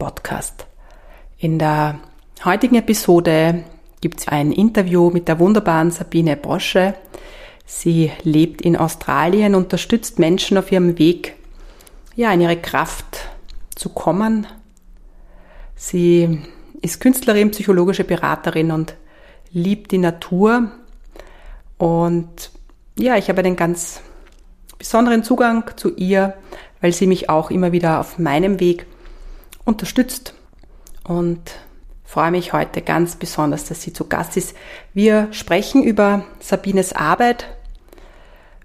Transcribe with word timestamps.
Podcast. 0.00 0.66
In 1.38 1.58
der 1.58 2.00
heutigen 2.44 2.74
Episode 2.76 3.64
gibt 4.00 4.20
es 4.20 4.28
ein 4.28 4.50
Interview 4.50 5.10
mit 5.10 5.28
der 5.28 5.38
wunderbaren 5.38 5.90
Sabine 5.90 6.36
Brosche. 6.36 6.94
Sie 7.66 8.10
lebt 8.22 8.62
in 8.62 8.76
Australien, 8.76 9.54
unterstützt 9.54 10.18
Menschen 10.18 10.56
auf 10.56 10.72
ihrem 10.72 10.98
Weg, 10.98 11.36
ja, 12.16 12.32
in 12.32 12.40
ihre 12.40 12.56
Kraft 12.56 13.28
zu 13.76 13.90
kommen. 13.90 14.46
Sie 15.76 16.40
ist 16.80 17.00
Künstlerin, 17.00 17.50
psychologische 17.50 18.04
Beraterin 18.04 18.70
und 18.70 18.94
liebt 19.52 19.92
die 19.92 19.98
Natur. 19.98 20.70
Und 21.76 22.50
ja, 22.98 23.16
ich 23.16 23.28
habe 23.28 23.40
einen 23.40 23.56
ganz 23.56 24.00
besonderen 24.78 25.22
Zugang 25.22 25.70
zu 25.76 25.94
ihr, 25.94 26.34
weil 26.80 26.94
sie 26.94 27.06
mich 27.06 27.28
auch 27.28 27.50
immer 27.50 27.70
wieder 27.72 28.00
auf 28.00 28.18
meinem 28.18 28.60
Weg 28.60 28.86
unterstützt 29.70 30.34
und 31.04 31.40
freue 32.04 32.32
mich 32.32 32.52
heute 32.52 32.82
ganz 32.82 33.16
besonders, 33.16 33.64
dass 33.64 33.82
sie 33.82 33.92
zu 33.92 34.08
Gast 34.08 34.36
ist. 34.36 34.56
Wir 34.92 35.28
sprechen 35.32 35.82
über 35.84 36.24
Sabines 36.40 36.92
Arbeit, 36.92 37.46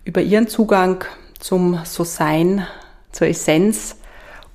über 0.04 0.22
ihren 0.22 0.48
Zugang 0.48 1.06
zum 1.40 1.80
So-Sein, 1.86 2.66
zur 3.12 3.28
Essenz 3.28 3.98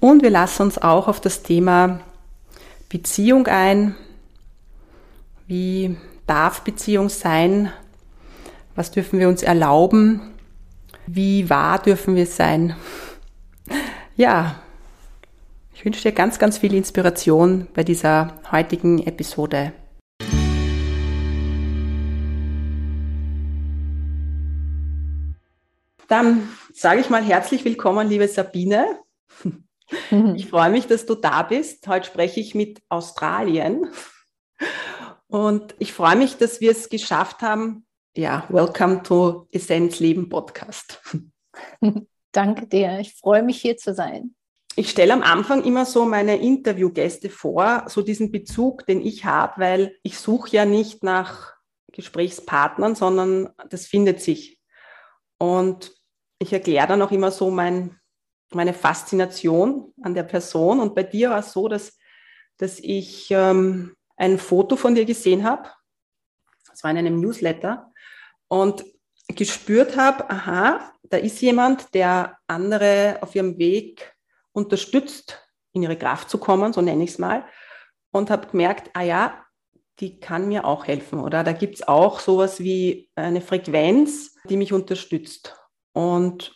und 0.00 0.22
wir 0.22 0.30
lassen 0.30 0.62
uns 0.62 0.76
auch 0.76 1.08
auf 1.08 1.20
das 1.20 1.42
Thema 1.42 2.00
Beziehung 2.88 3.46
ein. 3.46 3.94
Wie 5.46 5.96
darf 6.26 6.62
Beziehung 6.62 7.08
sein? 7.08 7.72
Was 8.74 8.90
dürfen 8.90 9.18
wir 9.18 9.28
uns 9.28 9.42
erlauben? 9.42 10.20
Wie 11.06 11.48
wahr 11.48 11.80
dürfen 11.80 12.16
wir 12.16 12.26
sein? 12.26 12.74
Ja, 14.16 14.59
ich 15.80 15.84
wünsche 15.86 16.02
dir 16.02 16.12
ganz, 16.12 16.38
ganz 16.38 16.58
viel 16.58 16.74
Inspiration 16.74 17.66
bei 17.72 17.82
dieser 17.82 18.38
heutigen 18.52 18.98
Episode. 18.98 19.72
Dann 26.06 26.46
sage 26.74 27.00
ich 27.00 27.08
mal 27.08 27.24
herzlich 27.24 27.64
willkommen, 27.64 28.10
liebe 28.10 28.28
Sabine. 28.28 29.00
Ich 30.36 30.48
freue 30.48 30.68
mich, 30.68 30.86
dass 30.86 31.06
du 31.06 31.14
da 31.14 31.42
bist. 31.42 31.88
Heute 31.88 32.06
spreche 32.06 32.40
ich 32.40 32.54
mit 32.54 32.82
Australien. 32.90 33.86
Und 35.28 35.74
ich 35.78 35.94
freue 35.94 36.16
mich, 36.16 36.36
dass 36.36 36.60
wir 36.60 36.72
es 36.72 36.90
geschafft 36.90 37.40
haben. 37.40 37.86
Ja, 38.14 38.44
welcome 38.50 39.02
to 39.02 39.48
Essenz 39.50 39.98
Leben 39.98 40.28
Podcast. 40.28 41.02
Danke 42.32 42.66
dir. 42.66 42.98
Ich 43.00 43.14
freue 43.14 43.42
mich, 43.42 43.62
hier 43.62 43.78
zu 43.78 43.94
sein 43.94 44.34
ich 44.76 44.90
stelle 44.90 45.12
am 45.12 45.22
Anfang 45.22 45.64
immer 45.64 45.84
so 45.84 46.04
meine 46.04 46.36
Interviewgäste 46.40 47.28
vor, 47.28 47.84
so 47.88 48.02
diesen 48.02 48.30
Bezug, 48.30 48.86
den 48.86 49.00
ich 49.00 49.24
habe, 49.24 49.60
weil 49.60 49.98
ich 50.02 50.18
suche 50.18 50.50
ja 50.50 50.64
nicht 50.64 51.02
nach 51.02 51.54
Gesprächspartnern, 51.92 52.94
sondern 52.94 53.50
das 53.68 53.86
findet 53.86 54.20
sich. 54.20 54.58
Und 55.38 55.92
ich 56.38 56.52
erkläre 56.52 56.86
dann 56.86 57.02
auch 57.02 57.10
immer 57.10 57.30
so 57.30 57.50
mein, 57.50 57.98
meine 58.52 58.72
Faszination 58.72 59.92
an 60.02 60.14
der 60.14 60.22
Person. 60.22 60.80
Und 60.80 60.94
bei 60.94 61.02
dir 61.02 61.30
war 61.30 61.40
es 61.40 61.52
so, 61.52 61.68
dass, 61.68 61.98
dass 62.56 62.78
ich 62.78 63.30
ähm, 63.30 63.94
ein 64.16 64.38
Foto 64.38 64.76
von 64.76 64.94
dir 64.94 65.04
gesehen 65.04 65.44
habe. 65.44 65.68
Das 66.68 66.84
war 66.84 66.90
in 66.90 66.98
einem 66.98 67.20
Newsletter. 67.20 67.92
Und 68.48 68.84
gespürt 69.28 69.96
habe, 69.96 70.28
aha, 70.30 70.92
da 71.02 71.16
ist 71.16 71.40
jemand, 71.40 71.94
der 71.94 72.38
andere 72.46 73.18
auf 73.20 73.34
ihrem 73.34 73.58
Weg 73.58 74.14
unterstützt, 74.60 75.42
in 75.72 75.82
ihre 75.82 75.96
Kraft 75.96 76.30
zu 76.30 76.38
kommen, 76.38 76.72
so 76.72 76.80
nenne 76.80 77.04
ich 77.04 77.10
es 77.10 77.18
mal, 77.18 77.44
und 78.12 78.30
habe 78.30 78.48
gemerkt, 78.48 78.90
ah 78.94 79.02
ja, 79.02 79.44
die 80.00 80.18
kann 80.18 80.48
mir 80.48 80.64
auch 80.64 80.86
helfen. 80.86 81.20
Oder 81.20 81.44
da 81.44 81.52
gibt 81.52 81.76
es 81.76 81.88
auch 81.88 82.20
sowas 82.20 82.60
wie 82.60 83.10
eine 83.14 83.40
Frequenz, 83.40 84.34
die 84.48 84.56
mich 84.56 84.72
unterstützt. 84.72 85.56
Und 85.92 86.54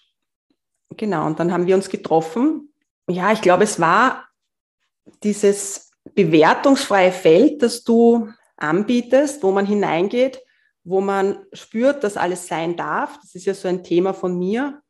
genau, 0.96 1.26
und 1.26 1.38
dann 1.38 1.52
haben 1.52 1.66
wir 1.66 1.74
uns 1.74 1.88
getroffen. 1.88 2.72
Ja, 3.08 3.32
ich 3.32 3.42
glaube, 3.42 3.64
es 3.64 3.78
war 3.78 4.26
dieses 5.22 5.90
bewertungsfreie 6.14 7.12
Feld, 7.12 7.62
das 7.62 7.84
du 7.84 8.28
anbietest, 8.56 9.42
wo 9.42 9.50
man 9.50 9.66
hineingeht, 9.66 10.40
wo 10.84 11.00
man 11.00 11.44
spürt, 11.52 12.02
dass 12.02 12.16
alles 12.16 12.46
sein 12.46 12.76
darf. 12.76 13.18
Das 13.20 13.34
ist 13.34 13.44
ja 13.44 13.54
so 13.54 13.68
ein 13.68 13.84
Thema 13.84 14.14
von 14.14 14.38
mir, 14.38 14.82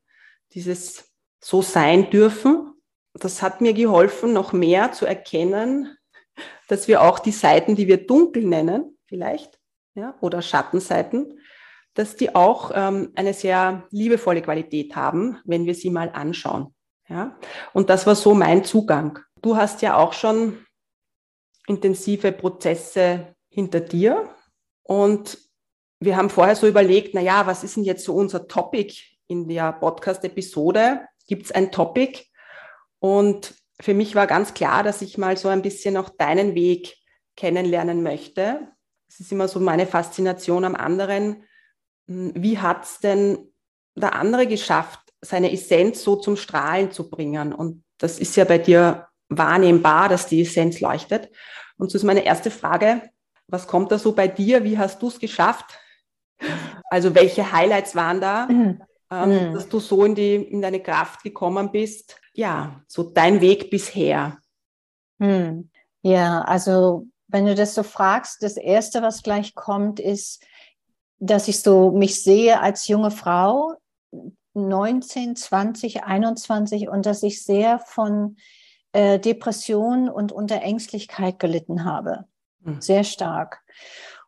dieses 0.53 1.13
so 1.41 1.61
sein 1.61 2.11
dürfen 2.11 2.74
das 3.15 3.43
hat 3.43 3.61
mir 3.61 3.73
geholfen, 3.73 4.33
noch 4.33 4.53
mehr 4.53 4.93
zu 4.93 5.07
erkennen, 5.07 5.97
dass 6.69 6.89
wir 6.89 7.03
auch 7.03 7.19
die 7.19 7.33
Seiten, 7.33 7.77
die 7.77 7.87
wir 7.87 8.07
dunkel 8.07 8.45
nennen, 8.45 8.99
vielleicht, 9.07 9.59
ja, 9.95 10.17
oder 10.21 10.43
Schattenseiten, 10.43 11.39
dass 11.95 12.17
die 12.17 12.35
auch 12.35 12.73
ähm, 12.75 13.13
eine 13.15 13.35
sehr 13.35 13.87
liebevolle 13.91 14.43
Qualität 14.43 14.97
haben, 14.97 15.39
wenn 15.45 15.65
wir 15.65 15.75
sie 15.75 15.91
mal 15.91 16.11
anschauen. 16.11 16.75
Ja? 17.09 17.39
Und 17.73 17.89
das 17.89 18.07
war 18.07 18.17
so 18.17 18.35
mein 18.35 18.65
Zugang. 18.65 19.21
Du 19.41 19.57
hast 19.57 19.83
ja 19.83 19.97
auch 19.97 20.13
schon 20.13 20.65
intensive 21.67 22.33
Prozesse 22.33 23.35
hinter 23.49 23.81
dir 23.81 24.29
und 24.83 25.39
wir 26.01 26.17
haben 26.17 26.31
vorher 26.31 26.57
so 26.57 26.67
überlegt, 26.67 27.15
na 27.15 27.21
ja, 27.21 27.47
was 27.47 27.63
ist 27.63 27.77
denn 27.77 27.85
jetzt 27.85 28.05
so 28.05 28.15
unser 28.15 28.49
Topic 28.49 28.95
in 29.29 29.49
der 29.49 29.73
Podcast-Episode? 29.73 31.07
Gibt 31.29 31.47
es 31.47 31.53
ein 31.53 31.71
Topic? 31.71 32.25
Und 33.04 33.54
für 33.82 33.92
mich 33.92 34.15
war 34.15 34.26
ganz 34.26 34.54
klar, 34.54 34.82
dass 34.82 35.03
ich 35.03 35.19
mal 35.19 35.37
so 35.37 35.48
ein 35.48 35.60
bisschen 35.60 35.98
auch 35.98 36.09
deinen 36.09 36.54
Weg 36.54 36.97
kennenlernen 37.37 38.03
möchte. 38.03 38.69
Es 39.06 39.20
ist 39.20 39.31
immer 39.31 39.47
so 39.47 39.60
meine 39.60 39.87
Faszination 39.87 40.65
am 40.65 40.75
anderen. 40.75 41.44
Hm, 42.09 42.32
wie 42.34 42.59
hat 42.59 42.84
es 42.84 43.00
denn 43.00 43.53
der 43.94 44.15
andere 44.15 44.47
geschafft, 44.47 45.00
seine 45.20 45.53
Essenz 45.53 46.03
so 46.03 46.16
zum 46.16 46.38
Strahlen 46.38 46.92
zu 46.92 47.10
bringen? 47.10 47.53
Und 47.53 47.84
das 47.98 48.19
ist 48.19 48.37
ja 48.37 48.47
bei 48.47 48.56
dir 48.56 49.07
wahrnehmbar, 49.28 50.09
dass 50.09 50.27
die 50.27 50.41
Essenz 50.41 50.80
leuchtet. 50.80 51.28
Und 51.77 51.91
so 51.91 51.98
ist 51.98 52.04
meine 52.04 52.24
erste 52.24 52.50
Frage, 52.50 53.03
was 53.48 53.66
kommt 53.66 53.92
da 53.92 53.98
so 53.98 54.12
bei 54.12 54.28
dir? 54.28 54.65
Wie 54.65 54.78
hast 54.78 55.03
du 55.03 55.09
es 55.09 55.18
geschafft? 55.18 55.78
Also 56.89 57.15
welche 57.15 57.53
Highlights 57.53 57.95
waren 57.95 58.22
da, 58.22 58.47
mhm. 58.47 58.83
Ähm, 59.10 59.28
mhm. 59.50 59.53
dass 59.53 59.68
du 59.68 59.78
so 59.78 60.07
in, 60.07 60.15
die, 60.15 60.36
in 60.36 60.62
deine 60.62 60.80
Kraft 60.80 61.22
gekommen 61.22 61.71
bist? 61.71 62.18
Ja, 62.34 62.83
so 62.89 63.04
dein 63.04 63.41
Weg 63.41 63.71
bisher? 63.71 64.39
Hm. 65.19 65.71
Ja, 66.03 66.42
also 66.42 67.07
wenn 67.28 67.47
du 67.47 67.54
das 67.54 67.75
so 67.75 67.83
fragst, 67.83 68.42
das 68.42 68.57
Erste, 68.57 69.01
was 69.03 69.22
gleich 69.22 69.54
kommt, 69.54 70.01
ist, 70.01 70.45
dass 71.19 71.48
ich 71.48 71.60
so 71.60 71.91
mich 71.92 72.22
sehe 72.22 72.60
als 72.60 72.89
junge 72.89 73.10
Frau, 73.10 73.75
19, 74.54 75.34
20, 75.36 76.04
21 76.04 76.89
und 76.89 77.07
dass 77.07 77.22
ich 77.22 77.42
sehr 77.42 77.78
von 77.78 78.36
äh, 78.92 79.19
Depression 79.19 80.09
und 80.09 80.31
unter 80.31 80.60
Ängstlichkeit 80.63 81.39
gelitten 81.39 81.84
habe. 81.84 82.25
Hm. 82.65 82.81
Sehr 82.81 83.04
stark. 83.04 83.63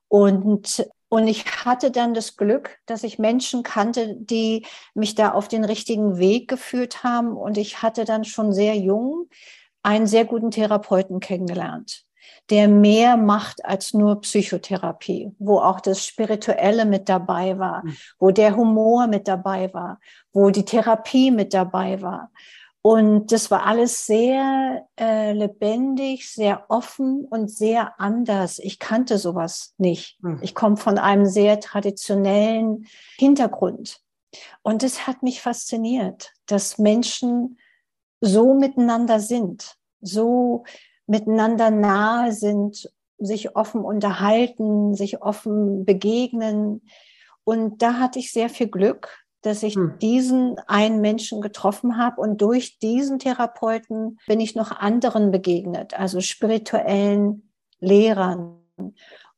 Und 0.08 0.88
und 1.08 1.28
ich 1.28 1.44
hatte 1.64 1.90
dann 1.90 2.14
das 2.14 2.36
Glück, 2.36 2.78
dass 2.86 3.04
ich 3.04 3.18
Menschen 3.18 3.62
kannte, 3.62 4.16
die 4.16 4.66
mich 4.94 5.14
da 5.14 5.32
auf 5.32 5.46
den 5.46 5.64
richtigen 5.64 6.18
Weg 6.18 6.48
geführt 6.48 7.04
haben. 7.04 7.36
Und 7.36 7.58
ich 7.58 7.82
hatte 7.82 8.04
dann 8.04 8.24
schon 8.24 8.52
sehr 8.52 8.76
jung 8.76 9.28
einen 9.82 10.08
sehr 10.08 10.24
guten 10.24 10.50
Therapeuten 10.50 11.20
kennengelernt, 11.20 12.04
der 12.50 12.66
mehr 12.66 13.16
macht 13.16 13.64
als 13.64 13.94
nur 13.94 14.20
Psychotherapie, 14.20 15.30
wo 15.38 15.60
auch 15.60 15.78
das 15.80 16.04
Spirituelle 16.04 16.84
mit 16.84 17.08
dabei 17.08 17.56
war, 17.56 17.84
mhm. 17.84 17.96
wo 18.18 18.32
der 18.32 18.56
Humor 18.56 19.06
mit 19.06 19.28
dabei 19.28 19.72
war, 19.72 20.00
wo 20.32 20.50
die 20.50 20.64
Therapie 20.64 21.30
mit 21.30 21.54
dabei 21.54 22.02
war. 22.02 22.32
Und 22.88 23.32
das 23.32 23.50
war 23.50 23.66
alles 23.66 24.06
sehr 24.06 24.86
äh, 24.96 25.32
lebendig, 25.32 26.30
sehr 26.30 26.66
offen 26.68 27.24
und 27.24 27.50
sehr 27.50 27.98
anders. 27.98 28.60
Ich 28.60 28.78
kannte 28.78 29.18
sowas 29.18 29.74
nicht. 29.76 30.22
Mhm. 30.22 30.38
Ich 30.40 30.54
komme 30.54 30.76
von 30.76 30.96
einem 30.96 31.26
sehr 31.26 31.58
traditionellen 31.58 32.86
Hintergrund. 33.18 33.98
Und 34.62 34.84
es 34.84 35.08
hat 35.08 35.24
mich 35.24 35.42
fasziniert, 35.42 36.32
dass 36.46 36.78
Menschen 36.78 37.58
so 38.20 38.54
miteinander 38.54 39.18
sind, 39.18 39.74
so 40.00 40.62
miteinander 41.08 41.72
nahe 41.72 42.30
sind, 42.30 42.88
sich 43.18 43.56
offen 43.56 43.80
unterhalten, 43.80 44.94
sich 44.94 45.22
offen 45.22 45.84
begegnen. 45.84 46.82
Und 47.42 47.82
da 47.82 47.94
hatte 47.94 48.20
ich 48.20 48.30
sehr 48.30 48.48
viel 48.48 48.68
Glück, 48.68 49.25
dass 49.46 49.62
ich 49.62 49.76
hm. 49.76 49.98
diesen 50.00 50.58
einen 50.66 51.00
Menschen 51.00 51.40
getroffen 51.40 51.96
habe 51.96 52.20
und 52.20 52.42
durch 52.42 52.78
diesen 52.78 53.18
Therapeuten 53.18 54.18
bin 54.26 54.40
ich 54.40 54.56
noch 54.56 54.72
anderen 54.72 55.30
begegnet, 55.30 55.94
also 55.94 56.20
spirituellen 56.20 57.50
Lehrern. 57.78 58.58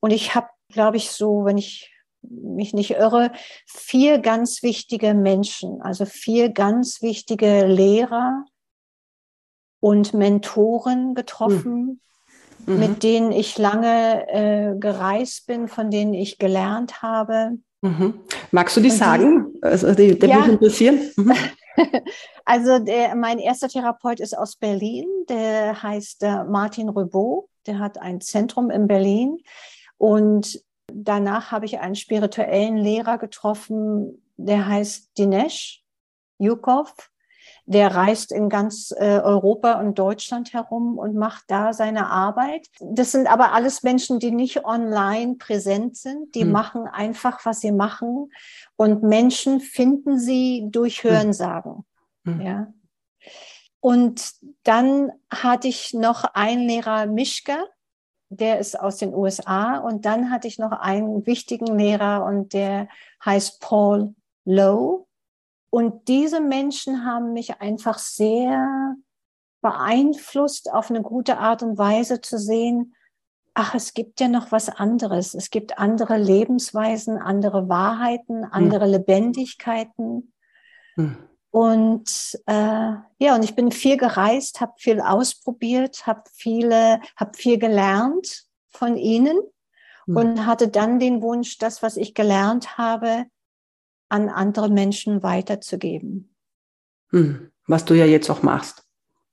Und 0.00 0.10
ich 0.10 0.34
habe, 0.34 0.48
glaube 0.70 0.96
ich, 0.96 1.10
so, 1.10 1.44
wenn 1.44 1.58
ich 1.58 1.92
mich 2.22 2.72
nicht 2.72 2.92
irre, 2.92 3.32
vier 3.66 4.18
ganz 4.18 4.62
wichtige 4.62 5.14
Menschen, 5.14 5.82
also 5.82 6.04
vier 6.04 6.48
ganz 6.50 7.02
wichtige 7.02 7.66
Lehrer 7.66 8.44
und 9.80 10.14
Mentoren 10.14 11.14
getroffen, 11.14 12.00
mhm. 12.64 12.74
mhm. 12.74 12.80
mit 12.80 13.02
denen 13.02 13.32
ich 13.32 13.58
lange 13.58 14.26
äh, 14.28 14.74
gereist 14.78 15.46
bin, 15.46 15.68
von 15.68 15.90
denen 15.90 16.14
ich 16.14 16.38
gelernt 16.38 17.02
habe. 17.02 17.58
Mhm. 17.80 18.20
Magst 18.50 18.76
du 18.76 18.80
die 18.80 18.90
sagen? 18.90 19.54
Also 19.62 19.94
die, 19.94 20.18
der 20.18 20.28
ja. 20.28 20.38
mich 20.40 20.48
interessieren. 20.48 21.00
Mhm. 21.16 21.32
also 22.44 22.78
der, 22.78 23.14
mein 23.14 23.38
erster 23.38 23.68
Therapeut 23.68 24.20
ist 24.20 24.36
aus 24.36 24.56
Berlin, 24.56 25.06
der 25.28 25.82
heißt 25.82 26.22
äh, 26.24 26.44
Martin 26.44 26.88
Röbeau, 26.88 27.48
der 27.66 27.78
hat 27.78 27.98
ein 27.98 28.20
Zentrum 28.20 28.70
in 28.70 28.88
Berlin 28.88 29.38
und 29.96 30.60
Danach 30.92 31.52
habe 31.52 31.66
ich 31.66 31.80
einen 31.80 31.94
spirituellen 31.94 32.78
Lehrer 32.78 33.18
getroffen, 33.18 34.22
der 34.36 34.66
heißt 34.66 35.10
Dinesh 35.18 35.84
Yukov. 36.38 36.94
Der 37.70 37.94
reist 37.94 38.32
in 38.32 38.48
ganz 38.48 38.94
äh, 38.96 39.20
Europa 39.20 39.78
und 39.78 39.98
Deutschland 39.98 40.54
herum 40.54 40.96
und 40.96 41.14
macht 41.14 41.44
da 41.48 41.74
seine 41.74 42.08
Arbeit. 42.08 42.66
Das 42.80 43.12
sind 43.12 43.30
aber 43.30 43.52
alles 43.52 43.82
Menschen, 43.82 44.18
die 44.18 44.30
nicht 44.30 44.64
online 44.64 45.34
präsent 45.36 45.96
sind. 45.96 46.34
Die 46.34 46.44
hm. 46.44 46.52
machen 46.52 46.86
einfach, 46.86 47.44
was 47.44 47.60
sie 47.60 47.72
machen. 47.72 48.32
Und 48.76 49.02
Menschen 49.02 49.60
finden 49.60 50.18
sie 50.18 50.64
durch 50.70 51.02
hm. 51.02 51.10
Hörensagen. 51.10 51.84
Hm. 52.24 52.40
Ja. 52.40 52.72
Und 53.80 54.32
dann 54.62 55.12
hatte 55.30 55.68
ich 55.68 55.92
noch 55.92 56.24
einen 56.24 56.66
Lehrer, 56.66 57.06
Mischka, 57.06 57.64
der 58.30 58.58
ist 58.58 58.78
aus 58.78 58.96
den 58.96 59.14
USA. 59.14 59.78
Und 59.78 60.04
dann 60.04 60.30
hatte 60.30 60.48
ich 60.48 60.58
noch 60.58 60.72
einen 60.72 61.26
wichtigen 61.26 61.78
Lehrer 61.78 62.24
und 62.24 62.52
der 62.52 62.88
heißt 63.24 63.60
Paul 63.60 64.14
Lowe. 64.44 65.07
Und 65.70 66.08
diese 66.08 66.40
Menschen 66.40 67.04
haben 67.04 67.32
mich 67.32 67.60
einfach 67.60 67.98
sehr 67.98 68.96
beeinflusst, 69.60 70.72
auf 70.72 70.90
eine 70.90 71.02
gute 71.02 71.38
Art 71.38 71.62
und 71.62 71.78
Weise 71.78 72.20
zu 72.20 72.38
sehen, 72.38 72.94
ach, 73.54 73.74
es 73.74 73.92
gibt 73.92 74.20
ja 74.20 74.28
noch 74.28 74.52
was 74.52 74.68
anderes. 74.68 75.34
Es 75.34 75.50
gibt 75.50 75.78
andere 75.78 76.16
Lebensweisen, 76.16 77.18
andere 77.18 77.68
Wahrheiten, 77.68 78.44
hm. 78.44 78.52
andere 78.52 78.84
hm. 78.84 78.92
Lebendigkeiten. 78.92 80.32
Hm. 80.94 81.16
Und 81.50 82.38
äh, 82.46 82.92
ja, 83.18 83.34
und 83.34 83.42
ich 83.42 83.56
bin 83.56 83.72
viel 83.72 83.96
gereist, 83.96 84.60
habe 84.60 84.74
viel 84.76 85.00
ausprobiert, 85.00 86.06
habe 86.06 86.22
viele, 86.32 87.00
habe 87.16 87.36
viel 87.36 87.58
gelernt 87.58 88.44
von 88.68 88.96
ihnen 88.96 89.38
mhm. 90.06 90.16
und 90.16 90.46
hatte 90.46 90.68
dann 90.68 90.98
den 91.00 91.22
Wunsch, 91.22 91.58
das, 91.58 91.82
was 91.82 91.96
ich 91.96 92.14
gelernt 92.14 92.76
habe, 92.76 93.24
an 94.08 94.28
andere 94.28 94.70
Menschen 94.70 95.22
weiterzugeben. 95.22 96.34
Mhm. 97.10 97.50
Was 97.66 97.84
du 97.84 97.94
ja 97.94 98.06
jetzt 98.06 98.30
auch 98.30 98.42
machst. 98.42 98.84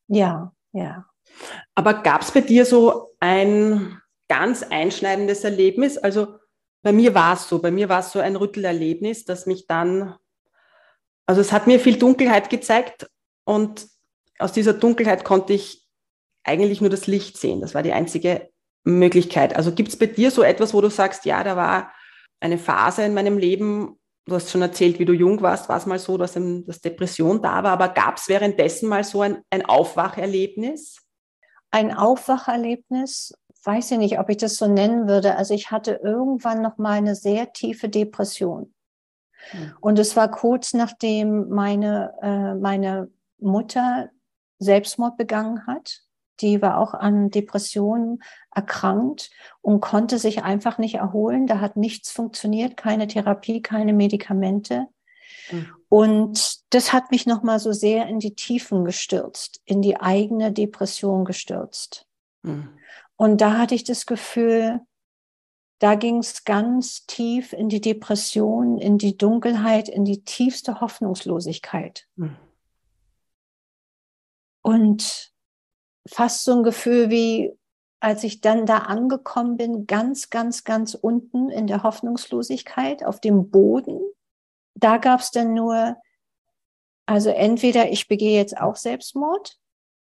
Ja, 0.07 0.53
ja. 0.73 1.05
Aber 1.73 1.93
gab 2.03 2.21
es 2.21 2.31
bei 2.31 2.41
dir 2.41 2.65
so 2.65 3.15
ein 3.19 4.01
ganz 4.27 4.63
einschneidendes 4.63 5.43
Erlebnis? 5.43 5.97
Also 5.97 6.39
bei 6.81 6.91
mir 6.91 7.13
war 7.13 7.33
es 7.33 7.47
so, 7.47 7.61
bei 7.61 7.71
mir 7.71 7.89
war 7.89 8.01
es 8.01 8.11
so 8.11 8.19
ein 8.19 8.35
Rüttelerlebnis, 8.35 9.25
das 9.25 9.45
mich 9.45 9.67
dann 9.67 10.15
also 11.25 11.41
es 11.41 11.51
hat 11.51 11.67
mir 11.67 11.79
viel 11.79 11.97
Dunkelheit 11.97 12.49
gezeigt 12.49 13.09
und 13.45 13.87
aus 14.37 14.51
dieser 14.51 14.73
Dunkelheit 14.73 15.23
konnte 15.23 15.53
ich 15.53 15.85
eigentlich 16.43 16.81
nur 16.81 16.89
das 16.89 17.07
Licht 17.07 17.37
sehen. 17.37 17.61
Das 17.61 17.73
war 17.73 17.81
die 17.81 17.93
einzige 17.93 18.49
Möglichkeit. 18.83 19.55
Also 19.55 19.71
gibt 19.71 19.89
es 19.89 19.97
bei 19.97 20.05
dir 20.05 20.29
so 20.29 20.43
etwas, 20.43 20.73
wo 20.73 20.81
du 20.81 20.89
sagst, 20.89 21.25
ja, 21.25 21.43
da 21.43 21.55
war 21.55 21.91
eine 22.39 22.57
Phase 22.57 23.03
in 23.03 23.15
meinem 23.15 23.37
Leben, 23.37 23.97
du 24.25 24.35
hast 24.35 24.49
schon 24.49 24.61
erzählt, 24.61 24.99
wie 24.99 25.05
du 25.05 25.13
jung 25.13 25.41
warst, 25.41 25.69
war 25.69 25.77
es 25.77 25.85
mal 25.85 25.99
so, 25.99 26.17
dass, 26.17 26.33
dass 26.33 26.81
Depression 26.81 27.41
da 27.41 27.63
war, 27.63 27.71
aber 27.71 27.89
gab 27.89 28.17
es 28.17 28.27
währenddessen 28.27 28.89
mal 28.89 29.03
so 29.03 29.21
ein, 29.21 29.41
ein 29.49 29.65
Aufwacherlebnis? 29.65 31.01
Ein 31.71 31.93
Aufwacherlebnis, 31.93 33.33
weiß 33.63 33.91
ich 33.91 33.97
nicht, 33.97 34.19
ob 34.19 34.29
ich 34.29 34.37
das 34.37 34.55
so 34.55 34.67
nennen 34.67 35.07
würde. 35.07 35.35
Also 35.35 35.53
ich 35.53 35.71
hatte 35.71 35.99
irgendwann 36.03 36.61
noch 36.61 36.77
mal 36.77 36.93
eine 36.93 37.15
sehr 37.15 37.53
tiefe 37.53 37.89
Depression. 37.89 38.73
Und 39.79 39.99
es 39.99 40.15
war 40.15 40.31
kurz 40.31 40.73
nachdem 40.73 41.49
meine, 41.49 42.13
äh, 42.21 42.55
meine 42.55 43.11
Mutter 43.39 44.09
Selbstmord 44.59 45.17
begangen 45.17 45.67
hat. 45.67 46.04
Die 46.41 46.61
war 46.61 46.77
auch 46.77 46.93
an 46.93 47.29
Depressionen 47.29 48.21
erkrankt 48.53 49.31
und 49.61 49.81
konnte 49.81 50.19
sich 50.19 50.43
einfach 50.43 50.77
nicht 50.77 50.95
erholen. 50.95 51.47
Da 51.47 51.59
hat 51.59 51.77
nichts 51.77 52.11
funktioniert, 52.11 52.77
keine 52.77 53.07
Therapie, 53.07 53.61
keine 53.61 53.93
Medikamente. 53.93 54.87
Mhm. 55.51 55.67
Und 55.89 56.73
das 56.73 56.93
hat 56.93 57.11
mich 57.11 57.25
nochmal 57.25 57.59
so 57.59 57.71
sehr 57.71 58.07
in 58.07 58.19
die 58.19 58.35
Tiefen 58.35 58.85
gestürzt, 58.85 59.61
in 59.65 59.81
die 59.81 59.97
eigene 59.97 60.51
Depression 60.51 61.25
gestürzt. 61.25 62.07
Mhm. 62.43 62.69
Und 63.17 63.39
da 63.41 63.57
hatte 63.57 63.75
ich 63.75 63.83
das 63.83 64.05
Gefühl, 64.05 64.81
da 65.79 65.95
ging 65.95 66.19
es 66.19 66.45
ganz 66.45 67.05
tief 67.05 67.53
in 67.53 67.69
die 67.69 67.81
Depression, 67.81 68.77
in 68.77 68.97
die 68.97 69.17
Dunkelheit, 69.17 69.89
in 69.89 70.05
die 70.05 70.23
tiefste 70.23 70.79
Hoffnungslosigkeit. 70.79 72.07
Hm. 72.17 72.35
Und 74.61 75.33
fast 76.07 76.43
so 76.43 76.53
ein 76.57 76.63
Gefühl 76.63 77.09
wie, 77.09 77.51
als 77.99 78.23
ich 78.23 78.41
dann 78.41 78.65
da 78.65 78.79
angekommen 78.79 79.57
bin, 79.57 79.87
ganz, 79.87 80.29
ganz, 80.29 80.63
ganz 80.63 80.93
unten 80.93 81.49
in 81.49 81.67
der 81.67 81.83
Hoffnungslosigkeit, 81.83 83.03
auf 83.03 83.19
dem 83.19 83.49
Boden, 83.49 83.99
da 84.75 84.97
gab 84.97 85.21
es 85.21 85.31
dann 85.31 85.53
nur, 85.53 85.97
also 87.05 87.29
entweder 87.29 87.89
ich 87.89 88.07
begehe 88.07 88.37
jetzt 88.37 88.57
auch 88.57 88.75
Selbstmord 88.75 89.57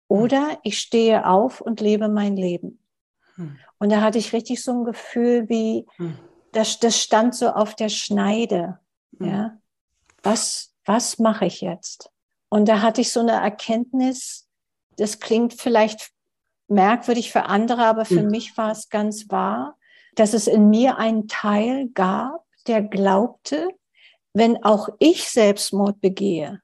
oder 0.09 0.59
ich 0.62 0.78
stehe 0.78 1.26
auf 1.26 1.61
und 1.61 1.80
lebe 1.80 2.09
mein 2.09 2.37
Leben. 2.37 2.83
Hm. 3.37 3.59
Und 3.78 3.90
da 3.90 4.00
hatte 4.00 4.18
ich 4.18 4.33
richtig 4.33 4.62
so 4.62 4.73
ein 4.73 4.85
Gefühl 4.85 5.49
wie, 5.49 5.87
hm. 5.97 6.18
das, 6.52 6.80
das 6.80 6.99
stand 7.00 7.35
so 7.35 7.50
auf 7.50 7.75
der 7.75 7.88
Schneide. 7.88 8.80
Hm. 9.18 9.28
Ja, 9.28 9.59
was, 10.23 10.75
was 10.85 11.18
mache 11.18 11.47
ich 11.47 11.61
jetzt? 11.61 12.11
Und 12.49 12.68
da 12.68 12.83
hatte 12.83 13.00
ich 13.00 13.12
so 13.12 13.21
eine 13.21 13.33
Erkenntnis, 13.33 14.47
das 14.98 15.20
klingt 15.20 15.54
vielleicht 15.54 16.10
merkwürdig 16.68 17.32
für 17.32 17.44
andere, 17.46 17.86
aber 17.86 18.04
für 18.04 18.20
hm. 18.20 18.28
mich 18.28 18.56
war 18.56 18.70
es 18.70 18.90
ganz 18.90 19.30
wahr, 19.30 19.78
dass 20.14 20.34
es 20.34 20.46
in 20.46 20.68
mir 20.68 20.98
einen 20.98 21.28
Teil 21.28 21.88
gab, 21.94 22.44
der 22.66 22.82
glaubte, 22.82 23.68
wenn 24.34 24.62
auch 24.62 24.90
ich 24.98 25.28
Selbstmord 25.30 26.00
begehe, 26.00 26.60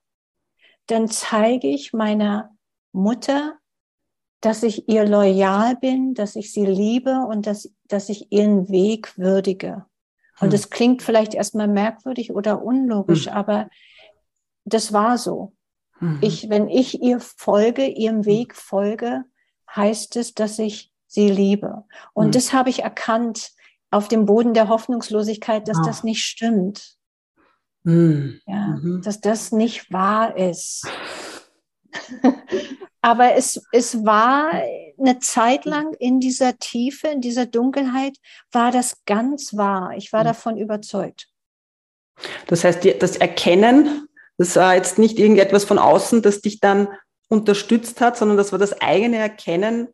dann 0.87 1.09
zeige 1.09 1.69
ich 1.69 1.93
meiner 1.93 2.55
Mutter 2.93 3.59
dass 4.45 4.63
ich 4.63 4.89
ihr 4.91 5.07
loyal 5.07 5.77
bin, 5.77 6.13
dass 6.13 6.37
ich 6.37 6.53
sie 6.53 6.67
liebe 6.67 7.25
und 7.27 7.47
dass, 7.47 7.73
dass 7.89 8.11
ich 8.11 8.31
ihren 8.31 8.69
Weg 8.69 9.17
würdige. 9.17 9.87
Und 10.39 10.53
das 10.53 10.65
hm. 10.65 10.71
klingt 10.71 11.03
vielleicht 11.03 11.33
erstmal 11.33 11.69
merkwürdig 11.69 12.35
oder 12.35 12.63
unlogisch, 12.63 13.27
hm. 13.27 13.33
aber 13.33 13.71
das 14.67 14.93
war 14.93 15.17
so. 15.17 15.55
Mhm. 16.01 16.19
Ich, 16.21 16.49
wenn 16.51 16.69
ich 16.69 17.03
ihr 17.03 17.21
folge, 17.21 17.87
ihrem 17.87 18.19
hm. 18.19 18.27
Weg 18.27 18.57
folge, 18.57 19.25
heißt 19.75 20.17
es, 20.17 20.35
dass 20.35 20.59
ich 20.59 20.93
sie 21.07 21.29
liebe. 21.29 21.85
Und 22.13 22.29
mhm. 22.29 22.33
das 22.33 22.53
habe 22.53 22.71
ich 22.71 22.83
erkannt 22.83 23.53
auf 23.91 24.09
dem 24.09 24.27
Boden 24.27 24.55
der 24.55 24.69
Hoffnungslosigkeit, 24.69 25.69
dass 25.69 25.79
oh. 25.79 25.85
das 25.85 26.05
nicht 26.05 26.25
stimmt. 26.25 26.97
Mhm. 27.85 28.41
Ja, 28.47 28.79
dass 29.03 29.21
das 29.21 29.53
nicht 29.53 29.93
wahr 29.93 30.37
ist. 30.37 30.87
aber 33.03 33.35
es, 33.35 33.63
es 33.73 34.05
war 34.05 34.51
eine 34.99 35.19
Zeit 35.21 35.65
lang 35.65 35.93
in 35.95 36.19
dieser 36.19 36.59
Tiefe, 36.59 37.09
in 37.09 37.21
dieser 37.21 37.47
Dunkelheit, 37.47 38.17
war 38.51 38.73
das 38.73 39.05
ganz 39.05 39.57
wahr. 39.57 39.93
Ich 39.97 40.13
war 40.13 40.23
mhm. 40.23 40.29
davon 40.29 40.57
überzeugt. 40.57 41.29
Das 42.47 42.65
heißt, 42.65 42.87
das 43.01 43.17
Erkennen, 43.17 44.09
das 44.37 44.57
war 44.57 44.75
jetzt 44.75 44.99
nicht 44.99 45.19
irgendetwas 45.19 45.65
von 45.65 45.79
außen, 45.79 46.23
das 46.23 46.41
dich 46.41 46.61
dann 46.61 46.89
unterstützt 47.29 48.01
hat, 48.01 48.17
sondern 48.17 48.37
das 48.37 48.53
war 48.53 48.59
das 48.59 48.81
eigene 48.81 49.19
Erkennen, 49.19 49.89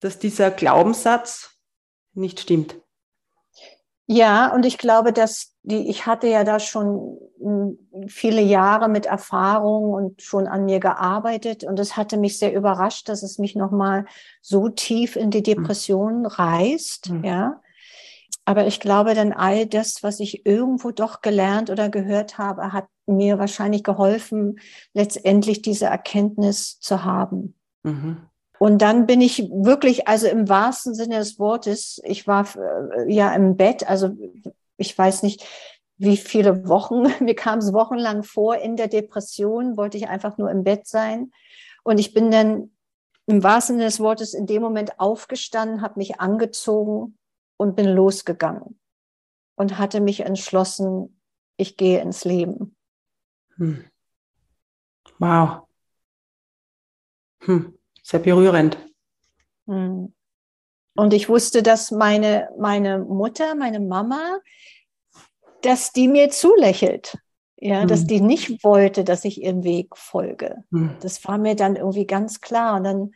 dass 0.00 0.18
dieser 0.18 0.50
Glaubenssatz 0.50 1.56
nicht 2.12 2.40
stimmt. 2.40 2.76
Ja, 4.06 4.52
und 4.52 4.66
ich 4.66 4.76
glaube, 4.76 5.12
dass 5.12 5.54
die, 5.62 5.88
ich 5.88 6.04
hatte 6.04 6.28
ja 6.28 6.44
da 6.44 6.60
schon 6.60 7.18
hm, 7.40 7.78
viele 8.06 8.42
Jahre 8.42 8.88
mit 8.88 9.06
Erfahrung 9.06 9.92
und 9.92 10.20
schon 10.20 10.46
an 10.46 10.66
mir 10.66 10.78
gearbeitet 10.78 11.64
und 11.64 11.78
es 11.80 11.96
hatte 11.96 12.18
mich 12.18 12.38
sehr 12.38 12.54
überrascht, 12.54 13.08
dass 13.08 13.22
es 13.22 13.38
mich 13.38 13.56
nochmal 13.56 14.04
so 14.42 14.68
tief 14.68 15.16
in 15.16 15.30
die 15.30 15.38
hm. 15.38 15.44
Depression 15.44 16.26
reißt, 16.26 17.10
mhm. 17.10 17.24
ja. 17.24 17.60
Aber 18.44 18.66
ich 18.66 18.80
glaube, 18.80 19.14
dann 19.14 19.32
all 19.32 19.66
das, 19.66 20.02
was 20.02 20.20
ich 20.20 20.44
irgendwo 20.44 20.90
doch 20.90 21.22
gelernt 21.22 21.70
oder 21.70 21.88
gehört 21.88 22.36
habe, 22.36 22.72
hat 22.72 22.86
mir 23.06 23.38
wahrscheinlich 23.38 23.84
geholfen, 23.84 24.60
letztendlich 24.92 25.62
diese 25.62 25.86
Erkenntnis 25.86 26.78
zu 26.78 27.04
haben. 27.04 27.54
Mhm. 27.82 28.18
Und 28.58 28.82
dann 28.82 29.06
bin 29.06 29.20
ich 29.20 29.50
wirklich, 29.50 30.08
also 30.08 30.26
im 30.26 30.48
wahrsten 30.48 30.94
Sinne 30.94 31.18
des 31.18 31.38
Wortes, 31.38 32.00
ich 32.04 32.26
war 32.26 32.46
äh, 32.56 33.12
ja 33.12 33.34
im 33.34 33.56
Bett, 33.56 33.88
also 33.88 34.10
ich 34.76 34.96
weiß 34.96 35.22
nicht, 35.22 35.44
wie 35.96 36.16
viele 36.16 36.68
Wochen, 36.68 37.06
mir 37.24 37.34
kam 37.34 37.58
es 37.58 37.72
wochenlang 37.72 38.22
vor, 38.22 38.56
in 38.56 38.76
der 38.76 38.88
Depression 38.88 39.76
wollte 39.76 39.96
ich 39.96 40.08
einfach 40.08 40.38
nur 40.38 40.50
im 40.50 40.64
Bett 40.64 40.86
sein. 40.86 41.30
Und 41.82 41.98
ich 41.98 42.14
bin 42.14 42.30
dann 42.30 42.70
im 43.26 43.42
wahrsten 43.42 43.76
Sinne 43.76 43.86
des 43.86 44.00
Wortes 44.00 44.34
in 44.34 44.46
dem 44.46 44.62
Moment 44.62 45.00
aufgestanden, 45.00 45.80
habe 45.80 45.98
mich 45.98 46.20
angezogen 46.20 47.16
und 47.56 47.76
bin 47.76 47.86
losgegangen 47.86 48.78
und 49.56 49.78
hatte 49.78 50.00
mich 50.00 50.20
entschlossen, 50.20 51.20
ich 51.56 51.76
gehe 51.76 52.00
ins 52.00 52.24
Leben. 52.24 52.76
Hm. 53.56 53.84
Wow. 55.18 55.68
Hm 57.40 57.74
sehr 58.04 58.20
berührend. 58.20 58.78
Hm. 59.66 60.12
Und 60.96 61.12
ich 61.12 61.28
wusste, 61.28 61.64
dass 61.64 61.90
meine, 61.90 62.50
meine 62.58 62.98
Mutter, 62.98 63.56
meine 63.56 63.80
Mama, 63.80 64.38
dass 65.62 65.90
die 65.90 66.06
mir 66.06 66.30
zulächelt. 66.30 67.18
Ja, 67.56 67.86
dass 67.86 68.00
hm. 68.00 68.06
die 68.08 68.20
nicht 68.20 68.62
wollte, 68.62 69.04
dass 69.04 69.24
ich 69.24 69.42
ihrem 69.42 69.64
Weg 69.64 69.96
folge. 69.96 70.64
Mhm. 70.70 70.96
Das 71.00 71.24
war 71.24 71.38
mir 71.38 71.56
dann 71.56 71.76
irgendwie 71.76 72.06
ganz 72.06 72.40
klar. 72.42 72.76
Und 72.76 72.84
dann, 72.84 73.14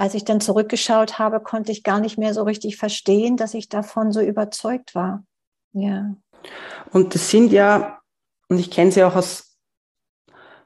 als 0.00 0.14
ich 0.14 0.24
dann 0.24 0.40
zurückgeschaut 0.40 1.18
habe, 1.18 1.40
konnte 1.40 1.72
ich 1.72 1.82
gar 1.82 2.00
nicht 2.00 2.16
mehr 2.16 2.32
so 2.32 2.42
richtig 2.44 2.78
verstehen, 2.78 3.36
dass 3.36 3.52
ich 3.52 3.68
davon 3.68 4.12
so 4.12 4.22
überzeugt 4.22 4.94
war. 4.94 5.24
Ja. 5.74 6.16
Und 6.90 7.14
das 7.14 7.28
sind 7.28 7.52
ja, 7.52 8.00
und 8.48 8.58
ich 8.58 8.70
kenne 8.70 8.90
sie 8.90 9.04
auch 9.04 9.14
aus, 9.14 9.58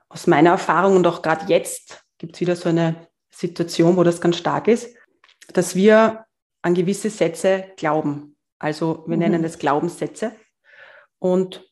aus 0.08 0.28
meiner 0.28 0.50
Erfahrung 0.50 0.94
und 0.94 1.06
auch 1.08 1.20
gerade 1.20 1.46
jetzt 1.46 2.04
gibt 2.18 2.36
es 2.36 2.42
wieder 2.42 2.54
so 2.54 2.68
eine 2.68 3.08
Situation, 3.34 3.96
wo 3.96 4.04
das 4.04 4.20
ganz 4.20 4.36
stark 4.36 4.68
ist, 4.68 4.94
dass 5.52 5.74
wir 5.74 6.26
an 6.62 6.74
gewisse 6.74 7.10
Sätze 7.10 7.72
glauben. 7.76 8.36
Also 8.60 9.02
wir 9.08 9.16
mhm. 9.16 9.22
nennen 9.24 9.42
das 9.42 9.58
Glaubenssätze. 9.58 10.30
Und 11.18 11.68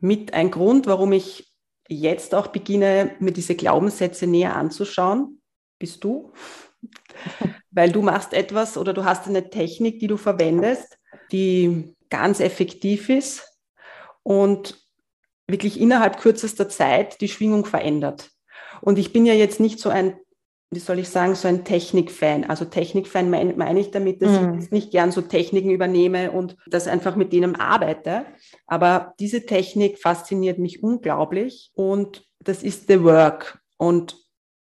mit 0.00 0.34
ein 0.34 0.50
Grund, 0.50 0.88
warum 0.88 1.12
ich 1.12 1.54
jetzt 1.88 2.34
auch 2.34 2.48
beginne, 2.48 3.14
mir 3.20 3.32
diese 3.32 3.54
Glaubenssätze 3.54 4.26
näher 4.26 4.56
anzuschauen, 4.56 5.40
bist 5.78 6.02
du. 6.02 6.32
Weil 7.70 7.92
du 7.92 8.02
machst 8.02 8.32
etwas 8.32 8.76
oder 8.76 8.92
du 8.92 9.04
hast 9.04 9.28
eine 9.28 9.50
Technik, 9.50 10.00
die 10.00 10.06
du 10.06 10.16
verwendest, 10.16 10.98
die 11.32 11.94
ganz 12.08 12.40
effektiv 12.40 13.08
ist 13.08 13.46
und 14.22 14.78
wirklich 15.46 15.80
innerhalb 15.80 16.18
kürzester 16.18 16.68
Zeit 16.68 17.20
die 17.20 17.28
Schwingung 17.28 17.64
verändert. 17.64 18.30
Und 18.80 18.98
ich 18.98 19.12
bin 19.12 19.26
ja 19.26 19.34
jetzt 19.34 19.60
nicht 19.60 19.78
so 19.78 19.88
ein 19.88 20.14
wie 20.72 20.78
soll 20.78 21.00
ich 21.00 21.08
sagen, 21.08 21.34
so 21.34 21.48
ein 21.48 21.64
Technikfan. 21.64 22.44
Also 22.44 22.64
Technikfan 22.64 23.28
meine 23.28 23.54
mein 23.54 23.76
ich 23.76 23.90
damit, 23.90 24.22
dass 24.22 24.40
mm. 24.40 24.58
ich 24.60 24.70
nicht 24.70 24.90
gern 24.92 25.10
so 25.10 25.20
Techniken 25.20 25.70
übernehme 25.70 26.30
und 26.30 26.56
das 26.68 26.86
einfach 26.86 27.16
mit 27.16 27.32
denen 27.32 27.56
arbeite. 27.56 28.24
Aber 28.66 29.14
diese 29.18 29.46
Technik 29.46 29.98
fasziniert 29.98 30.58
mich 30.58 30.82
unglaublich 30.82 31.72
und 31.74 32.24
das 32.38 32.62
ist 32.62 32.86
The 32.86 33.02
Work. 33.02 33.60
Und 33.78 34.16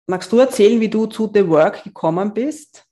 magst 0.08 0.32
du 0.32 0.40
erzählen, 0.40 0.80
wie 0.80 0.90
du 0.90 1.06
zu 1.06 1.30
The 1.34 1.48
Work 1.48 1.84
gekommen 1.84 2.34
bist? 2.34 2.86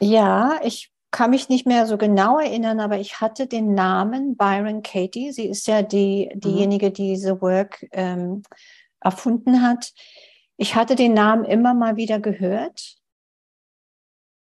Ja, 0.00 0.60
ich 0.62 0.92
kann 1.10 1.30
mich 1.30 1.48
nicht 1.48 1.66
mehr 1.66 1.86
so 1.86 1.96
genau 1.96 2.38
erinnern, 2.38 2.80
aber 2.80 2.98
ich 2.98 3.20
hatte 3.20 3.46
den 3.46 3.74
Namen 3.74 4.36
Byron 4.36 4.82
Katie. 4.82 5.32
Sie 5.32 5.46
ist 5.46 5.66
ja 5.66 5.82
die, 5.82 6.30
mhm. 6.34 6.40
diejenige, 6.40 6.90
die 6.90 7.16
The 7.16 7.40
Work 7.40 7.86
ähm, 7.92 8.42
erfunden 9.00 9.62
hat. 9.62 9.92
Ich 10.56 10.74
hatte 10.74 10.94
den 10.94 11.14
Namen 11.14 11.44
immer 11.44 11.74
mal 11.74 11.96
wieder 11.96 12.18
gehört, 12.18 12.96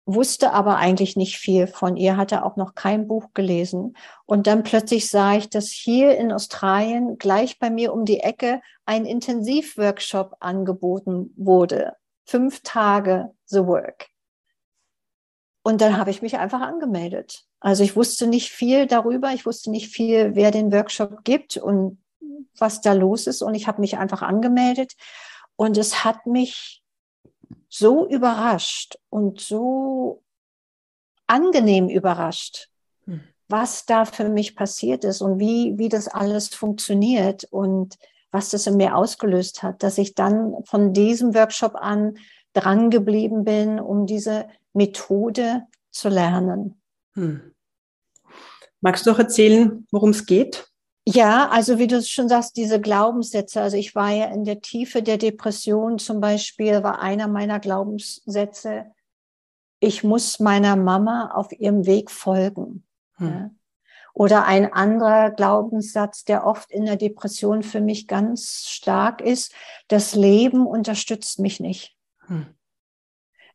wusste 0.05 0.53
aber 0.53 0.77
eigentlich 0.77 1.15
nicht 1.15 1.37
viel 1.37 1.67
von 1.67 1.97
ihr, 1.97 2.17
hatte 2.17 2.45
auch 2.45 2.57
noch 2.57 2.75
kein 2.75 3.07
Buch 3.07 3.29
gelesen. 3.33 3.95
Und 4.25 4.47
dann 4.47 4.63
plötzlich 4.63 5.09
sah 5.09 5.35
ich, 5.35 5.49
dass 5.49 5.71
hier 5.71 6.17
in 6.17 6.31
Australien 6.31 7.17
gleich 7.17 7.59
bei 7.59 7.69
mir 7.69 7.93
um 7.93 8.05
die 8.05 8.19
Ecke 8.19 8.61
ein 8.85 9.05
Intensivworkshop 9.05 10.37
angeboten 10.39 11.33
wurde. 11.35 11.93
Fünf 12.25 12.61
Tage 12.61 13.31
The 13.45 13.65
Work. 13.65 14.07
Und 15.63 15.81
dann 15.81 15.97
habe 15.97 16.11
ich 16.11 16.21
mich 16.21 16.37
einfach 16.37 16.61
angemeldet. 16.61 17.45
Also 17.59 17.83
ich 17.83 17.95
wusste 17.95 18.27
nicht 18.27 18.51
viel 18.51 18.85
darüber, 18.85 19.31
ich 19.31 19.45
wusste 19.45 19.71
nicht 19.71 19.89
viel, 19.89 20.35
wer 20.35 20.51
den 20.51 20.71
Workshop 20.71 21.23
gibt 21.23 21.57
und 21.57 21.97
was 22.57 22.81
da 22.81 22.93
los 22.93 23.25
ist. 23.25 23.41
Und 23.41 23.55
ich 23.55 23.67
habe 23.67 23.81
mich 23.81 23.97
einfach 23.97 24.21
angemeldet 24.21 24.93
und 25.55 25.77
es 25.77 26.03
hat 26.03 26.25
mich 26.25 26.83
so 27.69 28.07
überrascht 28.07 28.97
und 29.09 29.39
so 29.39 30.23
angenehm 31.27 31.89
überrascht, 31.89 32.69
hm. 33.05 33.21
was 33.47 33.85
da 33.85 34.05
für 34.05 34.29
mich 34.29 34.55
passiert 34.55 35.03
ist 35.03 35.21
und 35.21 35.39
wie, 35.39 35.77
wie 35.77 35.89
das 35.89 36.07
alles 36.07 36.49
funktioniert 36.49 37.45
und 37.45 37.97
was 38.31 38.49
das 38.49 38.67
in 38.67 38.77
mir 38.77 38.95
ausgelöst 38.95 39.63
hat, 39.63 39.83
dass 39.83 39.97
ich 39.97 40.15
dann 40.15 40.55
von 40.65 40.93
diesem 40.93 41.33
Workshop 41.35 41.75
an 41.75 42.17
dran 42.53 42.89
geblieben 42.89 43.43
bin, 43.43 43.79
um 43.79 44.05
diese 44.05 44.47
Methode 44.73 45.63
zu 45.91 46.09
lernen. 46.09 46.81
Hm. 47.13 47.53
Magst 48.81 49.05
du 49.05 49.11
auch 49.11 49.19
erzählen, 49.19 49.87
worum 49.91 50.11
es 50.11 50.25
geht? 50.25 50.67
Ja, 51.07 51.49
also 51.49 51.77
wie 51.77 51.87
du 51.87 52.01
schon 52.01 52.29
sagst, 52.29 52.57
diese 52.57 52.81
Glaubenssätze. 52.81 53.61
Also 53.61 53.77
ich 53.77 53.93
war 53.93 54.11
ja 54.11 54.25
in 54.25 54.43
der 54.43 54.61
Tiefe 54.61 55.03
der 55.03 55.17
Depression 55.17 55.99
zum 55.99 56.19
Beispiel, 56.19 56.83
war 56.83 56.99
einer 56.99 57.27
meiner 57.27 57.59
Glaubenssätze, 57.59 58.85
ich 59.79 60.03
muss 60.03 60.39
meiner 60.39 60.75
Mama 60.75 61.31
auf 61.33 61.51
ihrem 61.51 61.85
Weg 61.85 62.09
folgen. 62.09 62.83
Hm. 63.17 63.57
Oder 64.15 64.45
ein 64.45 64.71
anderer 64.71 65.29
Glaubenssatz, 65.29 66.23
der 66.23 66.47
oft 66.47 66.71
in 66.71 66.85
der 66.85 66.95
Depression 66.95 67.63
für 67.63 67.81
mich 67.81 68.07
ganz 68.07 68.65
stark 68.69 69.19
ist, 69.19 69.53
das 69.89 70.15
Leben 70.15 70.65
unterstützt 70.65 71.37
mich 71.39 71.59
nicht. 71.59 71.97
Hm. 72.27 72.47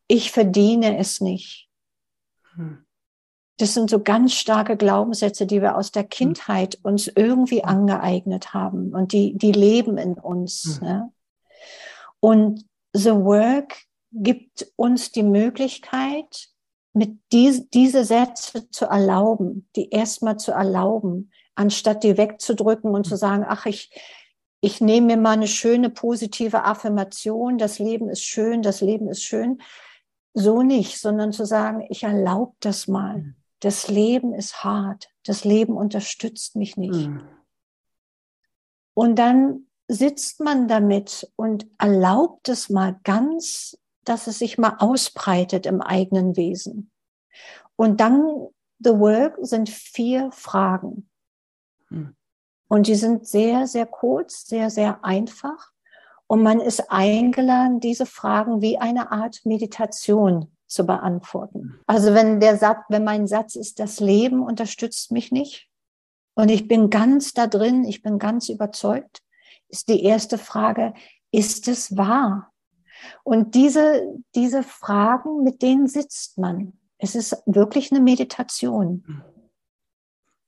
Ich 0.06 0.30
verdiene 0.30 0.98
es 0.98 1.22
nicht. 1.22 1.70
Hm. 2.54 2.84
Das 3.56 3.72
sind 3.72 3.88
so 3.88 4.02
ganz 4.02 4.34
starke 4.34 4.76
Glaubenssätze, 4.76 5.46
die 5.46 5.62
wir 5.62 5.76
aus 5.76 5.92
der 5.92 6.02
hm. 6.02 6.10
Kindheit 6.10 6.78
uns 6.82 7.08
irgendwie 7.08 7.64
angeeignet 7.64 8.52
haben 8.52 8.94
und 8.94 9.14
die, 9.14 9.38
die 9.38 9.52
leben 9.52 9.96
in 9.96 10.12
uns. 10.12 10.78
Mhm. 10.78 10.86
Ne? 10.86 11.12
Und 12.20 12.66
The 12.92 13.12
Work 13.12 13.78
gibt 14.12 14.70
uns 14.76 15.10
die 15.10 15.22
Möglichkeit, 15.22 16.50
mit 16.92 17.18
dies, 17.32 17.68
diese 17.70 18.04
Sätze 18.04 18.68
zu 18.70 18.86
erlauben, 18.86 19.68
die 19.76 19.90
erstmal 19.90 20.36
zu 20.38 20.52
erlauben, 20.52 21.30
anstatt 21.54 22.02
die 22.02 22.16
wegzudrücken 22.16 22.94
und 22.94 23.04
zu 23.04 23.12
hm. 23.12 23.18
sagen, 23.18 23.44
ach, 23.46 23.66
ich, 23.66 23.90
ich 24.60 24.80
nehme 24.80 25.08
mir 25.08 25.16
mal 25.16 25.32
eine 25.32 25.48
schöne 25.48 25.90
positive 25.90 26.64
Affirmation, 26.64 27.58
das 27.58 27.78
Leben 27.78 28.08
ist 28.08 28.22
schön, 28.22 28.62
das 28.62 28.80
Leben 28.80 29.08
ist 29.08 29.22
schön. 29.22 29.62
So 30.32 30.62
nicht, 30.62 30.98
sondern 30.98 31.32
zu 31.32 31.44
sagen, 31.44 31.84
ich 31.88 32.04
erlaube 32.04 32.54
das 32.60 32.86
mal. 32.86 33.14
Hm 33.14 33.34
das 33.60 33.88
Leben 33.88 34.34
ist 34.34 34.64
hart, 34.64 35.10
das 35.24 35.44
Leben 35.44 35.76
unterstützt 35.76 36.56
mich 36.56 36.76
nicht. 36.76 37.08
Mhm. 37.08 37.22
Und 38.94 39.16
dann 39.16 39.66
sitzt 39.86 40.40
man 40.40 40.66
damit 40.66 41.30
und 41.36 41.66
erlaubt 41.78 42.48
es 42.48 42.70
mal 42.70 42.98
ganz, 43.04 43.78
dass 44.04 44.26
es 44.26 44.38
sich 44.38 44.58
mal 44.58 44.76
ausbreitet 44.78 45.66
im 45.66 45.80
eigenen 45.80 46.36
Wesen. 46.36 46.90
Und 47.76 48.00
dann, 48.00 48.48
The 48.78 48.98
Work 48.98 49.38
sind 49.42 49.68
vier 49.68 50.30
Fragen. 50.32 51.08
Mhm. 51.88 52.16
Und 52.68 52.86
die 52.86 52.94
sind 52.94 53.26
sehr, 53.26 53.66
sehr 53.66 53.86
kurz, 53.86 54.46
sehr, 54.46 54.70
sehr 54.70 55.04
einfach. 55.04 55.72
Und 56.26 56.42
man 56.42 56.60
ist 56.60 56.90
eingeladen, 56.90 57.80
diese 57.80 58.06
Fragen 58.06 58.62
wie 58.62 58.78
eine 58.78 59.10
Art 59.10 59.40
Meditation 59.44 60.56
zu 60.68 60.86
beantworten. 60.86 61.80
Also 61.88 62.14
wenn 62.14 62.38
der 62.38 62.56
Satz, 62.56 62.84
wenn 62.88 63.02
mein 63.02 63.26
Satz 63.26 63.56
ist, 63.56 63.80
das 63.80 63.98
Leben 63.98 64.40
unterstützt 64.40 65.10
mich 65.10 65.32
nicht 65.32 65.68
und 66.34 66.48
ich 66.48 66.68
bin 66.68 66.88
ganz 66.88 67.32
da 67.32 67.48
drin, 67.48 67.84
ich 67.84 68.02
bin 68.02 68.20
ganz 68.20 68.48
überzeugt, 68.48 69.22
ist 69.68 69.88
die 69.88 70.04
erste 70.04 70.38
Frage, 70.38 70.94
ist 71.32 71.66
es 71.66 71.96
wahr? 71.96 72.52
Und 73.22 73.54
diese, 73.54 74.06
diese 74.34 74.62
Fragen, 74.62 75.42
mit 75.42 75.62
denen 75.62 75.86
sitzt 75.86 76.38
man. 76.38 76.72
Es 76.98 77.14
ist 77.14 77.42
wirklich 77.46 77.90
eine 77.90 78.00
Meditation. 78.00 79.22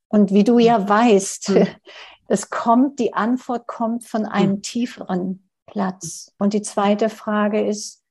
Und 0.09 0.31
wie 0.31 0.45
du 0.45 0.59
ja 0.59 0.89
weißt, 0.89 1.49
hm. 1.49 1.67
es 2.29 2.51
kommt, 2.51 2.99
die 2.99 3.15
Antwort 3.15 3.67
kommt 3.67 4.05
von 4.05 4.27
einem 4.27 4.57
hm. 4.57 4.63
tieferen 4.63 5.49
Platz. 5.67 6.35
Und 6.39 6.53
die 6.53 6.63
zweite 6.63 7.09
Frage 7.09 7.67
ist, 7.67 8.03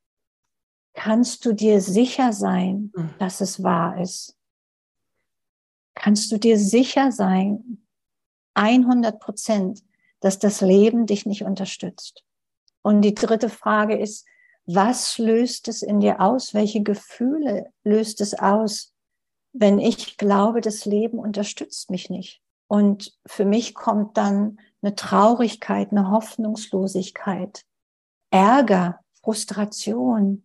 kannst 0.93 1.45
du 1.45 1.53
dir 1.53 1.79
sicher 1.79 2.33
sein, 2.33 2.91
hm. 2.95 3.13
dass 3.19 3.41
es 3.41 3.63
wahr 3.63 4.01
ist? 4.01 4.35
Kannst 5.93 6.31
du 6.31 6.37
dir 6.37 6.57
sicher 6.57 7.11
sein, 7.11 7.85
100 8.55 9.19
Prozent, 9.19 9.83
dass 10.19 10.39
das 10.39 10.61
Leben 10.61 11.05
dich 11.05 11.25
nicht 11.25 11.43
unterstützt? 11.43 12.23
Und 12.81 13.01
die 13.01 13.13
dritte 13.13 13.49
Frage 13.49 13.97
ist, 13.97 14.25
was 14.65 15.17
löst 15.17 15.67
es 15.67 15.81
in 15.81 15.99
dir 15.99 16.21
aus? 16.21 16.53
Welche 16.53 16.81
Gefühle 16.81 17.71
löst 17.83 18.21
es 18.21 18.37
aus, 18.37 18.93
wenn 19.53 19.79
ich 19.79 20.17
glaube, 20.17 20.61
das 20.61 20.85
Leben 20.85 21.19
unterstützt 21.19 21.89
mich 21.89 22.09
nicht? 22.09 22.41
Und 22.67 23.17
für 23.25 23.45
mich 23.45 23.73
kommt 23.73 24.17
dann 24.17 24.59
eine 24.81 24.95
Traurigkeit, 24.95 25.91
eine 25.91 26.09
Hoffnungslosigkeit, 26.09 27.65
Ärger, 28.29 29.01
Frustration. 29.21 30.43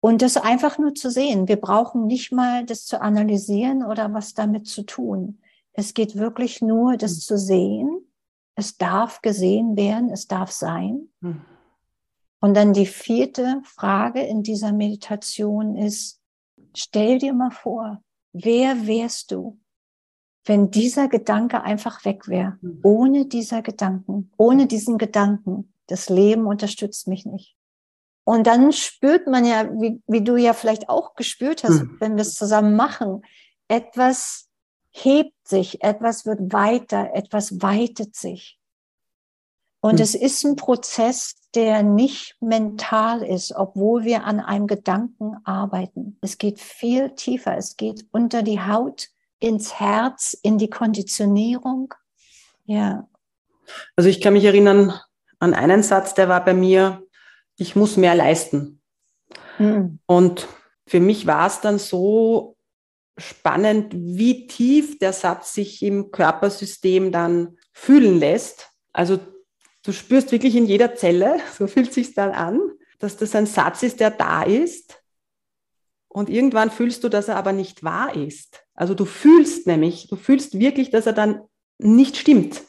Und 0.00 0.20
das 0.20 0.36
einfach 0.36 0.78
nur 0.78 0.94
zu 0.94 1.10
sehen. 1.10 1.48
Wir 1.48 1.60
brauchen 1.60 2.06
nicht 2.06 2.32
mal 2.32 2.66
das 2.66 2.84
zu 2.84 3.00
analysieren 3.00 3.84
oder 3.84 4.12
was 4.12 4.34
damit 4.34 4.66
zu 4.66 4.82
tun. 4.82 5.40
Es 5.72 5.94
geht 5.94 6.16
wirklich 6.16 6.60
nur, 6.60 6.96
das 6.96 7.12
hm. 7.12 7.20
zu 7.20 7.38
sehen. 7.38 8.06
Es 8.54 8.76
darf 8.76 9.22
gesehen 9.22 9.76
werden, 9.76 10.10
es 10.10 10.26
darf 10.26 10.50
sein. 10.50 11.08
Hm. 11.22 11.42
Und 12.42 12.54
dann 12.54 12.72
die 12.72 12.86
vierte 12.86 13.62
Frage 13.62 14.20
in 14.20 14.42
dieser 14.42 14.72
Meditation 14.72 15.76
ist, 15.76 16.20
stell 16.74 17.18
dir 17.18 17.34
mal 17.34 17.52
vor, 17.52 18.02
wer 18.32 18.88
wärst 18.88 19.30
du, 19.30 19.60
wenn 20.44 20.72
dieser 20.72 21.06
Gedanke 21.06 21.62
einfach 21.62 22.04
weg 22.04 22.26
wäre, 22.26 22.58
mhm. 22.60 22.80
ohne 22.82 23.26
dieser 23.26 23.62
Gedanken, 23.62 24.32
ohne 24.38 24.66
diesen 24.66 24.98
Gedanken, 24.98 25.72
das 25.86 26.08
Leben 26.08 26.48
unterstützt 26.48 27.06
mich 27.06 27.24
nicht. 27.26 27.54
Und 28.24 28.48
dann 28.48 28.72
spürt 28.72 29.28
man 29.28 29.44
ja, 29.44 29.70
wie, 29.80 30.02
wie 30.08 30.24
du 30.24 30.34
ja 30.36 30.52
vielleicht 30.52 30.88
auch 30.88 31.14
gespürt 31.14 31.62
hast, 31.62 31.84
mhm. 31.84 31.96
wenn 32.00 32.16
wir 32.16 32.22
es 32.22 32.34
zusammen 32.34 32.74
machen, 32.74 33.22
etwas 33.68 34.48
hebt 34.90 35.46
sich, 35.46 35.84
etwas 35.84 36.26
wird 36.26 36.52
weiter, 36.52 37.14
etwas 37.14 37.62
weitet 37.62 38.16
sich. 38.16 38.58
Und 39.80 39.94
mhm. 39.94 40.00
es 40.00 40.16
ist 40.16 40.44
ein 40.44 40.56
Prozess, 40.56 41.36
der 41.54 41.82
nicht 41.82 42.36
mental 42.40 43.22
ist, 43.22 43.54
obwohl 43.54 44.04
wir 44.04 44.24
an 44.24 44.40
einem 44.40 44.66
Gedanken 44.66 45.36
arbeiten. 45.44 46.16
Es 46.20 46.38
geht 46.38 46.60
viel 46.60 47.10
tiefer. 47.10 47.56
Es 47.56 47.76
geht 47.76 48.06
unter 48.10 48.42
die 48.42 48.60
Haut, 48.60 49.08
ins 49.38 49.78
Herz, 49.78 50.36
in 50.42 50.58
die 50.58 50.70
Konditionierung. 50.70 51.94
Ja. 52.64 53.08
Also 53.96 54.08
ich 54.08 54.20
kann 54.20 54.32
mich 54.32 54.44
erinnern 54.44 54.94
an 55.38 55.54
einen 55.54 55.82
Satz, 55.82 56.14
der 56.14 56.28
war 56.28 56.44
bei 56.44 56.54
mir, 56.54 57.02
ich 57.56 57.76
muss 57.76 57.96
mehr 57.96 58.14
leisten. 58.14 58.80
Mhm. 59.58 59.98
Und 60.06 60.48
für 60.86 61.00
mich 61.00 61.26
war 61.26 61.46
es 61.46 61.60
dann 61.60 61.78
so 61.78 62.56
spannend, 63.18 63.92
wie 63.94 64.46
tief 64.46 64.98
der 64.98 65.12
Satz 65.12 65.54
sich 65.54 65.82
im 65.82 66.10
Körpersystem 66.10 67.12
dann 67.12 67.58
fühlen 67.72 68.18
lässt. 68.18 68.70
Also 68.92 69.18
Du 69.82 69.92
spürst 69.92 70.32
wirklich 70.32 70.56
in 70.56 70.66
jeder 70.66 70.94
Zelle, 70.94 71.40
so 71.58 71.66
fühlt 71.66 71.92
sich 71.92 72.14
dann 72.14 72.32
an, 72.32 72.60
dass 72.98 73.16
das 73.16 73.34
ein 73.34 73.46
Satz 73.46 73.82
ist, 73.82 74.00
der 74.00 74.10
da 74.10 74.42
ist. 74.42 75.02
Und 76.08 76.28
irgendwann 76.28 76.70
fühlst 76.70 77.04
du, 77.04 77.08
dass 77.08 77.28
er 77.28 77.36
aber 77.36 77.52
nicht 77.52 77.82
wahr 77.82 78.14
ist. 78.14 78.64
Also 78.74 78.94
du 78.94 79.04
fühlst 79.04 79.66
nämlich, 79.66 80.08
du 80.08 80.16
fühlst 80.16 80.58
wirklich, 80.58 80.90
dass 80.90 81.06
er 81.06 81.14
dann 81.14 81.42
nicht 81.78 82.16
stimmt. 82.16 82.62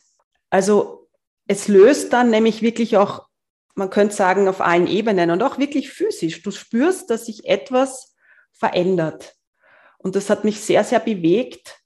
Also 0.49 1.09
es 1.47 1.67
löst 1.67 2.13
dann 2.13 2.29
nämlich 2.29 2.61
wirklich 2.61 2.97
auch, 2.97 3.27
man 3.75 3.89
könnte 3.89 4.15
sagen, 4.15 4.47
auf 4.47 4.61
allen 4.61 4.87
Ebenen 4.87 5.29
und 5.31 5.43
auch 5.43 5.57
wirklich 5.57 5.91
physisch. 5.91 6.41
Du 6.41 6.51
spürst, 6.51 7.09
dass 7.09 7.25
sich 7.25 7.45
etwas 7.45 8.15
verändert. 8.51 9.35
Und 9.97 10.15
das 10.15 10.29
hat 10.29 10.43
mich 10.43 10.61
sehr, 10.61 10.83
sehr 10.83 10.99
bewegt, 10.99 11.81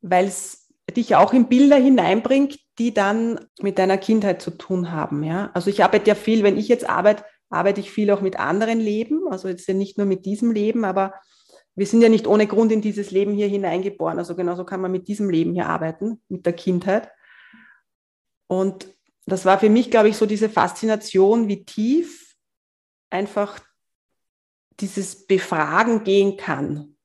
weil 0.00 0.26
es 0.26 0.68
dich 0.96 1.16
auch 1.16 1.32
in 1.32 1.48
Bilder 1.48 1.76
hineinbringt, 1.76 2.58
die 2.78 2.94
dann 2.94 3.40
mit 3.60 3.78
deiner 3.78 3.98
Kindheit 3.98 4.40
zu 4.40 4.52
tun 4.52 4.92
haben. 4.92 5.22
Ja? 5.24 5.50
Also 5.54 5.70
ich 5.70 5.82
arbeite 5.82 6.08
ja 6.08 6.14
viel, 6.14 6.42
wenn 6.42 6.56
ich 6.56 6.68
jetzt 6.68 6.88
arbeite, 6.88 7.24
arbeite 7.50 7.80
ich 7.80 7.90
viel 7.90 8.10
auch 8.10 8.20
mit 8.20 8.38
anderen 8.38 8.78
Leben, 8.80 9.28
also 9.28 9.48
jetzt 9.48 9.66
ja 9.66 9.74
nicht 9.74 9.98
nur 9.98 10.06
mit 10.06 10.26
diesem 10.26 10.52
Leben, 10.52 10.84
aber 10.84 11.14
wir 11.74 11.86
sind 11.86 12.02
ja 12.02 12.08
nicht 12.08 12.26
ohne 12.26 12.46
Grund 12.46 12.72
in 12.72 12.80
dieses 12.80 13.10
Leben 13.10 13.34
hier 13.34 13.46
hineingeboren. 13.46 14.18
Also 14.18 14.34
genauso 14.34 14.64
kann 14.64 14.80
man 14.80 14.90
mit 14.90 15.06
diesem 15.06 15.30
Leben 15.30 15.54
hier 15.54 15.68
arbeiten, 15.68 16.20
mit 16.28 16.44
der 16.44 16.52
Kindheit. 16.52 17.08
Und 18.48 18.88
das 19.26 19.44
war 19.44 19.60
für 19.60 19.70
mich, 19.70 19.90
glaube 19.90 20.08
ich, 20.08 20.16
so 20.16 20.26
diese 20.26 20.48
Faszination, 20.48 21.46
wie 21.46 21.64
tief 21.64 22.34
einfach 23.10 23.60
dieses 24.80 25.26
Befragen 25.26 26.02
gehen 26.02 26.36
kann. 26.36 26.96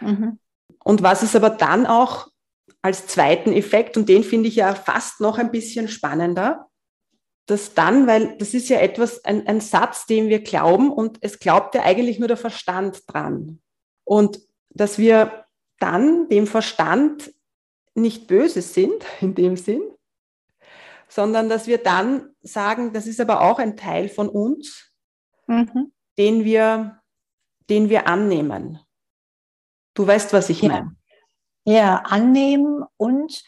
Mhm. 0.00 0.38
Und 0.82 1.02
was 1.02 1.22
es 1.22 1.36
aber 1.36 1.50
dann 1.50 1.86
auch 1.86 2.27
als 2.82 3.06
zweiten 3.06 3.52
Effekt, 3.52 3.96
und 3.96 4.08
den 4.08 4.24
finde 4.24 4.48
ich 4.48 4.56
ja 4.56 4.74
fast 4.74 5.20
noch 5.20 5.38
ein 5.38 5.50
bisschen 5.50 5.88
spannender, 5.88 6.68
dass 7.46 7.74
dann, 7.74 8.06
weil 8.06 8.36
das 8.38 8.54
ist 8.54 8.68
ja 8.68 8.78
etwas, 8.78 9.24
ein, 9.24 9.46
ein 9.46 9.60
Satz, 9.60 10.06
dem 10.06 10.28
wir 10.28 10.40
glauben 10.40 10.92
und 10.92 11.18
es 11.22 11.38
glaubt 11.38 11.74
ja 11.74 11.82
eigentlich 11.82 12.18
nur 12.18 12.28
der 12.28 12.36
Verstand 12.36 13.02
dran. 13.06 13.60
Und 14.04 14.40
dass 14.70 14.98
wir 14.98 15.46
dann 15.78 16.28
dem 16.28 16.46
Verstand 16.46 17.32
nicht 17.94 18.26
böse 18.26 18.62
sind 18.62 19.04
in 19.20 19.34
dem 19.34 19.56
Sinn, 19.56 19.82
sondern 21.08 21.48
dass 21.48 21.66
wir 21.66 21.78
dann 21.78 22.34
sagen, 22.42 22.92
das 22.92 23.06
ist 23.06 23.20
aber 23.20 23.40
auch 23.40 23.58
ein 23.58 23.76
Teil 23.76 24.08
von 24.08 24.28
uns, 24.28 24.92
mhm. 25.46 25.92
den, 26.18 26.44
wir, 26.44 27.00
den 27.70 27.88
wir 27.88 28.06
annehmen. 28.06 28.78
Du 29.94 30.06
weißt, 30.06 30.32
was 30.32 30.50
ich 30.50 30.62
ja. 30.62 30.68
meine. 30.68 30.96
Ja, 31.68 31.96
annehmen 31.96 32.82
und 32.96 33.44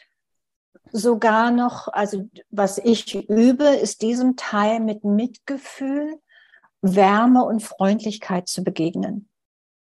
sogar 0.92 1.50
noch, 1.50 1.88
also 1.88 2.28
was 2.50 2.76
ich 2.76 3.14
übe, 3.30 3.64
ist 3.64 4.02
diesem 4.02 4.36
Teil 4.36 4.80
mit 4.80 5.04
Mitgefühl, 5.04 6.20
Wärme 6.82 7.42
und 7.44 7.62
Freundlichkeit 7.62 8.46
zu 8.46 8.62
begegnen. 8.62 9.30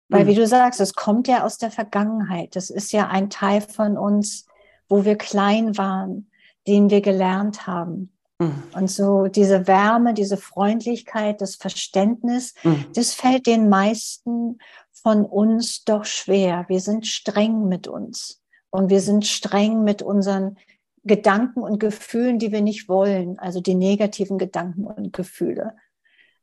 Weil, 0.09 0.23
mhm. 0.23 0.29
wie 0.29 0.35
du 0.37 0.47
sagst, 0.47 0.81
es 0.81 0.95
kommt 0.95 1.27
ja 1.27 1.45
aus 1.45 1.59
der 1.59 1.73
Vergangenheit. 1.73 2.55
Das 2.55 2.71
ist 2.71 2.93
ja 2.93 3.09
ein 3.09 3.29
Teil 3.29 3.61
von 3.61 3.99
uns, 3.99 4.47
wo 4.89 5.05
wir 5.05 5.17
klein 5.17 5.77
waren, 5.77 6.31
den 6.69 6.91
wir 6.91 7.01
gelernt 7.01 7.67
haben. 7.67 8.13
Mhm. 8.39 8.63
Und 8.73 8.89
so 8.89 9.27
diese 9.27 9.67
Wärme, 9.67 10.15
diese 10.15 10.37
Freundlichkeit, 10.37 11.41
das 11.41 11.57
Verständnis, 11.57 12.55
mhm. 12.63 12.87
das 12.95 13.15
fällt 13.15 13.49
den 13.49 13.69
meisten 13.69 14.59
von 15.03 15.25
uns 15.25 15.85
doch 15.85 16.05
schwer. 16.05 16.65
Wir 16.69 16.81
sind 16.81 17.07
streng 17.07 17.69
mit 17.69 17.89
uns 17.89 18.43
und 18.71 18.91
wir 18.91 19.01
sind 19.01 19.27
streng 19.27 19.85
mit 19.85 20.03
unseren 20.03 20.59
Gedanken 21.05 21.63
und 21.63 21.79
Gefühlen, 21.79 22.39
die 22.39 22.53
wir 22.53 22.61
nicht 22.61 22.89
wollen, 22.89 23.39
also 23.39 23.61
die 23.61 23.75
negativen 23.75 24.39
Gedanken 24.39 24.87
und 24.87 25.13
Gefühle. 25.13 25.77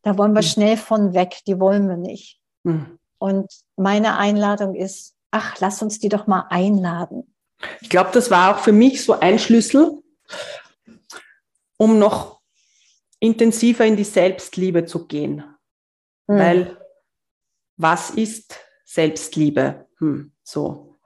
Da 0.01 0.17
wollen 0.17 0.33
wir 0.33 0.41
mhm. 0.41 0.47
schnell 0.47 0.77
von 0.77 1.13
weg, 1.13 1.39
die 1.47 1.59
wollen 1.59 1.87
wir 1.87 1.97
nicht. 1.97 2.39
Mhm. 2.63 2.99
Und 3.17 3.51
meine 3.75 4.17
Einladung 4.17 4.75
ist, 4.75 5.15
ach, 5.31 5.59
lass 5.59 5.81
uns 5.81 5.99
die 5.99 6.09
doch 6.09 6.27
mal 6.27 6.45
einladen. 6.49 7.35
Ich 7.81 7.89
glaube, 7.89 8.11
das 8.13 8.29
war 8.31 8.55
auch 8.55 8.59
für 8.59 8.71
mich 8.71 9.03
so 9.03 9.19
ein 9.19 9.39
Schlüssel, 9.39 10.01
um 11.77 11.99
noch 11.99 12.41
intensiver 13.19 13.85
in 13.85 13.95
die 13.95 14.03
Selbstliebe 14.03 14.85
zu 14.85 15.07
gehen. 15.07 15.43
Mhm. 16.27 16.37
Weil 16.37 16.84
was 17.77 18.11
ist 18.11 18.59
Selbstliebe? 18.85 19.87
Hm, 19.99 20.31
so. 20.43 20.97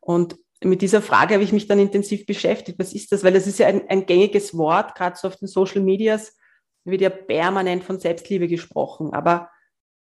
Und 0.00 0.36
mit 0.62 0.82
dieser 0.82 1.02
Frage 1.02 1.34
habe 1.34 1.44
ich 1.44 1.52
mich 1.52 1.66
dann 1.66 1.78
intensiv 1.78 2.26
beschäftigt. 2.26 2.78
Was 2.78 2.92
ist 2.94 3.12
das? 3.12 3.22
Weil 3.22 3.34
das 3.34 3.46
ist 3.46 3.58
ja 3.58 3.66
ein, 3.66 3.88
ein 3.88 4.06
gängiges 4.06 4.56
Wort, 4.56 4.94
gerade 4.94 5.16
so 5.16 5.28
auf 5.28 5.36
den 5.36 5.48
Social 5.48 5.82
Medias 5.82 6.36
wird 6.84 7.00
ja 7.00 7.10
permanent 7.10 7.84
von 7.84 7.98
Selbstliebe 7.98 8.48
gesprochen. 8.48 9.12
Aber 9.12 9.50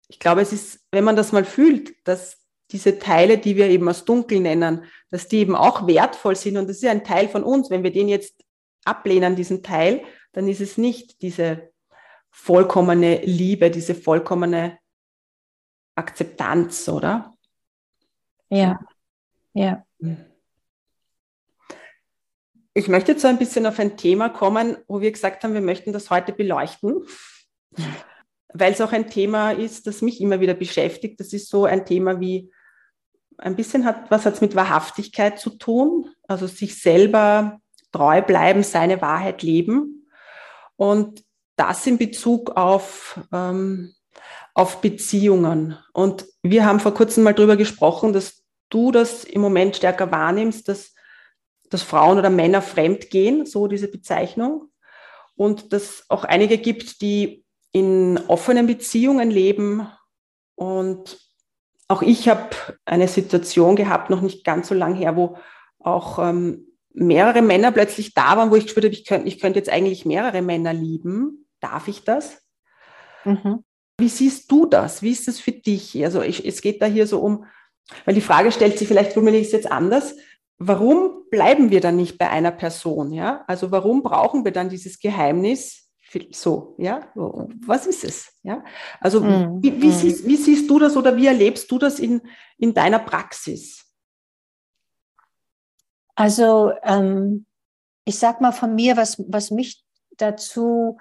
ich 0.08 0.20
glaube, 0.20 0.42
es 0.42 0.54
ist, 0.54 0.82
wenn 0.92 1.04
man 1.04 1.16
das 1.16 1.32
mal 1.32 1.46
fühlt, 1.46 1.96
dass 2.08 2.38
diese 2.72 3.00
Teile, 3.00 3.38
die 3.38 3.56
wir 3.56 3.68
eben 3.68 3.88
als 3.88 4.06
dunkel 4.06 4.40
nennen, 4.40 4.86
dass 5.10 5.28
die 5.28 5.38
eben 5.38 5.56
auch 5.56 5.88
wertvoll 5.88 6.36
sind 6.36 6.58
und 6.58 6.68
das 6.68 6.78
ist 6.78 6.84
ja 6.84 6.92
ein 6.92 7.04
Teil 7.04 7.30
von 7.30 7.44
uns. 7.44 7.70
Wenn 7.70 7.84
wir 7.84 7.92
den 7.92 8.10
jetzt 8.10 8.44
ablehnen, 8.84 9.36
diesen 9.36 9.64
Teil, 9.64 10.04
dann 10.34 10.48
ist 10.48 10.62
es 10.62 10.78
nicht 10.78 11.22
diese 11.22 11.70
vollkommene 12.32 13.22
Liebe, 13.24 13.72
diese 13.72 13.96
vollkommene 13.96 14.78
Akzeptanz, 15.96 16.88
oder? 16.90 17.34
Ja, 18.50 18.80
ja. 19.54 19.86
Ich 22.74 22.88
möchte 22.88 23.14
jetzt 23.14 23.22
so 23.22 23.28
ein 23.28 23.38
bisschen 23.38 23.66
auf 23.66 23.80
ein 23.80 23.98
Thema 23.98 24.30
kommen, 24.30 24.78
wo 24.88 25.00
wir 25.02 25.12
gesagt 25.12 25.44
haben, 25.44 25.54
wir 25.54 25.62
möchten 25.62 25.94
das 25.94 26.10
heute 26.10 26.34
beleuchten, 26.34 27.06
weil 28.54 28.74
es 28.74 28.82
auch 28.82 28.92
ein 28.92 29.10
Thema 29.10 29.52
ist, 29.52 29.88
das 29.88 30.02
mich 30.02 30.20
immer 30.22 30.40
wieder 30.40 30.54
beschäftigt. 30.54 31.20
Das 31.20 31.34
ist 31.34 31.50
so 31.50 31.66
ein 31.66 31.86
Thema 31.86 32.20
wie 32.20 32.52
ein 33.38 33.56
bisschen 33.56 33.86
hat, 33.86 34.10
was 34.12 34.26
hat 34.26 34.36
es 34.36 34.42
mit 34.42 34.56
Wahrhaftigkeit 34.56 35.40
zu 35.40 35.52
tun? 35.52 36.10
Also 36.28 36.48
sich 36.48 36.82
selber 36.82 37.60
treu 37.92 38.22
bleiben, 38.22 38.64
seine 38.64 39.02
Wahrheit 39.02 39.42
leben. 39.42 40.08
Und 40.76 41.24
das 41.56 41.88
in 41.88 41.98
Bezug 41.98 42.52
auf, 42.52 43.20
ähm, 43.32 43.94
auf 44.56 44.82
Beziehungen. 44.82 45.78
Und 45.94 46.26
wir 46.42 46.66
haben 46.66 46.80
vor 46.80 46.94
kurzem 46.94 47.24
mal 47.24 47.34
darüber 47.34 47.58
gesprochen, 47.58 48.14
dass 48.14 48.44
du 48.70 48.92
das 48.92 49.26
im 49.26 49.42
Moment 49.42 49.76
stärker 49.76 50.12
wahrnimmst, 50.12 50.68
dass, 50.68 50.96
dass 51.70 51.84
Frauen 51.84 52.18
oder 52.18 52.30
Männer 52.30 52.62
fremd 52.62 53.12
gehen, 53.12 53.46
so 53.46 53.68
diese 53.68 53.90
Bezeichnung. 53.90 54.72
Und 55.36 55.74
dass 55.74 56.06
auch 56.08 56.24
einige 56.24 56.58
gibt, 56.58 57.02
die 57.02 57.46
in 57.74 58.18
offenen 58.30 58.66
Beziehungen 58.66 59.30
leben. 59.30 59.86
Und 60.56 61.20
auch 61.90 62.02
ich 62.02 62.30
habe 62.30 62.50
eine 62.86 63.10
Situation 63.10 63.76
gehabt, 63.76 64.10
noch 64.10 64.22
nicht 64.22 64.46
ganz 64.46 64.70
so 64.70 64.74
lange 64.74 64.96
her, 64.96 65.18
wo 65.18 65.38
auch 65.80 66.18
ähm, 66.18 66.66
mehrere 66.94 67.42
Männer 67.42 67.74
plötzlich 67.74 68.14
da 68.14 68.38
waren, 68.38 68.52
wo 68.52 68.56
ich 68.56 68.64
gespürt 68.64 68.86
habe, 68.86 68.96
ich 68.96 69.06
könnte, 69.06 69.28
ich 69.28 69.42
könnte 69.42 69.60
jetzt 69.60 69.70
eigentlich 69.70 70.06
mehrere 70.06 70.42
Männer 70.42 70.72
lieben. 70.72 71.46
Darf 71.60 71.90
ich 71.90 72.06
das? 72.06 72.42
Mhm. 73.26 73.66
Wie 73.98 74.10
siehst 74.10 74.52
du 74.52 74.66
das? 74.66 75.02
Wie 75.02 75.12
ist 75.12 75.28
das 75.28 75.40
für 75.40 75.52
dich? 75.52 76.04
Also 76.04 76.22
ich, 76.22 76.46
es 76.46 76.62
geht 76.62 76.82
da 76.82 76.86
hier 76.86 77.08
so 77.08 77.20
um, 77.20 77.46
weil 78.06 78.16
die 78.16 78.22
Frage 78.22 78.52
stellt 78.52 78.78
sich 78.78 78.88
vielleicht, 78.88 79.14
formuliere 79.14 79.42
ich 79.42 79.48
es 79.48 79.54
jetzt 79.54 79.72
anders. 79.72 80.16
Warum 80.58 81.26
bleiben 81.30 81.70
wir 81.70 81.82
dann 81.82 81.96
nicht 81.96 82.18
bei 82.18 82.30
einer 82.30 82.52
Person? 82.52 83.12
Ja, 83.12 83.44
also 83.48 83.72
warum 83.72 84.04
brauchen 84.04 84.46
wir 84.46 84.52
dann 84.52 84.70
dieses 84.70 85.00
Geheimnis? 85.00 85.90
So, 86.32 86.76
ja, 86.78 87.12
was 87.14 87.88
ist 87.88 88.06
es? 88.06 88.34
Ja, 88.44 88.64
also 89.02 89.22
mm, 89.22 89.62
wie, 89.62 89.82
wie, 89.82 89.88
mm. 89.88 89.92
siehst, 89.92 90.26
wie 90.26 90.38
siehst 90.38 90.70
du 90.70 90.80
das 90.80 90.96
oder 90.96 91.18
wie 91.18 91.28
erlebst 91.28 91.70
du 91.70 91.78
das 91.78 92.00
in, 92.00 92.22
in 92.58 92.74
deiner 92.74 93.00
Praxis? 93.00 93.86
Also 96.16 96.72
ähm, 96.84 97.46
ich 98.06 98.18
sag 98.18 98.40
mal 98.40 98.54
von 98.54 98.76
mir, 98.76 98.96
was, 98.96 99.22
was 99.28 99.52
mich 99.52 99.84
dazu, 100.18 100.98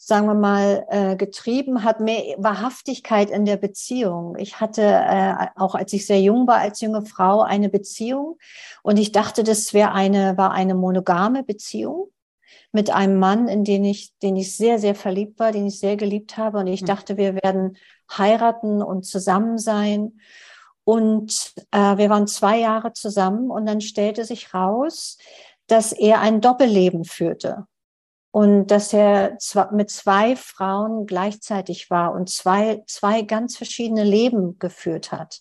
sagen 0.00 0.26
wir 0.26 0.34
mal, 0.34 0.86
äh, 0.90 1.16
getrieben 1.16 1.82
hat, 1.82 1.98
mehr 1.98 2.36
Wahrhaftigkeit 2.38 3.30
in 3.30 3.44
der 3.44 3.56
Beziehung. 3.56 4.36
Ich 4.38 4.60
hatte 4.60 4.82
äh, 4.82 5.34
auch, 5.56 5.74
als 5.74 5.92
ich 5.92 6.06
sehr 6.06 6.20
jung 6.20 6.46
war, 6.46 6.58
als 6.58 6.80
junge 6.80 7.04
Frau, 7.04 7.42
eine 7.42 7.68
Beziehung 7.68 8.38
und 8.84 8.96
ich 8.96 9.10
dachte, 9.10 9.42
das 9.42 9.74
wäre 9.74 9.90
eine, 9.92 10.38
war 10.38 10.52
eine 10.52 10.76
monogame 10.76 11.42
Beziehung 11.42 12.12
mit 12.70 12.90
einem 12.90 13.18
Mann, 13.18 13.48
in 13.48 13.64
den 13.64 13.84
ich, 13.84 14.16
den 14.22 14.36
ich 14.36 14.56
sehr, 14.56 14.78
sehr 14.78 14.94
verliebt 14.94 15.40
war, 15.40 15.50
den 15.50 15.66
ich 15.66 15.80
sehr 15.80 15.96
geliebt 15.96 16.36
habe 16.36 16.58
und 16.58 16.68
ich 16.68 16.80
hm. 16.80 16.86
dachte, 16.86 17.16
wir 17.16 17.34
werden 17.34 17.76
heiraten 18.16 18.82
und 18.82 19.04
zusammen 19.04 19.58
sein. 19.58 20.20
Und 20.84 21.54
äh, 21.72 21.98
wir 21.98 22.08
waren 22.08 22.26
zwei 22.26 22.60
Jahre 22.60 22.92
zusammen 22.92 23.50
und 23.50 23.66
dann 23.66 23.80
stellte 23.80 24.24
sich 24.24 24.54
raus, 24.54 25.18
dass 25.66 25.92
er 25.92 26.20
ein 26.20 26.40
Doppelleben 26.40 27.04
führte 27.04 27.66
und 28.30 28.68
dass 28.68 28.92
er 28.92 29.38
mit 29.72 29.90
zwei 29.90 30.36
Frauen 30.36 31.06
gleichzeitig 31.06 31.90
war 31.90 32.12
und 32.12 32.28
zwei, 32.28 32.82
zwei 32.86 33.22
ganz 33.22 33.56
verschiedene 33.56 34.04
Leben 34.04 34.58
geführt 34.58 35.12
hat. 35.12 35.40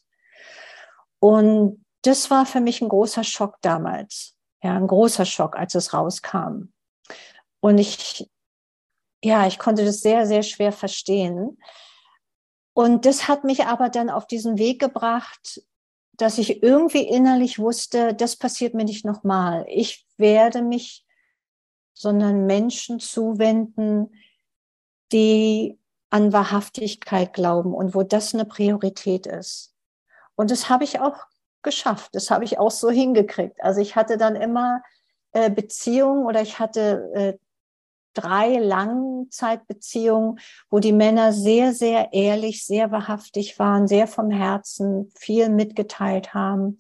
Und 1.20 1.84
das 2.04 2.30
war 2.32 2.46
für 2.46 2.62
mich 2.62 2.82
ein 2.82 2.90
großer 2.90 3.24
Schock 3.24 3.58
damals. 3.62 4.36
Ja, 4.64 4.76
ein 4.76 4.88
großer 4.88 5.26
Schock, 5.26 5.56
als 5.58 5.76
es 5.76 5.94
rauskam. 5.94 6.72
Und 7.60 7.78
ich, 7.78 8.30
ja, 9.24 9.46
ich 9.48 9.60
konnte 9.60 9.86
das 9.86 10.00
sehr, 10.00 10.26
sehr 10.26 10.44
schwer 10.44 10.72
verstehen. 10.72 11.60
Und 12.74 13.06
das 13.06 13.28
hat 13.28 13.44
mich 13.44 13.66
aber 13.66 13.90
dann 13.90 14.10
auf 14.10 14.26
diesen 14.28 14.58
Weg 14.58 14.80
gebracht, 14.80 15.62
dass 16.14 16.38
ich 16.38 16.64
irgendwie 16.64 17.08
innerlich 17.08 17.60
wusste, 17.60 18.14
das 18.14 18.36
passiert 18.36 18.74
mir 18.74 18.86
nicht 18.86 19.06
nochmal. 19.06 19.66
Ich 19.68 20.08
werde 20.18 20.62
mich 20.62 21.07
sondern 21.98 22.46
Menschen 22.46 23.00
zuwenden, 23.00 24.12
die 25.12 25.80
an 26.10 26.32
Wahrhaftigkeit 26.32 27.34
glauben 27.34 27.74
und 27.74 27.96
wo 27.96 28.04
das 28.04 28.34
eine 28.34 28.46
Priorität 28.46 29.26
ist. 29.26 29.74
Und 30.36 30.52
das 30.52 30.70
habe 30.70 30.84
ich 30.84 31.00
auch 31.00 31.18
geschafft. 31.64 32.14
Das 32.14 32.30
habe 32.30 32.46
ich 32.46 32.60
auch 32.60 32.72
so 32.72 32.90
hingekriegt. 32.90 33.62
Also 33.62 33.82
ich 33.82 33.96
hatte 33.96 34.18
dann 34.18 34.36
immer 34.36 34.82
äh, 35.32 35.50
Beziehungen 35.50 36.26
oder 36.26 36.42
ich 36.42 36.60
hatte 36.60 37.12
äh, 37.14 37.34
drei 38.14 38.58
Langzeitbeziehungen, 38.58 40.40
wo 40.70 40.80
die 40.80 40.94
Männer 40.94 41.34
sehr, 41.34 41.74
sehr 41.74 42.14
ehrlich, 42.14 42.66
sehr 42.66 42.92
wahrhaftig 42.92 43.60
waren, 43.60 43.88
sehr 43.88 44.08
vom 44.08 44.32
Herzen 44.32 45.12
viel 45.16 45.50
mitgeteilt 45.50 46.34
haben 46.34 46.78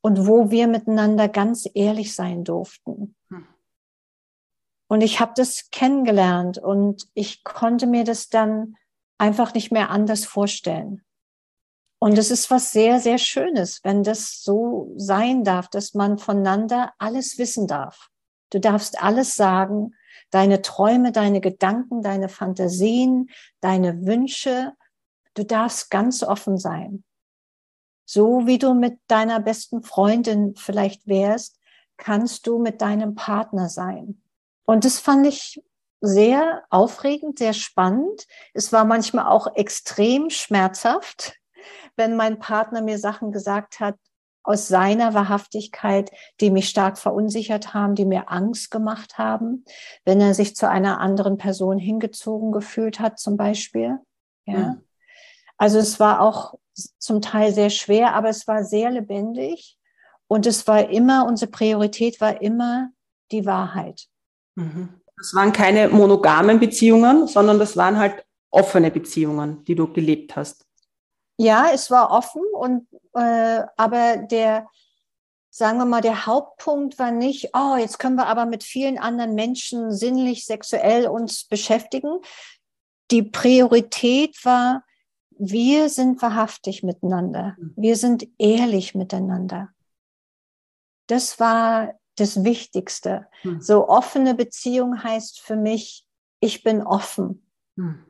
und 0.00 0.26
wo 0.26 0.50
wir 0.50 0.66
miteinander 0.66 1.28
ganz 1.28 1.68
ehrlich 1.74 2.14
sein 2.14 2.44
durften. 2.44 3.14
Hm. 3.28 3.46
Und 4.90 5.02
ich 5.02 5.20
habe 5.20 5.34
das 5.36 5.70
kennengelernt 5.70 6.58
und 6.58 7.06
ich 7.14 7.44
konnte 7.44 7.86
mir 7.86 8.02
das 8.02 8.28
dann 8.28 8.74
einfach 9.18 9.54
nicht 9.54 9.70
mehr 9.70 9.90
anders 9.90 10.24
vorstellen. 10.24 11.04
Und 12.00 12.18
es 12.18 12.32
ist 12.32 12.50
was 12.50 12.72
sehr, 12.72 12.98
sehr 12.98 13.18
Schönes, 13.18 13.84
wenn 13.84 14.02
das 14.02 14.42
so 14.42 14.92
sein 14.96 15.44
darf, 15.44 15.68
dass 15.68 15.94
man 15.94 16.18
voneinander 16.18 16.92
alles 16.98 17.38
wissen 17.38 17.68
darf. 17.68 18.08
Du 18.50 18.58
darfst 18.58 19.00
alles 19.00 19.36
sagen 19.36 19.94
deine 20.30 20.60
Träume, 20.60 21.12
deine 21.12 21.40
Gedanken, 21.40 22.02
deine 22.02 22.28
Fantasien, 22.28 23.30
deine 23.60 24.04
Wünsche. 24.06 24.72
Du 25.34 25.44
darfst 25.44 25.90
ganz 25.90 26.24
offen 26.24 26.58
sein. 26.58 27.04
So 28.06 28.44
wie 28.46 28.58
du 28.58 28.74
mit 28.74 28.98
deiner 29.06 29.38
besten 29.38 29.84
Freundin 29.84 30.56
vielleicht 30.56 31.06
wärst, 31.06 31.60
kannst 31.96 32.48
du 32.48 32.58
mit 32.58 32.80
deinem 32.80 33.14
Partner 33.14 33.68
sein. 33.68 34.20
Und 34.70 34.84
das 34.84 35.00
fand 35.00 35.26
ich 35.26 35.60
sehr 36.00 36.62
aufregend, 36.70 37.40
sehr 37.40 37.54
spannend. 37.54 38.28
Es 38.54 38.72
war 38.72 38.84
manchmal 38.84 39.26
auch 39.26 39.56
extrem 39.56 40.30
schmerzhaft, 40.30 41.34
wenn 41.96 42.14
mein 42.14 42.38
Partner 42.38 42.80
mir 42.80 43.00
Sachen 43.00 43.32
gesagt 43.32 43.80
hat, 43.80 43.96
aus 44.44 44.68
seiner 44.68 45.12
Wahrhaftigkeit, 45.12 46.12
die 46.40 46.52
mich 46.52 46.68
stark 46.68 46.98
verunsichert 46.98 47.74
haben, 47.74 47.96
die 47.96 48.04
mir 48.04 48.30
Angst 48.30 48.70
gemacht 48.70 49.18
haben, 49.18 49.64
wenn 50.04 50.20
er 50.20 50.34
sich 50.34 50.54
zu 50.54 50.68
einer 50.68 51.00
anderen 51.00 51.36
Person 51.36 51.76
hingezogen 51.76 52.52
gefühlt 52.52 53.00
hat, 53.00 53.18
zum 53.18 53.36
Beispiel. 53.36 53.98
Ja. 54.46 54.56
Mhm. 54.56 54.84
Also 55.58 55.80
es 55.80 55.98
war 55.98 56.20
auch 56.20 56.54
zum 56.76 57.20
Teil 57.20 57.52
sehr 57.52 57.70
schwer, 57.70 58.14
aber 58.14 58.28
es 58.28 58.46
war 58.46 58.62
sehr 58.62 58.92
lebendig 58.92 59.76
und 60.28 60.46
es 60.46 60.68
war 60.68 60.90
immer, 60.90 61.26
unsere 61.26 61.50
Priorität 61.50 62.20
war 62.20 62.40
immer 62.40 62.90
die 63.32 63.46
Wahrheit. 63.46 64.09
Mhm. 64.60 65.00
Das 65.16 65.34
waren 65.34 65.52
keine 65.52 65.88
monogamen 65.88 66.60
Beziehungen, 66.60 67.26
sondern 67.26 67.58
das 67.58 67.76
waren 67.76 67.98
halt 67.98 68.24
offene 68.50 68.90
Beziehungen, 68.90 69.64
die 69.64 69.74
du 69.74 69.92
gelebt 69.92 70.36
hast. 70.36 70.66
Ja, 71.36 71.70
es 71.72 71.90
war 71.90 72.10
offen 72.10 72.42
und 72.52 72.86
äh, 73.14 73.62
aber 73.76 74.18
der, 74.18 74.66
sagen 75.50 75.78
wir 75.78 75.86
mal, 75.86 76.00
der 76.00 76.26
Hauptpunkt 76.26 76.98
war 76.98 77.10
nicht, 77.10 77.50
oh, 77.54 77.76
jetzt 77.76 77.98
können 77.98 78.16
wir 78.16 78.26
aber 78.26 78.46
mit 78.46 78.62
vielen 78.62 78.98
anderen 78.98 79.34
Menschen 79.34 79.92
sinnlich, 79.92 80.44
sexuell 80.44 81.06
uns 81.06 81.44
beschäftigen. 81.44 82.18
Die 83.10 83.22
Priorität 83.22 84.44
war, 84.44 84.84
wir 85.30 85.88
sind 85.88 86.20
wahrhaftig 86.20 86.82
miteinander. 86.82 87.56
Mhm. 87.58 87.74
Wir 87.76 87.96
sind 87.96 88.28
ehrlich 88.38 88.94
miteinander. 88.94 89.70
Das 91.06 91.40
war 91.40 91.94
das 92.16 92.44
Wichtigste. 92.44 93.26
Hm. 93.42 93.60
So 93.60 93.88
offene 93.88 94.34
Beziehung 94.34 95.02
heißt 95.02 95.40
für 95.40 95.56
mich, 95.56 96.06
ich 96.40 96.62
bin 96.62 96.82
offen. 96.82 97.46
Hm. 97.76 98.04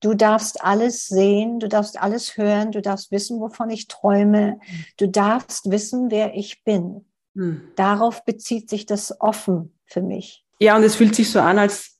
Du 0.00 0.14
darfst 0.14 0.64
alles 0.64 1.06
sehen, 1.06 1.60
du 1.60 1.68
darfst 1.68 2.00
alles 2.00 2.36
hören, 2.36 2.72
du 2.72 2.82
darfst 2.82 3.12
wissen, 3.12 3.40
wovon 3.40 3.70
ich 3.70 3.86
träume, 3.86 4.58
du 4.96 5.08
darfst 5.08 5.70
wissen, 5.70 6.10
wer 6.10 6.34
ich 6.34 6.64
bin. 6.64 7.04
Hm. 7.36 7.62
Darauf 7.76 8.24
bezieht 8.24 8.68
sich 8.68 8.84
das 8.86 9.20
offen 9.20 9.78
für 9.86 10.02
mich. 10.02 10.44
Ja, 10.58 10.76
und 10.76 10.82
es 10.82 10.96
fühlt 10.96 11.14
sich 11.14 11.30
so 11.30 11.40
an, 11.40 11.58
als 11.58 11.98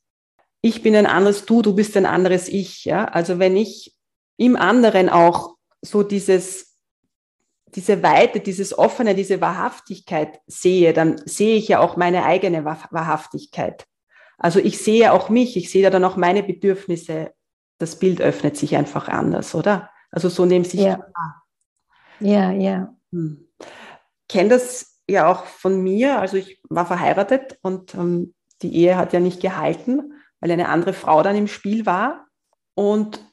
ich 0.61 0.83
bin 0.83 0.95
ein 0.95 1.07
anderes 1.07 1.45
Du, 1.45 1.63
du 1.63 1.75
bist 1.75 1.97
ein 1.97 2.07
anderes 2.07 2.49
Ich. 2.49 2.85
Ja? 2.85 3.05
Also 3.05 3.39
wenn 3.39 3.57
ich 3.57 3.95
im 4.37 4.57
anderen 4.57 5.09
auch 5.09 5.57
so 5.81 6.03
dieses, 6.03 6.72
diese 7.75 8.03
Weite, 8.03 8.41
dieses 8.41 8.77
Offene, 8.77 9.15
diese 9.15 9.41
Wahrhaftigkeit 9.41 10.41
sehe, 10.47 10.93
dann 10.93 11.21
sehe 11.25 11.57
ich 11.57 11.69
ja 11.69 11.81
auch 11.81 11.97
meine 11.97 12.25
eigene 12.25 12.65
Wahrhaftigkeit. 12.65 13.87
Also 14.39 14.59
ich 14.59 14.79
sehe 14.79 15.13
auch 15.13 15.29
mich, 15.29 15.57
ich 15.57 15.71
sehe 15.71 15.89
dann 15.91 16.05
auch 16.05 16.17
meine 16.17 16.43
Bedürfnisse. 16.43 17.33
Das 17.79 17.99
Bild 17.99 18.21
öffnet 18.21 18.57
sich 18.57 18.77
einfach 18.77 19.09
anders, 19.09 19.55
oder? 19.55 19.91
Also 20.11 20.29
so 20.29 20.45
nehmen 20.45 20.65
sich. 20.65 20.81
Ja, 20.81 21.01
ja. 22.21 22.51
ja. 22.53 22.95
Hm. 23.13 23.49
Kenne 24.29 24.51
das 24.51 25.01
ja 25.09 25.31
auch 25.31 25.45
von 25.45 25.83
mir. 25.83 26.19
Also 26.19 26.37
ich 26.37 26.61
war 26.69 26.87
verheiratet 26.87 27.59
und 27.63 27.95
ähm, 27.95 28.35
die 28.63 28.75
Ehe 28.77 28.97
hat 28.97 29.13
ja 29.13 29.21
nicht 29.21 29.41
gehalten, 29.41 30.13
weil 30.41 30.51
eine 30.51 30.69
andere 30.69 30.93
Frau 30.93 31.23
dann 31.23 31.37
im 31.37 31.49
Spiel 31.49 31.87
war. 31.87 32.27
Und 32.75 33.25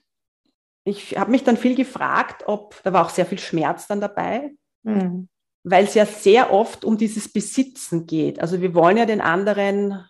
ich 0.84 1.18
habe 1.18 1.32
mich 1.32 1.44
dann 1.44 1.58
viel 1.58 1.76
gefragt, 1.76 2.44
ob, 2.48 2.82
da 2.84 2.94
war 2.94 3.06
auch 3.06 3.10
sehr 3.10 3.26
viel 3.26 3.40
Schmerz 3.40 3.88
dann 3.88 4.02
dabei, 4.02 4.52
mhm. 4.84 5.30
weil 5.64 5.86
es 5.86 5.94
ja 5.94 6.06
sehr 6.06 6.52
oft 6.52 6.86
um 6.86 6.98
dieses 6.98 7.32
Besitzen 7.32 8.06
geht. 8.06 8.40
Also 8.40 8.62
wir 8.62 8.74
wollen 8.74 8.98
ja 8.98 9.06
den 9.06 9.22
anderen 9.22 10.06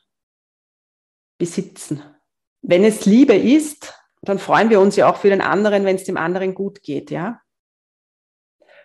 besitzen. 1.37 2.03
Wenn 2.61 2.83
es 2.83 3.05
Liebe 3.05 3.35
ist, 3.35 3.93
dann 4.21 4.39
freuen 4.39 4.69
wir 4.69 4.79
uns 4.81 4.95
ja 4.95 5.09
auch 5.09 5.17
für 5.17 5.29
den 5.29 5.41
anderen, 5.41 5.85
wenn 5.85 5.95
es 5.95 6.03
dem 6.03 6.17
anderen 6.17 6.53
gut 6.53 6.83
geht, 6.83 7.09
ja. 7.11 7.41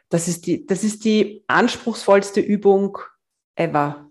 Das 0.09 0.29
ist 0.29 0.47
die, 0.47 0.65
das 0.67 0.85
ist 0.85 1.05
die 1.05 1.45
anspruchsvollste 1.49 2.41
Übung 2.41 2.99
ever, 3.57 4.11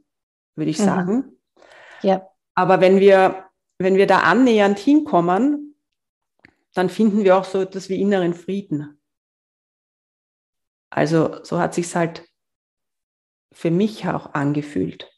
würde 0.56 0.72
ich 0.72 0.80
mhm. 0.80 0.84
sagen. 0.84 1.42
Ja. 2.02 2.28
Aber 2.56 2.82
wenn 2.82 3.00
wir, 3.00 3.46
wenn 3.80 3.96
wir 3.96 4.08
da 4.08 4.20
annähernd 4.20 4.80
hinkommen, 4.80 5.73
dann 6.74 6.90
finden 6.90 7.24
wir 7.24 7.38
auch 7.38 7.46
so 7.46 7.62
etwas 7.62 7.90
wie 7.90 8.02
inneren 8.02 8.34
Frieden. 8.34 9.00
Also 10.90 11.44
so 11.44 11.60
hat 11.60 11.74
sich 11.74 11.96
halt 11.96 12.28
für 13.52 13.72
mich 13.72 14.08
auch 14.08 14.34
angefühlt. 14.34 15.10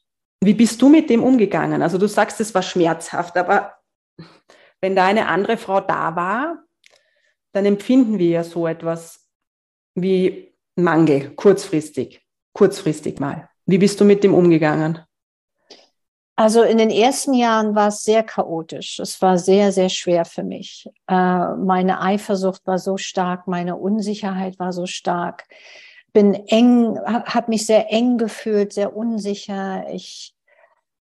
Wie 0.42 0.54
bist 0.54 0.82
du 0.82 0.90
mit 0.90 1.10
dem 1.10 1.24
umgegangen? 1.24 1.82
Also 1.82 1.98
du 1.98 2.08
sagst, 2.08 2.40
es 2.40 2.54
war 2.54 2.62
schmerzhaft, 2.62 3.38
aber 3.38 3.76
wenn 4.82 4.96
da 4.96 5.06
eine 5.06 5.28
andere 5.28 5.58
Frau 5.58 5.82
da 5.82 6.16
war, 6.16 6.64
dann 7.54 7.66
empfinden 7.66 8.20
wir 8.20 8.30
ja 8.30 8.44
so 8.44 8.68
etwas 8.68 9.30
wie 9.96 10.54
Mangel, 10.76 11.34
kurzfristig, 11.36 12.26
kurzfristig 12.54 13.20
mal. 13.20 13.50
Wie 13.66 13.78
bist 13.78 14.00
du 14.00 14.06
mit 14.06 14.24
dem 14.24 14.34
umgegangen? 14.34 15.00
Also 16.38 16.64
in 16.64 16.78
den 16.78 16.90
ersten 16.90 17.34
Jahren 17.34 17.76
war 17.76 17.88
es 17.88 18.04
sehr 18.04 18.22
chaotisch. 18.22 19.00
Es 19.00 19.22
war 19.22 19.38
sehr, 19.38 19.72
sehr 19.72 19.88
schwer 19.90 20.26
für 20.26 20.44
mich. 20.44 20.90
Äh, 21.08 21.56
meine 21.56 22.02
Eifersucht 22.02 22.68
war 22.68 22.78
so 22.78 22.98
stark, 22.98 23.48
meine 23.48 23.78
Unsicherheit 23.78 24.60
war 24.60 24.74
so 24.74 24.86
stark. 24.86 25.46
Bin 26.12 26.34
eng, 26.34 26.98
habe 27.06 27.50
mich 27.50 27.66
sehr 27.66 27.92
eng 27.92 28.18
gefühlt, 28.18 28.74
sehr 28.74 28.96
unsicher. 28.96 29.86
Ich 29.94 30.36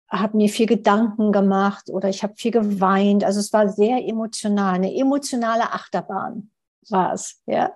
habe 0.09 0.37
mir 0.37 0.47
viel 0.47 0.65
Gedanken 0.65 1.33
gemacht 1.33 1.89
oder 1.89 2.07
ich 2.07 2.23
habe 2.23 2.35
viel 2.37 2.51
geweint. 2.51 3.25
Also 3.25 3.41
es 3.41 3.51
war 3.51 3.67
sehr 3.67 4.05
emotional, 4.07 4.75
eine 4.75 4.95
emotionale 4.95 5.73
Achterbahn 5.73 6.51
war 6.89 7.13
es, 7.13 7.41
ja. 7.45 7.75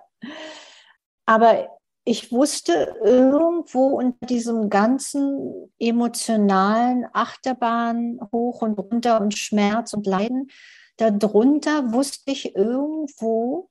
Aber 1.26 1.68
ich 2.04 2.32
wusste 2.32 2.96
irgendwo 3.04 3.86
unter 3.98 4.26
diesem 4.26 4.70
ganzen 4.70 5.72
emotionalen 5.78 7.06
Achterbahn 7.12 8.18
hoch 8.32 8.62
und 8.62 8.78
runter 8.78 9.20
und 9.20 9.38
Schmerz 9.38 9.92
und 9.92 10.06
Leiden, 10.06 10.50
darunter 10.96 11.92
wusste 11.92 12.32
ich 12.32 12.56
irgendwo, 12.56 13.70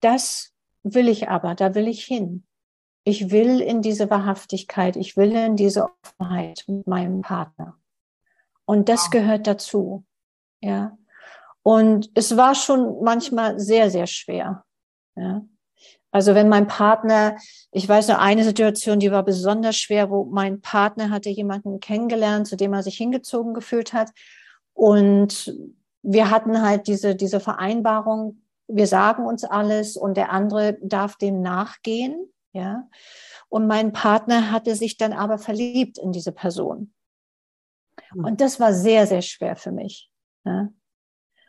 das 0.00 0.52
will 0.82 1.08
ich 1.08 1.28
aber, 1.28 1.54
da 1.54 1.74
will 1.74 1.88
ich 1.88 2.04
hin. 2.04 2.44
Ich 3.04 3.30
will 3.30 3.60
in 3.60 3.80
diese 3.80 4.10
Wahrhaftigkeit, 4.10 4.96
ich 4.96 5.16
will 5.16 5.32
in 5.32 5.56
diese 5.56 5.88
Offenheit 6.02 6.64
mit 6.66 6.86
meinem 6.86 7.22
Partner. 7.22 7.78
Und 8.66 8.90
das 8.90 9.10
gehört 9.10 9.46
dazu. 9.46 10.04
Ja. 10.60 10.98
Und 11.62 12.10
es 12.14 12.36
war 12.36 12.54
schon 12.54 13.02
manchmal 13.02 13.58
sehr, 13.58 13.90
sehr 13.90 14.06
schwer. 14.06 14.66
Ja. 15.16 15.42
Also 16.10 16.34
wenn 16.34 16.48
mein 16.48 16.66
Partner, 16.66 17.36
ich 17.70 17.88
weiß 17.88 18.08
noch 18.08 18.18
eine 18.18 18.44
Situation, 18.44 18.98
die 18.98 19.12
war 19.12 19.24
besonders 19.24 19.76
schwer, 19.76 20.10
wo 20.10 20.24
mein 20.24 20.60
Partner 20.60 21.10
hatte 21.10 21.28
jemanden 21.28 21.80
kennengelernt, 21.80 22.46
zu 22.46 22.56
dem 22.56 22.72
er 22.72 22.82
sich 22.82 22.96
hingezogen 22.96 23.52
gefühlt 23.52 23.92
hat. 23.92 24.10
Und 24.72 25.54
wir 26.02 26.30
hatten 26.30 26.62
halt 26.62 26.86
diese, 26.86 27.14
diese 27.14 27.40
Vereinbarung, 27.40 28.42
wir 28.68 28.86
sagen 28.86 29.26
uns 29.26 29.44
alles 29.44 29.96
und 29.96 30.16
der 30.16 30.30
andere 30.30 30.78
darf 30.82 31.16
dem 31.16 31.40
nachgehen, 31.42 32.32
ja. 32.52 32.88
Und 33.50 33.66
mein 33.66 33.92
Partner 33.92 34.50
hatte 34.50 34.74
sich 34.74 34.98
dann 34.98 35.12
aber 35.12 35.38
verliebt 35.38 35.98
in 35.98 36.12
diese 36.12 36.32
Person. 36.32 36.92
Hm. 38.10 38.24
Und 38.24 38.40
das 38.40 38.60
war 38.60 38.74
sehr, 38.74 39.06
sehr 39.06 39.22
schwer 39.22 39.56
für 39.56 39.72
mich. 39.72 40.10
Ja? 40.44 40.68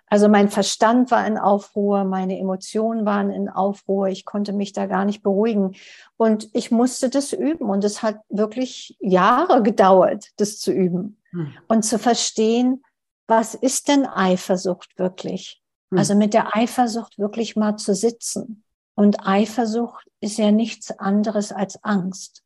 Also 0.10 0.28
mein 0.28 0.50
Verstand 0.50 1.12
war 1.12 1.26
in 1.28 1.38
Aufruhr, 1.38 2.04
meine 2.04 2.40
Emotionen 2.40 3.06
waren 3.06 3.30
in 3.30 3.48
Aufruhr, 3.48 4.08
ich 4.08 4.26
konnte 4.26 4.54
mich 4.54 4.74
da 4.74 4.88
gar 4.88 5.06
nicht 5.06 5.22
beruhigen. 5.22 5.76
Und 6.18 6.50
ich 6.54 6.72
musste 6.72 7.10
das 7.10 7.32
üben 7.32 7.70
und 7.70 7.84
es 7.84 8.02
hat 8.02 8.20
wirklich 8.30 8.98
Jahre 9.00 9.62
gedauert, 9.62 10.30
das 10.38 10.58
zu 10.58 10.72
üben 10.72 11.22
hm. 11.32 11.54
und 11.68 11.84
zu 11.84 12.00
verstehen, 12.00 12.84
was 13.28 13.54
ist 13.54 13.88
denn 13.88 14.08
Eifersucht 14.08 14.98
wirklich? 14.98 15.62
Hm. 15.92 16.00
Also 16.00 16.16
mit 16.16 16.34
der 16.34 16.56
Eifersucht 16.56 17.20
wirklich 17.20 17.56
mal 17.56 17.78
zu 17.78 17.94
sitzen. 17.94 18.64
Und 18.96 19.28
Eifersucht 19.28 20.10
ist 20.20 20.40
ja 20.40 20.52
nichts 20.52 20.92
anderes 20.92 21.52
als 21.52 21.84
Angst. 21.84 22.44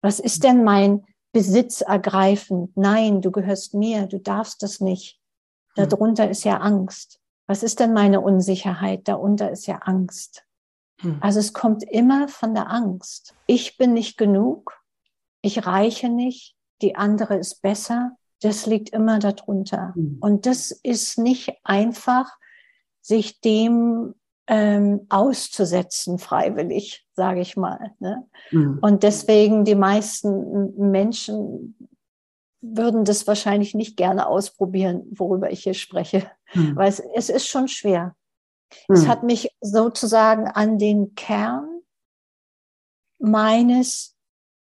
Was 0.00 0.20
ist 0.20 0.44
denn 0.44 0.62
mein 0.62 1.04
Besitz 1.32 1.80
ergreifend? 1.80 2.76
Nein, 2.76 3.20
du 3.20 3.32
gehörst 3.32 3.74
mir, 3.74 4.06
du 4.06 4.18
darfst 4.18 4.62
das 4.62 4.80
nicht. 4.80 5.21
Hm. 5.74 5.88
Darunter 5.88 6.30
ist 6.30 6.44
ja 6.44 6.58
Angst. 6.58 7.20
Was 7.46 7.62
ist 7.62 7.80
denn 7.80 7.92
meine 7.92 8.20
Unsicherheit? 8.20 9.08
Darunter 9.08 9.50
ist 9.50 9.66
ja 9.66 9.78
Angst. 9.78 10.44
Hm. 11.00 11.18
Also 11.20 11.40
es 11.40 11.52
kommt 11.52 11.82
immer 11.82 12.28
von 12.28 12.54
der 12.54 12.70
Angst. 12.70 13.34
Ich 13.46 13.76
bin 13.76 13.92
nicht 13.92 14.16
genug. 14.16 14.80
Ich 15.40 15.66
reiche 15.66 16.08
nicht. 16.08 16.56
Die 16.80 16.96
andere 16.96 17.36
ist 17.36 17.62
besser. 17.62 18.16
Das 18.40 18.66
liegt 18.66 18.90
immer 18.90 19.18
darunter. 19.18 19.92
Hm. 19.94 20.18
Und 20.20 20.46
das 20.46 20.70
ist 20.70 21.18
nicht 21.18 21.52
einfach, 21.64 22.30
sich 23.00 23.40
dem 23.40 24.14
ähm, 24.46 25.06
auszusetzen, 25.08 26.18
freiwillig, 26.18 27.06
sage 27.14 27.40
ich 27.40 27.56
mal. 27.56 27.92
Ne? 28.00 28.26
Mhm. 28.50 28.78
Und 28.80 29.02
deswegen 29.02 29.64
die 29.64 29.74
meisten 29.74 30.74
Menschen 30.90 31.76
würden 32.62 33.04
das 33.04 33.26
wahrscheinlich 33.26 33.74
nicht 33.74 33.96
gerne 33.96 34.26
ausprobieren, 34.26 35.02
worüber 35.10 35.50
ich 35.50 35.64
hier 35.64 35.74
spreche, 35.74 36.30
hm. 36.46 36.76
weil 36.76 36.88
es, 36.88 37.00
es, 37.00 37.28
ist 37.28 37.48
schon 37.48 37.68
schwer. 37.68 38.14
Hm. 38.86 38.94
Es 38.94 39.08
hat 39.08 39.24
mich 39.24 39.50
sozusagen 39.60 40.46
an 40.46 40.78
den 40.78 41.14
Kern 41.14 41.80
meines 43.18 44.16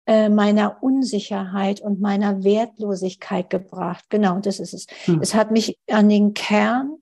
äh, 0.07 0.29
meiner 0.29 0.83
Unsicherheit 0.83 1.81
und 1.81 2.01
meiner 2.01 2.42
Wertlosigkeit 2.42 3.51
gebracht. 3.51 4.05
Genau, 4.09 4.38
das 4.38 4.59
ist 4.59 4.75
es. 4.75 4.87
Hm. 5.05 5.21
Es 5.21 5.35
hat 5.35 5.51
mich 5.51 5.79
an 5.90 6.09
den 6.09 6.35
Kern 6.35 6.99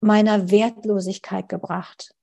meiner 0.00 0.50
Wertlosigkeit 0.50 1.48
gebracht. 1.48 2.14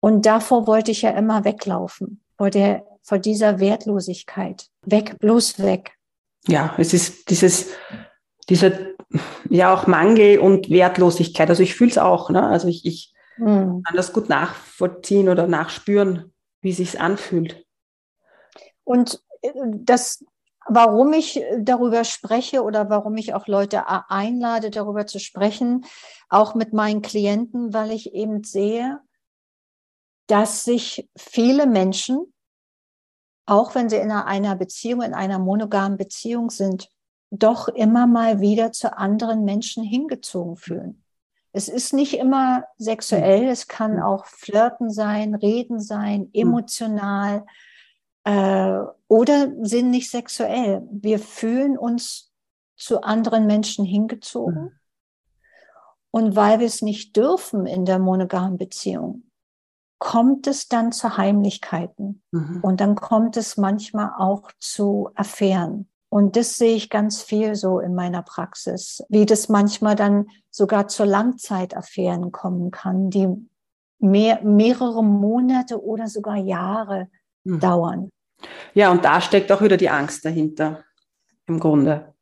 Und 0.00 0.26
davor 0.26 0.66
wollte 0.66 0.90
ich 0.90 1.02
ja 1.02 1.10
immer 1.10 1.44
weglaufen, 1.44 2.22
vor 2.36 2.50
der, 2.50 2.86
vor 3.02 3.18
dieser 3.18 3.58
Wertlosigkeit. 3.58 4.68
Weg, 4.82 5.18
bloß 5.18 5.58
weg 5.60 5.97
ja, 6.48 6.74
es 6.78 6.92
ist 6.94 7.30
dieses, 7.30 7.68
dieser, 8.48 8.72
ja 9.48 9.72
auch 9.72 9.86
Mangel 9.86 10.38
und 10.38 10.70
Wertlosigkeit. 10.70 11.48
Also 11.48 11.62
ich 11.62 11.74
fühle 11.74 11.90
es 11.90 11.98
auch, 11.98 12.30
ne? 12.30 12.46
Also 12.46 12.68
ich, 12.68 12.84
ich 12.84 13.14
mhm. 13.36 13.82
kann 13.82 13.96
das 13.96 14.12
gut 14.12 14.28
nachvollziehen 14.28 15.28
oder 15.28 15.46
nachspüren, 15.46 16.32
wie 16.60 16.72
sich 16.72 17.00
anfühlt. 17.00 17.64
Und 18.84 19.22
äh, 19.42 19.50
das, 19.54 20.24
warum 20.66 21.12
ich 21.12 21.42
darüber 21.58 22.04
spreche 22.04 22.62
oder 22.62 22.90
warum 22.90 23.16
ich 23.16 23.34
auch 23.34 23.46
Leute 23.46 23.84
einlade, 24.08 24.70
darüber 24.70 25.06
zu 25.06 25.20
sprechen, 25.20 25.84
auch 26.28 26.54
mit 26.54 26.72
meinen 26.72 27.02
Klienten, 27.02 27.72
weil 27.72 27.92
ich 27.92 28.14
eben 28.14 28.42
sehe, 28.42 29.00
dass 30.26 30.64
sich 30.64 31.08
viele 31.16 31.66
Menschen 31.66 32.32
auch 33.48 33.74
wenn 33.74 33.88
sie 33.88 33.96
in 33.96 34.10
einer 34.10 34.56
Beziehung, 34.56 35.00
in 35.00 35.14
einer 35.14 35.38
monogamen 35.38 35.96
Beziehung 35.96 36.50
sind, 36.50 36.90
doch 37.30 37.68
immer 37.68 38.06
mal 38.06 38.40
wieder 38.40 38.72
zu 38.72 38.96
anderen 38.96 39.44
Menschen 39.44 39.82
hingezogen 39.82 40.56
fühlen. 40.56 41.02
Es 41.52 41.68
ist 41.68 41.94
nicht 41.94 42.18
immer 42.18 42.64
sexuell, 42.76 43.48
es 43.48 43.66
kann 43.66 44.00
auch 44.02 44.26
Flirten 44.26 44.90
sein, 44.90 45.34
Reden 45.34 45.80
sein, 45.80 46.28
emotional 46.34 47.46
äh, 48.24 48.80
oder 49.08 49.48
sind 49.62 49.90
nicht 49.90 50.10
sexuell. 50.10 50.86
Wir 50.90 51.18
fühlen 51.18 51.78
uns 51.78 52.30
zu 52.76 53.00
anderen 53.00 53.46
Menschen 53.46 53.86
hingezogen. 53.86 54.78
Und 56.10 56.36
weil 56.36 56.60
wir 56.60 56.66
es 56.66 56.82
nicht 56.82 57.16
dürfen 57.16 57.66
in 57.66 57.86
der 57.86 57.98
monogamen 57.98 58.58
Beziehung, 58.58 59.22
kommt 59.98 60.46
es 60.46 60.68
dann 60.68 60.92
zu 60.92 61.16
Heimlichkeiten 61.16 62.22
mhm. 62.30 62.60
und 62.62 62.80
dann 62.80 62.94
kommt 62.94 63.36
es 63.36 63.56
manchmal 63.56 64.12
auch 64.16 64.50
zu 64.58 65.10
Affären. 65.14 65.88
Und 66.10 66.36
das 66.36 66.56
sehe 66.56 66.74
ich 66.74 66.88
ganz 66.88 67.20
viel 67.20 67.54
so 67.54 67.80
in 67.80 67.94
meiner 67.94 68.22
Praxis, 68.22 69.02
wie 69.08 69.26
das 69.26 69.48
manchmal 69.48 69.94
dann 69.94 70.28
sogar 70.50 70.88
zu 70.88 71.04
Langzeitaffären 71.04 72.32
kommen 72.32 72.70
kann, 72.70 73.10
die 73.10 73.28
mehr, 73.98 74.42
mehrere 74.42 75.04
Monate 75.04 75.82
oder 75.82 76.08
sogar 76.08 76.36
Jahre 76.36 77.08
hm. 77.44 77.60
dauern. 77.60 78.10
Ja, 78.72 78.90
und 78.90 79.04
da 79.04 79.20
steckt 79.20 79.50
auch 79.52 79.60
wieder 79.60 79.76
die 79.76 79.90
Angst 79.90 80.24
dahinter, 80.24 80.84
im 81.46 81.58
Grunde. 81.58 82.14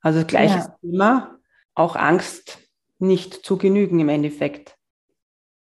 Also 0.00 0.24
gleiches 0.24 0.66
ja. 0.66 0.76
Thema, 0.80 1.38
auch 1.74 1.96
Angst 1.96 2.58
nicht 2.98 3.44
zu 3.44 3.58
genügen 3.58 4.00
im 4.00 4.08
Endeffekt. 4.08 4.76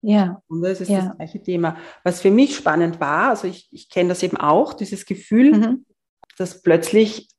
Ja. 0.03 0.41
Und 0.47 0.61
das 0.61 0.81
ist 0.81 0.89
ja. 0.89 1.05
das 1.07 1.15
gleiche 1.15 1.41
Thema. 1.41 1.77
Was 2.03 2.21
für 2.21 2.29
mich 2.29 2.55
spannend 2.55 2.99
war, 2.99 3.29
also 3.29 3.47
ich, 3.47 3.69
ich 3.71 3.89
kenne 3.89 4.09
das 4.09 4.21
eben 4.21 4.37
auch, 4.37 4.73
dieses 4.73 5.05
Gefühl, 5.05 5.53
mhm. 5.53 5.85
dass 6.37 6.61
plötzlich 6.61 7.29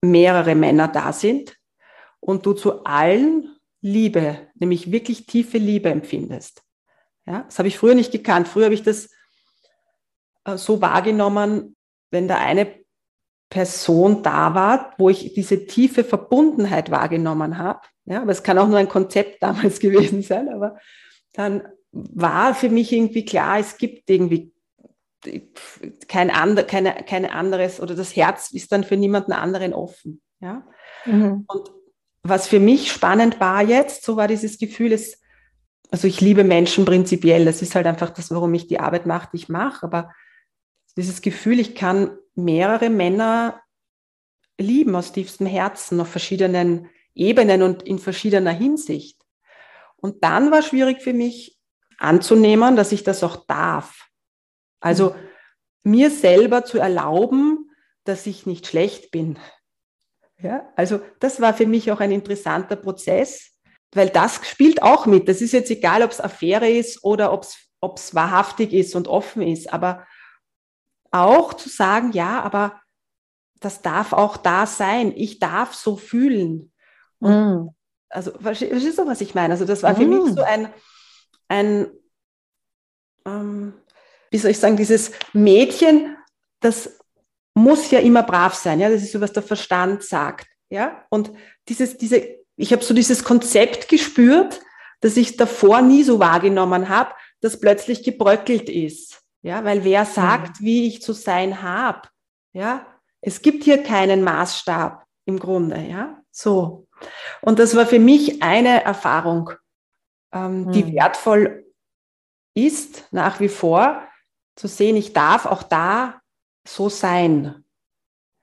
mehrere 0.00 0.54
Männer 0.54 0.88
da 0.88 1.12
sind 1.12 1.56
und 2.20 2.46
du 2.46 2.52
zu 2.52 2.84
allen 2.84 3.56
Liebe, 3.80 4.38
nämlich 4.54 4.92
wirklich 4.92 5.26
tiefe 5.26 5.58
Liebe 5.58 5.90
empfindest. 5.90 6.62
Ja, 7.26 7.42
das 7.42 7.58
habe 7.58 7.68
ich 7.68 7.76
früher 7.76 7.96
nicht 7.96 8.12
gekannt. 8.12 8.46
Früher 8.46 8.66
habe 8.66 8.74
ich 8.74 8.84
das 8.84 9.10
äh, 10.44 10.56
so 10.56 10.80
wahrgenommen, 10.80 11.76
wenn 12.10 12.28
da 12.28 12.38
eine 12.38 12.82
Person 13.50 14.22
da 14.22 14.54
war, 14.54 14.94
wo 14.98 15.08
ich 15.08 15.34
diese 15.34 15.66
tiefe 15.66 16.04
Verbundenheit 16.04 16.92
wahrgenommen 16.92 17.58
habe. 17.58 17.80
Ja, 18.04 18.22
aber 18.22 18.30
es 18.30 18.44
kann 18.44 18.58
auch 18.58 18.68
nur 18.68 18.78
ein 18.78 18.88
Konzept 18.88 19.40
damals 19.42 19.80
gewesen 19.80 20.22
sein, 20.22 20.48
aber 20.48 20.78
dann 21.32 21.62
war 21.92 22.54
für 22.54 22.70
mich 22.70 22.92
irgendwie 22.92 23.24
klar, 23.24 23.58
es 23.58 23.76
gibt 23.76 24.08
irgendwie 24.08 24.52
kein, 26.08 26.30
andre, 26.30 26.64
keine, 26.64 27.04
keine 27.06 27.32
anderes 27.32 27.80
oder 27.80 27.94
das 27.94 28.16
Herz 28.16 28.50
ist 28.52 28.72
dann 28.72 28.82
für 28.82 28.96
niemanden 28.96 29.32
anderen 29.32 29.72
offen. 29.72 30.20
Ja? 30.40 30.66
Mhm. 31.04 31.44
Und 31.46 31.70
was 32.22 32.48
für 32.48 32.60
mich 32.60 32.90
spannend 32.90 33.40
war 33.40 33.62
jetzt, 33.62 34.04
so 34.04 34.16
war 34.16 34.28
dieses 34.28 34.58
Gefühl, 34.58 34.92
es, 34.92 35.20
also 35.90 36.08
ich 36.08 36.20
liebe 36.20 36.44
Menschen 36.44 36.84
prinzipiell, 36.84 37.44
das 37.44 37.62
ist 37.62 37.74
halt 37.74 37.86
einfach 37.86 38.10
das, 38.10 38.30
warum 38.30 38.52
ich 38.54 38.66
die 38.66 38.80
Arbeit 38.80 39.06
mache, 39.06 39.28
die 39.32 39.36
ich 39.36 39.48
mache, 39.48 39.84
aber 39.84 40.12
dieses 40.96 41.22
Gefühl, 41.22 41.60
ich 41.60 41.74
kann 41.74 42.16
mehrere 42.34 42.90
Männer 42.90 43.60
lieben 44.58 44.94
aus 44.94 45.12
tiefstem 45.12 45.46
Herzen 45.46 46.00
auf 46.00 46.08
verschiedenen 46.08 46.88
Ebenen 47.14 47.62
und 47.62 47.82
in 47.82 47.98
verschiedener 47.98 48.52
Hinsicht. 48.52 49.20
Und 49.96 50.24
dann 50.24 50.50
war 50.50 50.62
schwierig 50.62 51.02
für 51.02 51.12
mich 51.12 51.51
anzunehmen, 52.02 52.76
dass 52.76 52.92
ich 52.92 53.04
das 53.04 53.22
auch 53.22 53.46
darf. 53.46 54.08
Also 54.80 55.10
mhm. 55.10 55.90
mir 55.90 56.10
selber 56.10 56.64
zu 56.64 56.78
erlauben, 56.78 57.70
dass 58.04 58.26
ich 58.26 58.46
nicht 58.46 58.66
schlecht 58.66 59.10
bin. 59.10 59.38
Ja, 60.38 60.68
also 60.74 61.00
das 61.20 61.40
war 61.40 61.54
für 61.54 61.66
mich 61.66 61.92
auch 61.92 62.00
ein 62.00 62.10
interessanter 62.10 62.74
Prozess, 62.74 63.52
weil 63.94 64.08
das 64.08 64.40
spielt 64.46 64.82
auch 64.82 65.06
mit. 65.06 65.28
Das 65.28 65.40
ist 65.40 65.52
jetzt 65.52 65.70
egal, 65.70 66.02
ob 66.02 66.10
es 66.10 66.20
Affäre 66.20 66.68
ist 66.68 67.04
oder 67.04 67.32
ob 67.32 67.44
es 67.96 68.14
wahrhaftig 68.14 68.72
ist 68.72 68.96
und 68.96 69.06
offen 69.06 69.42
ist. 69.42 69.72
Aber 69.72 70.04
auch 71.12 71.54
zu 71.54 71.68
sagen, 71.68 72.10
ja, 72.12 72.40
aber 72.42 72.80
das 73.60 73.82
darf 73.82 74.12
auch 74.12 74.36
da 74.36 74.66
sein. 74.66 75.12
Ich 75.14 75.38
darf 75.38 75.74
so 75.74 75.96
fühlen. 75.96 76.72
Mm. 77.20 77.68
Also, 78.08 78.32
verstehst 78.40 78.98
du, 78.98 79.06
was 79.06 79.20
ich 79.20 79.34
meine? 79.34 79.52
Also, 79.52 79.64
das 79.64 79.82
war 79.84 79.94
für 79.94 80.04
mm. 80.04 80.08
mich 80.08 80.34
so 80.34 80.42
ein, 80.42 80.72
ein 81.52 81.86
ähm, 83.26 83.74
wie 84.32 84.38
soll 84.38 84.50
ich 84.50 84.58
sagen, 84.58 84.76
dieses 84.76 85.12
Mädchen, 85.32 86.16
das 86.60 86.98
muss 87.54 87.90
ja 87.90 88.00
immer 88.00 88.22
brav 88.22 88.54
sein. 88.54 88.80
Ja, 88.80 88.88
das 88.88 89.02
ist 89.02 89.12
so, 89.12 89.20
was 89.20 89.32
der 89.32 89.42
Verstand 89.42 90.02
sagt. 90.02 90.46
Ja, 90.70 91.04
und 91.10 91.30
dieses, 91.68 91.98
diese, 91.98 92.22
ich 92.56 92.72
habe 92.72 92.82
so 92.82 92.94
dieses 92.94 93.24
Konzept 93.24 93.88
gespürt, 93.88 94.60
das 95.00 95.18
ich 95.18 95.36
davor 95.36 95.82
nie 95.82 96.02
so 96.02 96.18
wahrgenommen 96.18 96.88
habe, 96.88 97.12
das 97.40 97.60
plötzlich 97.60 98.02
gebröckelt 98.02 98.70
ist. 98.70 99.20
Ja, 99.42 99.64
weil 99.64 99.84
wer 99.84 100.06
sagt, 100.06 100.60
mhm. 100.60 100.64
wie 100.64 100.86
ich 100.86 101.02
zu 101.02 101.12
sein 101.12 101.62
habe? 101.62 102.08
Ja, 102.54 102.86
es 103.20 103.42
gibt 103.42 103.64
hier 103.64 103.82
keinen 103.82 104.22
Maßstab 104.22 105.04
im 105.26 105.38
Grunde. 105.38 105.78
Ja, 105.78 106.22
so. 106.30 106.86
Und 107.42 107.58
das 107.58 107.76
war 107.76 107.86
für 107.86 107.98
mich 107.98 108.42
eine 108.42 108.82
Erfahrung, 108.82 109.50
ähm, 110.32 110.64
mhm. 110.64 110.72
die 110.72 110.92
wertvoll 110.94 111.66
ist 112.54 113.08
nach 113.12 113.40
wie 113.40 113.48
vor, 113.48 114.02
zu 114.56 114.68
sehen, 114.68 114.96
ich 114.96 115.12
darf 115.12 115.46
auch 115.46 115.62
da 115.62 116.20
so 116.66 116.88
sein. 116.88 117.64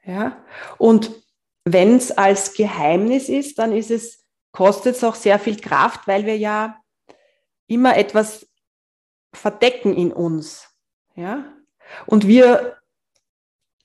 Ja, 0.04 0.44
und 0.78 1.12
wenn 1.66 1.98
es 1.98 2.12
als 2.12 2.54
Geheimnis 2.54 3.30
ist, 3.30 3.60
dann 3.60 3.72
ist 3.72 3.92
es, 3.92 4.26
kostet 4.52 4.96
es 4.96 5.04
auch 5.04 5.16
sehr 5.16 5.38
viel 5.38 5.58
Kraft, 5.58 6.08
weil 6.08 6.26
wir 6.26 6.38
ja 6.38 6.82
immer 7.68 7.96
etwas 7.96 8.48
verdecken 9.34 9.96
in 9.96 10.12
uns. 10.12 10.68
Ja? 11.16 11.46
Und 12.08 12.28
wir, 12.28 12.78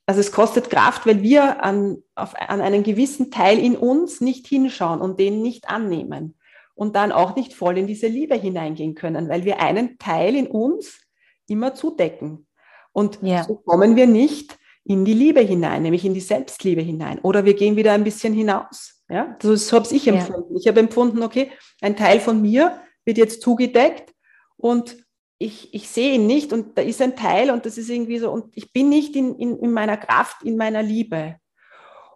also 0.07 0.21
es 0.21 0.33
kostet 0.33 0.71
Kraft, 0.71 1.07
weil 1.07 1.23
wir 1.23 1.63
an, 1.63 2.03
auf, 2.15 2.35
an 2.37 2.63
einen 2.63 2.85
gewissen 2.85 3.31
Teil 3.31 3.59
in 3.59 3.77
uns 3.77 4.23
nicht 4.23 4.47
hinschauen 4.47 5.01
und 5.01 5.21
den 5.21 5.43
nicht 5.43 5.69
annehmen 5.69 6.39
und 6.75 6.97
dann 6.97 7.13
auch 7.13 7.37
nicht 7.37 7.55
voll 7.55 7.79
in 7.79 7.87
diese 7.87 8.07
Liebe 8.07 8.35
hineingehen 8.35 8.95
können, 8.95 9.29
weil 9.29 9.45
wir 9.45 9.61
einen 9.61 9.99
Teil 9.99 10.35
in 10.35 10.47
uns 10.47 11.01
immer 11.49 11.75
zudecken. 11.75 12.47
Und 12.93 13.19
ja. 13.23 13.45
so 13.45 13.57
kommen 13.57 13.97
wir 13.97 14.07
nicht 14.07 14.57
in 14.85 15.05
die 15.05 15.15
Liebe 15.15 15.41
hinein, 15.41 15.83
nämlich 15.83 16.05
in 16.05 16.15
die 16.15 16.21
Selbstliebe 16.21 16.83
hinein. 16.83 17.19
Oder 17.21 17.45
wir 17.45 17.55
gehen 17.55 17.77
wieder 17.77 17.93
ein 17.93 18.05
bisschen 18.05 18.35
hinaus. 18.35 19.03
Ja, 19.09 19.37
so, 19.43 19.55
habe 19.77 19.95
ich 19.95 20.09
empfunden. 20.09 20.55
Ja. 20.55 20.61
Ich 20.61 20.69
habe 20.69 20.81
empfunden, 20.81 21.23
okay, 21.23 21.51
ein 21.81 21.97
Teil 21.97 22.21
von 22.21 22.41
mir 22.41 22.81
wird 23.05 23.19
jetzt 23.19 23.43
zugedeckt 23.43 24.15
und 24.57 24.97
ich, 25.39 25.75
ich 25.75 25.89
sehe 25.89 26.15
ihn 26.15 26.27
nicht 26.27 26.53
und 26.53 26.79
da 26.79 26.83
ist 26.83 27.03
ein 27.03 27.17
Teil 27.17 27.51
und 27.51 27.67
das 27.67 27.77
ist 27.77 27.91
irgendwie 27.91 28.19
so, 28.19 28.31
und 28.31 28.57
ich 28.57 28.73
bin 28.73 28.89
nicht 28.89 29.15
in, 29.15 29.35
in, 29.35 29.59
in 29.59 29.73
meiner 29.73 29.97
Kraft, 29.97 30.43
in 30.43 30.57
meiner 30.57 30.83
Liebe. 30.83 31.37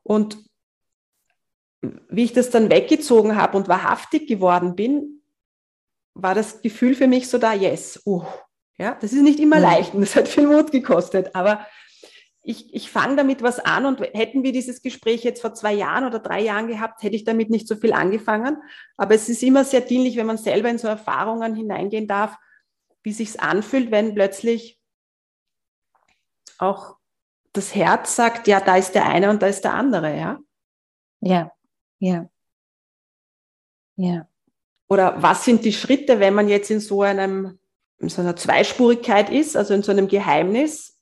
Und 0.03 0.39
wie 1.81 2.25
ich 2.25 2.33
das 2.33 2.51
dann 2.51 2.71
weggezogen 2.71 3.37
habe 3.37 3.57
und 3.57 3.69
wahrhaftig 3.69 4.27
geworden 4.27 4.75
bin, 4.75 5.23
war 6.15 6.35
das 6.35 6.63
Gefühl 6.63 6.95
für 6.95 7.07
mich 7.07 7.29
so 7.29 7.39
da, 7.39 7.55
yes, 7.55 8.03
uh, 8.05 8.25
ja, 8.77 8.97
das 9.01 9.13
ist 9.13 9.23
nicht 9.23 9.41
immer 9.41 9.57
mhm. 9.57 9.63
leicht 9.63 9.95
und 9.95 10.01
das 10.01 10.17
hat 10.17 10.29
viel 10.29 10.47
Mut 10.47 10.73
gekostet, 10.73 11.35
aber 11.35 11.67
ich, 12.43 12.75
ich 12.75 12.91
fange 12.91 13.17
damit 13.17 13.43
was 13.43 13.61
an 13.61 13.85
und 13.85 14.01
hätten 14.01 14.43
wir 14.43 14.53
dieses 14.53 14.81
Gespräch 14.81 15.23
jetzt 15.23 15.43
vor 15.43 15.53
zwei 15.53 15.75
Jahren 15.75 16.07
oder 16.07 16.19
drei 16.19 16.41
Jahren 16.41 16.67
gehabt, 16.67 17.03
hätte 17.03 17.15
ich 17.15 17.25
damit 17.25 17.51
nicht 17.51 17.69
so 17.69 17.77
viel 17.77 17.93
angefangen. 17.93 18.57
Aber 18.97 19.15
es 19.15 19.29
ist 19.29 19.43
immer 19.43 19.65
sehr 19.65 19.83
dienlich, 19.83 20.17
wenn 20.17 20.25
man 20.25 20.39
selber 20.39 20.71
in 20.71 20.79
so 20.79 20.89
Erfahrungen 20.89 21.55
hineingehen 21.55 22.09
darf, 22.09 22.39
wie 23.03 23.13
sich's 23.13 23.37
anfühlt, 23.37 23.91
wenn 23.91 24.15
plötzlich 24.15 24.81
auch 26.57 26.97
das 27.53 27.75
Herz 27.75 28.17
sagt, 28.17 28.49
ja, 28.49 28.61
da 28.61 28.79
ist 28.79 28.93
der 28.93 29.05
eine 29.05 29.29
und 29.29 29.43
da 29.43 29.47
ist 29.47 29.63
der 29.65 29.75
andere, 29.75 30.17
ja? 30.17 30.39
Ja, 31.21 31.51
ja. 31.99 32.29
Ja. 33.97 34.29
Oder 34.89 35.21
was 35.23 35.45
sind 35.45 35.65
die 35.65 35.73
Schritte, 35.73 36.21
wenn 36.21 36.35
man 36.35 36.49
jetzt 36.49 36.71
in 36.71 36.81
so 36.81 37.03
einem, 37.03 37.59
in 37.99 38.09
so 38.09 38.23
einer 38.23 38.37
Zweispurigkeit 38.37 39.29
ist, 39.29 39.57
also 39.57 39.75
in 39.75 39.83
so 39.83 39.93
einem 39.93 40.09
Geheimnis? 40.09 40.99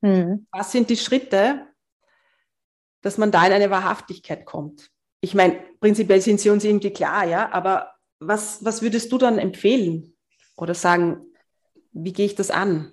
Mhm. 0.00 0.46
Was 0.50 0.72
sind 0.72 0.90
die 0.90 0.96
Schritte, 0.96 1.66
dass 3.02 3.18
man 3.18 3.30
da 3.30 3.46
in 3.46 3.52
eine 3.52 3.70
Wahrhaftigkeit 3.70 4.44
kommt? 4.44 4.90
Ich 5.20 5.34
meine, 5.34 5.60
prinzipiell 5.78 6.20
sind 6.20 6.40
sie 6.40 6.50
uns 6.50 6.64
irgendwie 6.64 6.92
klar, 6.92 7.24
ja, 7.24 7.52
aber 7.52 7.92
was, 8.18 8.64
was 8.64 8.82
würdest 8.82 9.12
du 9.12 9.18
dann 9.18 9.38
empfehlen? 9.38 10.16
Oder 10.56 10.74
sagen, 10.74 11.26
wie 11.92 12.12
gehe 12.12 12.26
ich 12.26 12.34
das 12.34 12.50
an? 12.50 12.92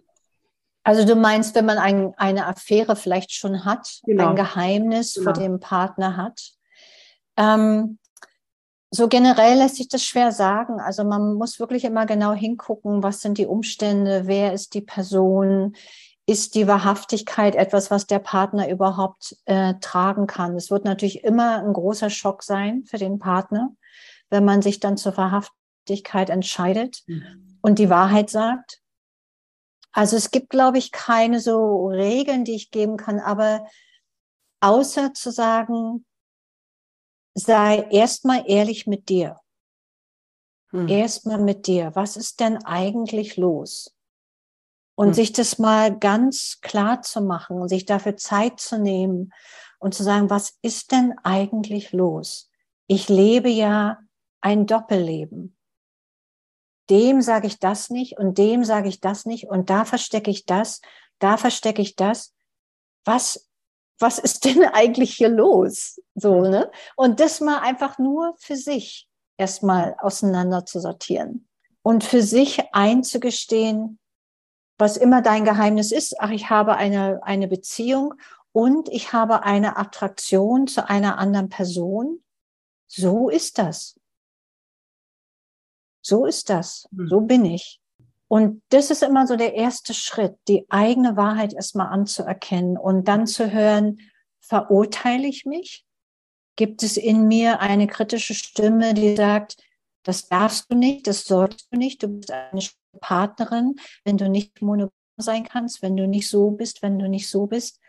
Also 0.83 1.05
du 1.05 1.15
meinst, 1.15 1.55
wenn 1.55 1.65
man 1.65 1.77
ein, 1.77 2.13
eine 2.17 2.45
Affäre 2.45 2.95
vielleicht 2.95 3.31
schon 3.31 3.65
hat, 3.65 4.01
genau. 4.05 4.29
ein 4.29 4.35
Geheimnis 4.35 5.15
genau. 5.15 5.25
vor 5.25 5.33
dem 5.33 5.59
Partner 5.59 6.17
hat. 6.17 6.53
Ähm, 7.39 7.97
so 8.91 9.07
generell 9.07 9.57
lässt 9.57 9.77
sich 9.77 9.87
das 9.87 10.03
schwer 10.03 10.31
sagen. 10.31 10.79
Also 10.79 11.03
man 11.03 11.35
muss 11.35 11.59
wirklich 11.59 11.85
immer 11.85 12.05
genau 12.05 12.33
hingucken, 12.33 13.03
was 13.03 13.21
sind 13.21 13.37
die 13.37 13.45
Umstände, 13.45 14.23
wer 14.25 14.53
ist 14.53 14.73
die 14.73 14.81
Person, 14.81 15.75
ist 16.25 16.55
die 16.55 16.67
Wahrhaftigkeit 16.67 17.55
etwas, 17.55 17.89
was 17.91 18.07
der 18.07 18.19
Partner 18.19 18.69
überhaupt 18.69 19.35
äh, 19.45 19.75
tragen 19.79 20.27
kann. 20.27 20.55
Es 20.55 20.69
wird 20.69 20.85
natürlich 20.85 21.23
immer 21.23 21.59
ein 21.59 21.73
großer 21.73 22.09
Schock 22.09 22.43
sein 22.43 22.83
für 22.85 22.97
den 22.97 23.19
Partner, 23.19 23.75
wenn 24.29 24.45
man 24.45 24.61
sich 24.61 24.79
dann 24.79 24.97
zur 24.97 25.17
Wahrhaftigkeit 25.17 26.29
entscheidet 26.29 27.03
mhm. 27.07 27.57
und 27.61 27.79
die 27.79 27.89
Wahrheit 27.89 28.29
sagt. 28.29 28.81
Also 29.91 30.17
es 30.17 30.29
gibt, 30.29 30.49
glaube 30.49 30.77
ich, 30.77 30.91
keine 30.91 31.39
so 31.39 31.87
Regeln, 31.87 32.43
die 32.43 32.55
ich 32.55 32.69
geben 32.69 32.97
kann, 32.97 33.19
aber 33.19 33.65
außer 34.61 35.13
zu 35.13 35.31
sagen, 35.31 36.05
sei 37.39 37.87
erstmal 37.91 38.43
ehrlich 38.47 38.87
mit 38.87 39.09
dir. 39.09 39.39
Hm. 40.71 40.87
Erstmal 40.87 41.39
mit 41.39 41.67
dir. 41.67 41.91
Was 41.95 42.15
ist 42.15 42.39
denn 42.39 42.63
eigentlich 42.63 43.37
los? 43.37 43.95
Und 44.95 45.07
hm. 45.07 45.13
sich 45.13 45.31
das 45.31 45.57
mal 45.57 45.97
ganz 45.97 46.59
klar 46.61 47.01
zu 47.01 47.21
machen 47.21 47.67
sich 47.67 47.85
dafür 47.85 48.17
Zeit 48.17 48.59
zu 48.59 48.77
nehmen 48.77 49.33
und 49.79 49.93
zu 49.93 50.03
sagen, 50.03 50.29
was 50.29 50.57
ist 50.61 50.91
denn 50.91 51.17
eigentlich 51.23 51.91
los? 51.91 52.49
Ich 52.87 53.09
lebe 53.09 53.49
ja 53.49 53.99
ein 54.41 54.65
Doppelleben. 54.65 55.55
Dem 56.89 57.21
sage 57.21 57.47
ich 57.47 57.59
das 57.59 57.89
nicht 57.89 58.17
und 58.17 58.37
dem 58.37 58.63
sage 58.65 58.89
ich 58.89 58.99
das 58.99 59.25
nicht 59.25 59.47
und 59.47 59.69
da 59.69 59.85
verstecke 59.85 60.31
ich 60.31 60.45
das, 60.45 60.81
da 61.19 61.37
verstecke 61.37 61.81
ich 61.81 61.95
das. 61.95 62.33
Was, 63.05 63.48
was 63.99 64.17
ist 64.19 64.45
denn 64.45 64.63
eigentlich 64.73 65.15
hier 65.15 65.29
los? 65.29 66.01
So, 66.15 66.41
ne? 66.41 66.71
Und 66.95 67.19
das 67.19 67.41
mal 67.41 67.59
einfach 67.59 67.97
nur 67.99 68.35
für 68.39 68.55
sich 68.55 69.07
erstmal 69.37 69.95
auseinander 69.99 70.65
zu 70.65 70.79
sortieren 70.79 71.47
und 71.81 72.03
für 72.03 72.21
sich 72.21 72.61
einzugestehen, 72.73 73.99
was 74.77 74.97
immer 74.97 75.21
dein 75.21 75.45
Geheimnis 75.45 75.91
ist. 75.91 76.19
Ach, 76.19 76.31
ich 76.31 76.49
habe 76.49 76.75
eine, 76.75 77.21
eine 77.23 77.47
Beziehung 77.47 78.13
und 78.51 78.89
ich 78.89 79.13
habe 79.13 79.43
eine 79.43 79.77
Attraktion 79.77 80.67
zu 80.67 80.89
einer 80.89 81.17
anderen 81.17 81.49
Person. 81.49 82.23
So 82.87 83.29
ist 83.29 83.57
das. 83.57 83.99
So 86.01 86.25
ist 86.25 86.49
das. 86.49 86.87
Hm. 86.95 87.07
So 87.07 87.21
bin 87.21 87.45
ich. 87.45 87.78
Und 88.29 88.61
das 88.69 88.91
ist 88.91 89.01
immer 89.01 89.25
so 89.25 89.35
der 89.35 89.55
erste 89.55 89.95
Schritt, 89.95 90.35
die 90.47 90.65
eigene 90.69 91.17
Wahrheit 91.17 91.53
erstmal 91.53 91.87
anzuerkennen 91.87 92.77
und 92.77 93.07
dann 93.07 93.25
zu 93.25 93.51
hören, 93.51 93.97
verurteile 94.39 95.27
ich 95.27 95.45
mich? 95.45 95.83
Gibt 96.55 96.83
es 96.83 96.95
in 96.95 97.27
mir 97.27 97.59
eine 97.59 97.87
kritische 97.87 98.35
Stimme, 98.35 98.93
die 98.93 99.15
sagt, 99.15 99.57
das 100.03 100.27
darfst 100.27 100.71
du 100.71 100.75
nicht, 100.75 101.07
das 101.07 101.25
sollst 101.25 101.69
du 101.71 101.77
nicht, 101.77 102.03
du 102.03 102.07
bist 102.07 102.31
eine 102.31 102.61
Partnerin, 103.01 103.75
wenn 104.03 104.17
du 104.17 104.29
nicht 104.29 104.61
monogam 104.61 104.91
sein 105.17 105.43
kannst, 105.43 105.81
wenn 105.81 105.97
du 105.97 106.07
nicht 106.07 106.29
so 106.29 106.51
bist, 106.51 106.83
wenn 106.83 106.99
du 106.99 107.09
nicht 107.09 107.29
so 107.29 107.47
bist. 107.47 107.79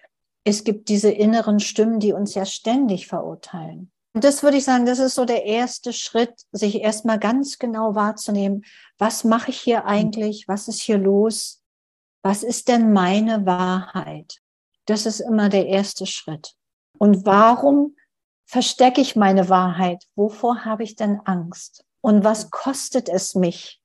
Es 0.45 0.64
gibt 0.64 0.88
diese 0.88 1.11
inneren 1.11 1.61
Stimmen, 1.61 2.01
die 2.01 2.14
uns 2.14 2.34
ja 2.34 2.47
ständig 2.47 3.09
verurteilen. 3.09 3.93
Und 4.12 4.24
das 4.24 4.42
würde 4.42 4.56
ich 4.56 4.64
sagen, 4.64 4.86
das 4.86 4.98
ist 4.98 5.14
so 5.14 5.24
der 5.24 5.44
erste 5.44 5.92
Schritt, 5.92 6.34
sich 6.52 6.80
erstmal 6.80 7.18
ganz 7.18 7.58
genau 7.58 7.94
wahrzunehmen, 7.94 8.64
was 8.98 9.24
mache 9.24 9.50
ich 9.50 9.61
hier 9.61 9.84
eigentlich, 9.84 10.46
was 10.48 10.66
ist 10.66 10.80
hier 10.80 10.98
los, 10.98 11.62
was 12.22 12.42
ist 12.42 12.68
denn 12.68 12.92
meine 12.92 13.46
Wahrheit? 13.46 14.38
Das 14.86 15.06
ist 15.06 15.20
immer 15.20 15.48
der 15.48 15.66
erste 15.66 16.06
Schritt. 16.06 16.54
Und 16.98 17.24
warum 17.24 17.96
verstecke 18.44 19.00
ich 19.00 19.14
meine 19.14 19.48
Wahrheit? 19.48 20.04
Wovor 20.16 20.64
habe 20.64 20.82
ich 20.82 20.96
denn 20.96 21.20
Angst? 21.24 21.84
Und 22.00 22.24
was 22.24 22.50
kostet 22.50 23.08
es 23.08 23.34
mich, 23.36 23.80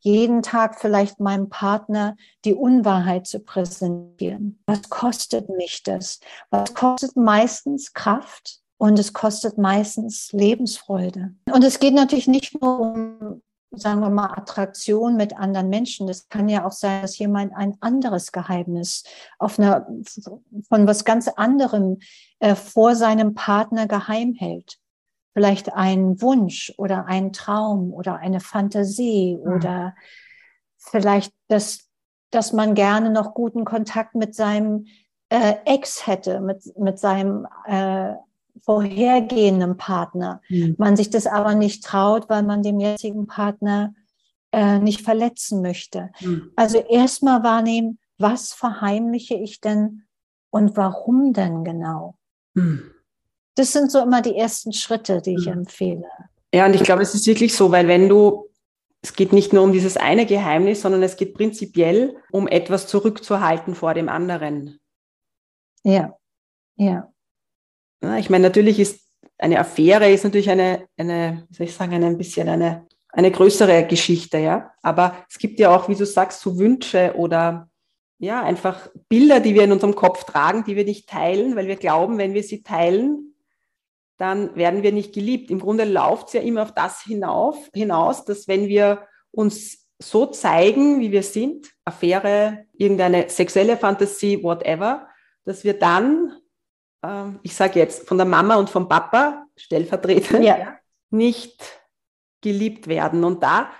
jeden 0.00 0.42
Tag 0.42 0.80
vielleicht 0.80 1.20
meinem 1.20 1.48
Partner 1.48 2.16
die 2.44 2.54
Unwahrheit 2.54 3.26
zu 3.26 3.40
präsentieren? 3.40 4.60
Was 4.66 4.88
kostet 4.88 5.48
mich 5.48 5.82
das? 5.84 6.18
Was 6.50 6.74
kostet 6.74 7.16
meistens 7.16 7.92
Kraft? 7.92 8.60
Und 8.78 8.98
es 8.98 9.12
kostet 9.12 9.58
meistens 9.58 10.32
Lebensfreude. 10.32 11.34
Und 11.52 11.64
es 11.64 11.80
geht 11.80 11.94
natürlich 11.94 12.28
nicht 12.28 12.60
nur 12.60 12.80
um, 12.80 13.42
sagen 13.72 14.00
wir 14.00 14.10
mal, 14.10 14.32
Attraktion 14.38 15.16
mit 15.16 15.36
anderen 15.36 15.68
Menschen. 15.68 16.06
Das 16.06 16.28
kann 16.28 16.48
ja 16.48 16.64
auch 16.64 16.72
sein, 16.72 17.02
dass 17.02 17.18
jemand 17.18 17.54
ein 17.56 17.76
anderes 17.80 18.32
Geheimnis 18.32 19.02
auf 19.38 19.58
einer, 19.58 19.86
von 20.68 20.86
was 20.86 21.04
ganz 21.04 21.28
anderem 21.28 21.98
äh, 22.38 22.54
vor 22.54 22.94
seinem 22.94 23.34
Partner 23.34 23.86
geheim 23.86 24.34
hält 24.34 24.78
vielleicht 25.38 25.72
einen 25.72 26.20
Wunsch 26.20 26.74
oder 26.78 27.06
einen 27.06 27.32
Traum 27.32 27.92
oder 27.92 28.16
eine 28.16 28.40
Fantasie 28.40 29.36
mhm. 29.36 29.52
oder 29.52 29.94
vielleicht, 30.78 31.32
dass, 31.46 31.88
dass 32.30 32.52
man 32.52 32.74
gerne 32.74 33.10
noch 33.10 33.34
guten 33.34 33.64
Kontakt 33.64 34.16
mit 34.16 34.34
seinem 34.34 34.86
äh, 35.28 35.54
Ex 35.64 36.08
hätte, 36.08 36.40
mit, 36.40 36.76
mit 36.76 36.98
seinem 36.98 37.46
äh, 37.66 38.14
vorhergehenden 38.62 39.76
Partner. 39.76 40.40
Mhm. 40.48 40.76
Man 40.78 40.96
sich 40.96 41.10
das 41.10 41.26
aber 41.26 41.54
nicht 41.54 41.84
traut, 41.84 42.28
weil 42.28 42.42
man 42.42 42.62
dem 42.62 42.80
jetzigen 42.80 43.26
Partner 43.26 43.94
äh, 44.52 44.78
nicht 44.78 45.02
verletzen 45.02 45.62
möchte. 45.62 46.10
Mhm. 46.20 46.52
Also 46.56 46.78
erstmal 46.78 47.42
wahrnehmen, 47.42 47.98
was 48.18 48.52
verheimliche 48.52 49.34
ich 49.34 49.60
denn 49.60 50.02
und 50.50 50.76
warum 50.76 51.32
denn 51.32 51.64
genau? 51.64 52.16
Mhm 52.54 52.90
das 53.58 53.72
sind 53.72 53.90
so 53.90 54.00
immer 54.00 54.22
die 54.22 54.36
ersten 54.36 54.72
Schritte, 54.72 55.20
die 55.20 55.34
ich 55.34 55.46
mhm. 55.46 55.52
empfehle. 55.52 56.08
Ja, 56.54 56.66
und 56.66 56.74
ich 56.74 56.82
glaube, 56.84 57.02
es 57.02 57.14
ist 57.14 57.26
wirklich 57.26 57.54
so, 57.54 57.70
weil 57.72 57.88
wenn 57.88 58.08
du, 58.08 58.48
es 59.02 59.14
geht 59.14 59.32
nicht 59.32 59.52
nur 59.52 59.64
um 59.64 59.72
dieses 59.72 59.96
eine 59.96 60.26
Geheimnis, 60.26 60.82
sondern 60.82 61.02
es 61.02 61.16
geht 61.16 61.34
prinzipiell 61.34 62.16
um 62.30 62.48
etwas 62.48 62.86
zurückzuhalten 62.86 63.74
vor 63.74 63.94
dem 63.94 64.08
anderen. 64.08 64.78
Ja, 65.82 66.16
ja. 66.76 67.12
Ja 68.02 68.16
ich 68.16 68.30
meine, 68.30 68.44
natürlich 68.44 68.78
ist 68.78 69.08
eine 69.38 69.60
Affäre 69.60 70.10
ist 70.10 70.24
natürlich 70.24 70.50
eine, 70.50 70.88
eine, 70.96 71.46
wie 71.48 71.54
soll 71.54 71.66
ich 71.66 71.74
sagen, 71.74 72.02
ein 72.02 72.18
bisschen 72.18 72.48
eine, 72.48 72.86
eine 73.10 73.30
größere 73.30 73.86
Geschichte, 73.86 74.38
ja. 74.38 74.72
Aber 74.82 75.16
es 75.30 75.38
gibt 75.38 75.60
ja 75.60 75.74
auch, 75.74 75.88
wie 75.88 75.94
du 75.94 76.04
sagst, 76.04 76.40
so 76.40 76.58
Wünsche 76.58 77.14
oder 77.16 77.68
ja, 78.18 78.42
einfach 78.42 78.90
Bilder, 79.08 79.38
die 79.38 79.54
wir 79.54 79.62
in 79.62 79.72
unserem 79.72 79.94
Kopf 79.94 80.24
tragen, 80.24 80.64
die 80.64 80.74
wir 80.74 80.84
nicht 80.84 81.08
teilen, 81.08 81.54
weil 81.54 81.68
wir 81.68 81.76
glauben, 81.76 82.18
wenn 82.18 82.34
wir 82.34 82.42
sie 82.42 82.64
teilen, 82.64 83.34
dann 84.16 84.56
werden 84.56 84.82
wir 84.82 84.92
nicht 84.92 85.14
geliebt. 85.14 85.50
Im 85.52 85.60
Grunde 85.60 85.84
läuft 85.84 86.28
es 86.28 86.32
ja 86.32 86.40
immer 86.40 86.62
auf 86.62 86.74
das 86.74 87.02
hinauf, 87.02 87.70
hinaus, 87.72 88.24
dass 88.24 88.48
wenn 88.48 88.66
wir 88.66 89.06
uns 89.30 89.86
so 90.00 90.26
zeigen, 90.26 91.00
wie 91.00 91.12
wir 91.12 91.22
sind, 91.22 91.70
Affäre, 91.84 92.66
irgendeine 92.76 93.28
sexuelle 93.28 93.76
Fantasie, 93.76 94.42
whatever, 94.42 95.06
dass 95.44 95.62
wir 95.62 95.74
dann, 95.74 96.36
äh, 97.02 97.24
ich 97.42 97.54
sage 97.54 97.78
jetzt, 97.78 98.08
von 98.08 98.16
der 98.16 98.26
Mama 98.26 98.56
und 98.56 98.70
vom 98.70 98.88
Papa 98.88 99.46
stellvertretend, 99.56 100.44
ja. 100.44 100.78
nicht 101.10 101.82
geliebt 102.40 102.86
werden. 102.86 103.24
Und 103.24 103.42
da 103.42 103.70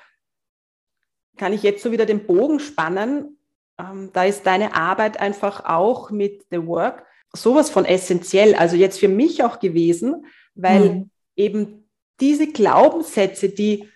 kann 1.37 1.53
ich 1.53 1.63
jetzt 1.63 1.83
so 1.83 1.93
wieder 1.93 2.07
den 2.07 2.27
Bogen 2.27 2.61
spannen. 2.61 3.39
Ähm, 3.79 4.11
da 4.13 4.25
ist 4.25 4.47
deine 4.47 4.75
Arbeit 4.75 5.21
einfach 5.21 5.65
auch 5.65 6.11
mit 6.11 6.47
The 6.51 6.67
Work 6.67 7.05
sowas 7.35 7.71
von 7.71 7.85
essentiell, 7.85 8.55
also 8.55 8.77
jetzt 8.77 8.99
für 8.99 9.09
mich 9.09 9.43
auch 9.45 9.61
gewesen, 9.61 10.27
weil 10.55 10.91
mhm. 10.91 11.11
eben 11.37 11.91
diese 12.21 12.51
Glaubenssätze, 12.51 13.51
die 13.51 13.89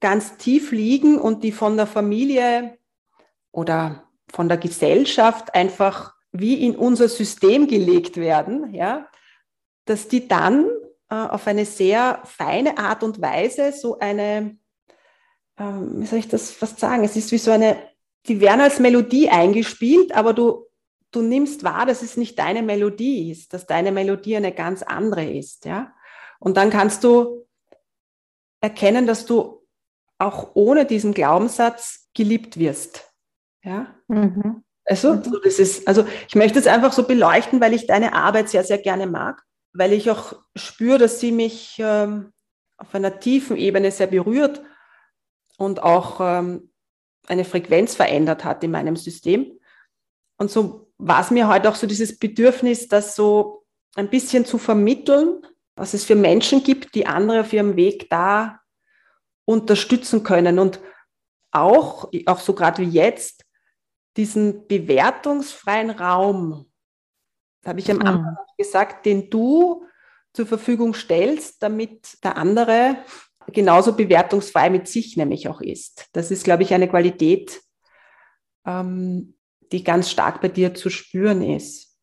ganz 0.00 0.36
tief 0.36 0.70
liegen 0.70 1.18
und 1.18 1.42
die 1.42 1.52
von 1.52 1.76
der 1.76 1.86
Familie 1.86 2.78
oder 3.50 4.04
von 4.32 4.48
der 4.48 4.58
Gesellschaft 4.58 5.54
einfach 5.54 6.14
wie 6.32 6.64
in 6.66 6.76
unser 6.76 7.08
System 7.08 7.66
gelegt 7.66 8.16
werden, 8.16 8.74
ja, 8.74 9.08
dass 9.84 10.08
die 10.08 10.28
dann 10.28 10.66
äh, 11.10 11.14
auf 11.14 11.46
eine 11.46 11.64
sehr 11.64 12.20
feine 12.24 12.78
Art 12.78 13.02
und 13.02 13.20
Weise 13.20 13.72
so 13.72 13.98
eine, 13.98 14.58
äh, 15.56 15.64
wie 15.64 16.06
soll 16.06 16.18
ich 16.18 16.28
das 16.28 16.50
fast 16.50 16.78
sagen, 16.78 17.04
es 17.04 17.16
ist 17.16 17.32
wie 17.32 17.38
so 17.38 17.50
eine, 17.50 17.76
die 18.26 18.40
werden 18.40 18.60
als 18.60 18.78
Melodie 18.78 19.30
eingespielt, 19.30 20.12
aber 20.12 20.34
du 20.34 20.68
du 21.10 21.22
nimmst 21.22 21.64
wahr, 21.64 21.86
dass 21.86 22.02
es 22.02 22.16
nicht 22.16 22.38
deine 22.38 22.62
Melodie 22.62 23.30
ist, 23.30 23.52
dass 23.52 23.66
deine 23.66 23.92
Melodie 23.92 24.36
eine 24.36 24.52
ganz 24.52 24.82
andere 24.82 25.24
ist, 25.24 25.64
ja. 25.64 25.94
Und 26.38 26.56
dann 26.56 26.70
kannst 26.70 27.02
du 27.04 27.46
erkennen, 28.60 29.06
dass 29.06 29.26
du 29.26 29.66
auch 30.18 30.50
ohne 30.54 30.84
diesen 30.84 31.14
Glaubenssatz 31.14 32.08
geliebt 32.14 32.58
wirst, 32.58 33.12
ja. 33.62 33.94
Mhm. 34.08 34.64
Also, 34.88 35.14
mhm. 35.14 35.40
das 35.44 35.58
ist, 35.58 35.86
also 35.86 36.06
ich 36.26 36.34
möchte 36.34 36.58
es 36.58 36.66
einfach 36.66 36.92
so 36.92 37.02
beleuchten, 37.02 37.60
weil 37.60 37.74
ich 37.74 37.86
deine 37.86 38.14
Arbeit 38.14 38.48
sehr, 38.48 38.64
sehr 38.64 38.78
gerne 38.78 39.06
mag, 39.06 39.42
weil 39.74 39.92
ich 39.92 40.10
auch 40.10 40.34
spüre, 40.56 40.98
dass 40.98 41.20
sie 41.20 41.30
mich 41.30 41.76
ähm, 41.78 42.32
auf 42.78 42.94
einer 42.94 43.20
tiefen 43.20 43.56
Ebene 43.56 43.90
sehr 43.90 44.06
berührt 44.06 44.62
und 45.58 45.82
auch 45.82 46.20
ähm, 46.20 46.70
eine 47.26 47.44
Frequenz 47.44 47.94
verändert 47.94 48.44
hat 48.44 48.64
in 48.64 48.70
meinem 48.70 48.96
System. 48.96 49.58
Und 50.38 50.50
so 50.50 50.90
war 50.96 51.20
es 51.20 51.30
mir 51.30 51.48
heute 51.48 51.52
halt 51.52 51.66
auch 51.66 51.74
so 51.74 51.86
dieses 51.86 52.18
Bedürfnis, 52.18 52.88
das 52.88 53.14
so 53.14 53.66
ein 53.94 54.08
bisschen 54.08 54.46
zu 54.46 54.56
vermitteln, 54.56 55.46
was 55.76 55.92
es 55.92 56.04
für 56.04 56.14
Menschen 56.14 56.62
gibt, 56.62 56.94
die 56.94 57.06
andere 57.06 57.40
auf 57.42 57.52
ihrem 57.52 57.76
Weg 57.76 58.08
da 58.08 58.60
unterstützen 59.44 60.22
können 60.22 60.58
und 60.58 60.80
auch, 61.50 62.10
auch 62.26 62.40
so 62.40 62.54
gerade 62.54 62.82
wie 62.82 62.90
jetzt, 62.90 63.44
diesen 64.18 64.66
bewertungsfreien 64.66 65.90
Raum, 65.90 66.66
habe 67.64 67.80
ich 67.80 67.90
am 67.90 68.00
Anfang 68.00 68.36
gesagt, 68.58 69.06
den 69.06 69.30
du 69.30 69.86
zur 70.32 70.46
Verfügung 70.46 70.92
stellst, 70.92 71.62
damit 71.62 72.22
der 72.22 72.36
andere 72.36 72.98
genauso 73.52 73.94
bewertungsfrei 73.94 74.70
mit 74.70 74.88
sich 74.88 75.16
nämlich 75.16 75.48
auch 75.48 75.60
ist. 75.60 76.08
Das 76.12 76.30
ist, 76.30 76.44
glaube 76.44 76.64
ich, 76.64 76.74
eine 76.74 76.88
Qualität, 76.88 77.60
ähm, 78.66 79.34
die 79.72 79.84
ganz 79.84 80.10
stark 80.10 80.40
bei 80.40 80.48
dir 80.48 80.74
zu 80.74 80.90
spüren 80.90 81.42
ist. 81.42 81.96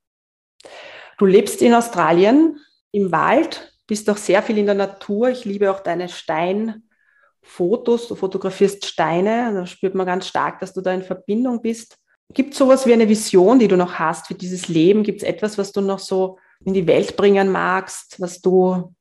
Du 1.18 1.26
lebst 1.26 1.61
in 1.61 1.74
Australien 1.74 2.59
im 2.91 3.11
Wald, 3.11 3.74
bist 3.88 4.09
auch 4.09 4.18
sehr 4.18 4.41
viel 4.41 4.57
in 4.57 4.66
der 4.66 4.76
Natur. 4.76 5.30
Ich 5.30 5.45
liebe 5.45 5.72
auch 5.72 5.82
deine 5.82 6.09
Steinfotos. 6.09 8.07
Du 8.07 8.16
fotografierst 8.16 8.86
Steine. 8.86 9.53
Da 9.53 9.66
spürt 9.66 9.95
man 9.95 10.05
ganz 10.05 10.28
stark, 10.28 10.59
dass 10.59 10.74
du 10.74 10.82
da 10.82 10.93
in 10.93 11.03
Verbindung 11.03 11.61
bist. 11.61 11.97
Gibt 12.34 12.53
es 12.53 12.59
sowas 12.59 12.86
wie 12.86 12.93
eine 12.93 13.07
Vision, 13.07 13.59
die 13.59 13.67
du 13.67 13.78
noch 13.78 13.93
hast 13.93 14.28
für 14.28 14.34
dieses 14.34 14.67
Leben? 14.67 15.03
Gibt 15.03 15.21
es 15.21 15.28
etwas, 15.28 15.57
was 15.57 15.71
du 15.71 15.82
noch 15.82 15.99
so 15.99 16.38
in 16.63 16.73
die 16.73 16.88
Welt 16.88 17.15
bringen 17.15 17.51
magst, 17.51 18.19
was 18.19 18.41
du, 18.41 18.93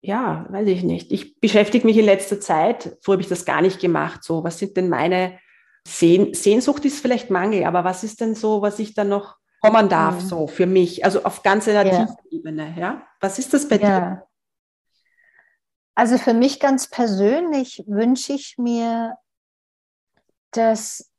ja, 0.00 0.46
weiß 0.50 0.68
ich 0.68 0.82
nicht. 0.82 1.12
Ich 1.12 1.40
beschäftige 1.40 1.86
mich 1.86 1.96
in 1.96 2.04
letzter 2.04 2.40
Zeit, 2.40 2.98
so 3.00 3.12
habe 3.12 3.22
ich 3.22 3.28
das 3.28 3.44
gar 3.44 3.62
nicht 3.62 3.80
gemacht, 3.80 4.22
so, 4.22 4.44
was 4.44 4.58
sind 4.58 4.76
denn 4.76 4.88
meine 4.88 5.38
Sehn 5.86 6.32
Sehnsucht 6.32 6.84
ist 6.84 7.00
vielleicht 7.00 7.30
Mangel, 7.30 7.64
aber 7.64 7.84
was 7.84 8.04
ist 8.04 8.20
denn 8.20 8.34
so, 8.34 8.62
was 8.62 8.78
ich 8.78 8.94
dann 8.94 9.08
noch 9.08 9.36
kommen 9.60 9.88
darf, 9.88 10.22
mhm. 10.22 10.26
so 10.26 10.46
für 10.46 10.66
mich, 10.66 11.04
also 11.04 11.24
auf 11.24 11.42
ganz 11.42 11.68
einer 11.68 11.86
ja. 11.86 12.06
tiefen 12.06 12.16
Ebene, 12.30 12.74
ja? 12.78 13.06
Was 13.20 13.38
ist 13.38 13.54
das 13.54 13.68
bei 13.68 13.76
ja. 13.76 14.00
dir? 14.00 14.26
Also 15.94 16.18
für 16.18 16.34
mich 16.34 16.58
ganz 16.58 16.88
persönlich 16.88 17.84
wünsche 17.86 18.32
ich 18.32 18.56
mir, 18.58 19.16
dass 20.50 21.10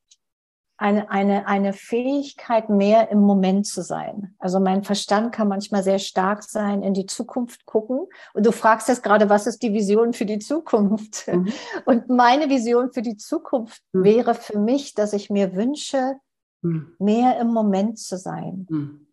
eine, 0.78 1.09
eine, 1.09 1.47
eine 1.47 1.71
Fähigkeit, 1.71 2.69
mehr 2.69 3.09
im 3.09 3.19
Moment 3.19 3.65
zu 3.65 3.82
sein. 3.82 4.36
Also 4.39 4.59
mein 4.59 4.84
Verstand 4.84 5.34
kann 5.34 5.47
manchmal 5.47 5.84
sehr 5.84 5.99
stark 5.99 6.43
sein, 6.43 6.84
in 6.84 6.93
die 6.93 7.05
Zukunft 7.05 7.65
gucken. 7.65 8.07
Und 8.34 8.45
du 8.45 8.51
fragst 8.51 8.89
jetzt 8.89 9.03
gerade, 9.03 9.30
was 9.30 9.47
ist 9.47 9.63
die 9.63 9.73
Vision 9.73 10.11
für 10.13 10.26
die 10.26 10.39
Zukunft? 10.39 11.28
Mhm. 11.28 11.51
Und 11.86 12.09
meine 12.09 12.49
Vision 12.49 12.91
für 12.91 13.01
die 13.01 13.15
Zukunft 13.15 13.82
mhm. 13.93 14.03
wäre 14.03 14.36
für 14.36 14.59
mich, 14.59 14.93
dass 14.93 15.13
ich 15.13 15.30
mir 15.30 15.55
wünsche, 15.55 16.15
mhm. 16.61 16.93
mehr 16.99 17.39
im 17.39 17.47
Moment 17.47 17.97
zu 17.97 18.17
sein. 18.17 18.67
Mhm. 18.69 19.07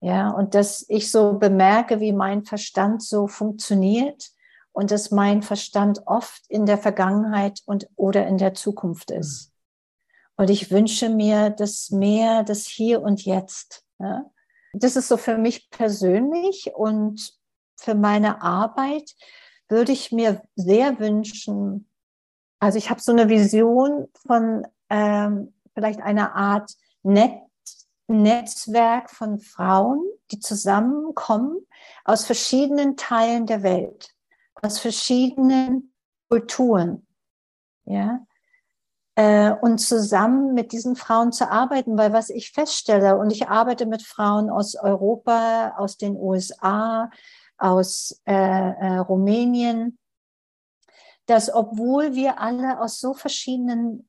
Ja, 0.00 0.30
und 0.30 0.54
dass 0.54 0.84
ich 0.88 1.10
so 1.10 1.32
bemerke, 1.32 1.98
wie 1.98 2.12
mein 2.12 2.44
Verstand 2.44 3.02
so 3.02 3.26
funktioniert 3.26 4.30
und 4.70 4.92
dass 4.92 5.10
mein 5.10 5.42
Verstand 5.42 6.02
oft 6.06 6.42
in 6.48 6.66
der 6.66 6.78
Vergangenheit 6.78 7.60
und 7.66 7.88
oder 7.96 8.28
in 8.28 8.38
der 8.38 8.54
Zukunft 8.54 9.10
ist. 9.10 9.50
Und 10.38 10.50
ich 10.50 10.70
wünsche 10.70 11.08
mir 11.08 11.50
das 11.50 11.90
mehr, 11.90 12.44
das 12.44 12.66
Hier 12.66 13.02
und 13.02 13.24
Jetzt. 13.24 13.84
Ja. 13.98 14.30
Das 14.72 14.94
ist 14.94 15.08
so 15.08 15.16
für 15.16 15.36
mich 15.36 15.68
persönlich 15.70 16.70
und 16.74 17.36
für 17.76 17.96
meine 17.96 18.40
Arbeit 18.40 19.14
würde 19.68 19.92
ich 19.92 20.12
mir 20.12 20.42
sehr 20.54 21.00
wünschen, 21.00 21.88
also 22.60 22.78
ich 22.78 22.88
habe 22.88 23.00
so 23.00 23.12
eine 23.12 23.28
Vision 23.28 24.08
von 24.26 24.66
ähm, 24.90 25.54
vielleicht 25.74 26.00
einer 26.00 26.34
Art 26.34 26.72
Net 27.02 27.42
Netzwerk 28.10 29.10
von 29.10 29.38
Frauen, 29.38 30.02
die 30.30 30.40
zusammenkommen 30.40 31.58
aus 32.04 32.24
verschiedenen 32.24 32.96
Teilen 32.96 33.44
der 33.44 33.62
Welt, 33.62 34.14
aus 34.62 34.78
verschiedenen 34.78 35.92
Kulturen, 36.30 37.06
ja, 37.84 38.26
äh, 39.18 39.52
und 39.62 39.78
zusammen 39.78 40.54
mit 40.54 40.70
diesen 40.70 40.94
Frauen 40.94 41.32
zu 41.32 41.50
arbeiten, 41.50 41.98
weil 41.98 42.12
was 42.12 42.30
ich 42.30 42.52
feststelle, 42.52 43.18
und 43.18 43.32
ich 43.32 43.48
arbeite 43.48 43.84
mit 43.84 44.02
Frauen 44.02 44.48
aus 44.48 44.76
Europa, 44.76 45.74
aus 45.76 45.96
den 45.96 46.14
USA, 46.14 47.10
aus 47.56 48.22
äh, 48.26 48.32
äh, 48.32 48.98
Rumänien, 48.98 49.98
dass 51.26 51.52
obwohl 51.52 52.14
wir 52.14 52.38
alle 52.40 52.80
aus 52.80 53.00
so 53.00 53.12
verschiedenen 53.12 54.08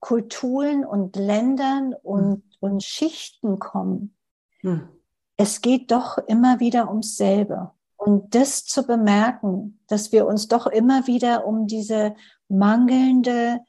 Kulturen 0.00 0.84
und 0.84 1.16
Ländern 1.16 1.94
und, 1.94 2.34
hm. 2.34 2.42
und 2.60 2.84
Schichten 2.84 3.58
kommen, 3.58 4.14
hm. 4.60 4.86
es 5.38 5.62
geht 5.62 5.90
doch 5.90 6.18
immer 6.18 6.60
wieder 6.60 6.90
ums 6.90 7.16
selbe. 7.16 7.70
Und 7.96 8.34
das 8.34 8.66
zu 8.66 8.86
bemerken, 8.86 9.80
dass 9.86 10.12
wir 10.12 10.26
uns 10.26 10.46
doch 10.46 10.66
immer 10.66 11.06
wieder 11.06 11.46
um 11.46 11.66
diese 11.66 12.14
mangelnde 12.48 13.64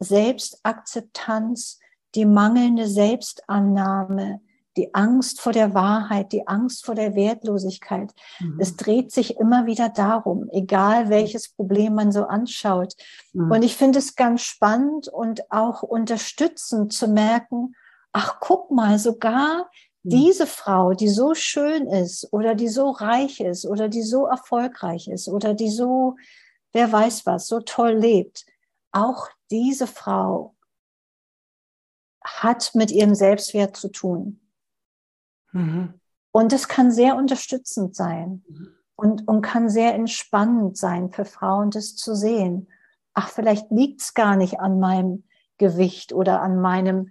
Selbstakzeptanz, 0.00 1.78
die 2.14 2.24
mangelnde 2.24 2.88
Selbstannahme, 2.88 4.40
die 4.78 4.94
Angst 4.94 5.40
vor 5.40 5.52
der 5.52 5.74
Wahrheit, 5.74 6.32
die 6.32 6.46
Angst 6.46 6.86
vor 6.86 6.94
der 6.94 7.16
Wertlosigkeit. 7.16 8.12
Mhm. 8.38 8.58
Es 8.60 8.76
dreht 8.76 9.10
sich 9.10 9.36
immer 9.36 9.66
wieder 9.66 9.88
darum, 9.88 10.48
egal 10.52 11.10
welches 11.10 11.48
Problem 11.48 11.94
man 11.94 12.12
so 12.12 12.24
anschaut. 12.24 12.94
Mhm. 13.32 13.50
Und 13.50 13.62
ich 13.62 13.76
finde 13.76 13.98
es 13.98 14.14
ganz 14.14 14.42
spannend 14.42 15.08
und 15.08 15.50
auch 15.50 15.82
unterstützend 15.82 16.92
zu 16.92 17.08
merken, 17.08 17.74
ach 18.12 18.38
guck 18.40 18.70
mal, 18.70 19.00
sogar 19.00 19.68
mhm. 20.04 20.10
diese 20.10 20.46
Frau, 20.46 20.92
die 20.94 21.08
so 21.08 21.34
schön 21.34 21.88
ist 21.88 22.32
oder 22.32 22.54
die 22.54 22.68
so 22.68 22.90
reich 22.90 23.40
ist 23.40 23.66
oder 23.66 23.88
die 23.88 24.02
so 24.02 24.26
erfolgreich 24.26 25.08
ist 25.08 25.28
oder 25.28 25.54
die 25.54 25.70
so, 25.70 26.14
wer 26.72 26.90
weiß 26.90 27.26
was, 27.26 27.48
so 27.48 27.60
toll 27.60 27.94
lebt, 27.94 28.46
auch 28.92 29.28
diese 29.50 29.86
Frau 29.86 30.56
hat 32.24 32.74
mit 32.74 32.90
ihrem 32.90 33.14
Selbstwert 33.14 33.76
zu 33.76 33.88
tun. 33.88 34.40
Mhm. 35.52 35.94
Und 36.30 36.52
es 36.52 36.68
kann 36.68 36.90
sehr 36.90 37.16
unterstützend 37.16 37.96
sein 37.96 38.44
mhm. 38.48 38.68
und, 38.96 39.28
und 39.28 39.42
kann 39.42 39.70
sehr 39.70 39.94
entspannend 39.94 40.76
sein 40.76 41.10
für 41.10 41.24
Frauen, 41.24 41.70
das 41.70 41.96
zu 41.96 42.14
sehen. 42.14 42.68
Ach, 43.14 43.28
vielleicht 43.28 43.70
liegt 43.70 44.02
es 44.02 44.14
gar 44.14 44.36
nicht 44.36 44.60
an 44.60 44.78
meinem 44.78 45.24
Gewicht 45.56 46.12
oder 46.12 46.40
an 46.42 46.60
meinem 46.60 47.10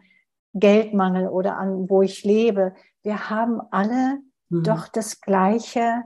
Geldmangel 0.53 1.28
oder 1.28 1.57
an 1.57 1.89
wo 1.89 2.01
ich 2.01 2.23
lebe. 2.23 2.73
Wir 3.03 3.30
haben 3.30 3.61
alle 3.71 4.19
mhm. 4.49 4.63
doch 4.63 4.88
das 4.88 5.21
gleiche 5.21 6.03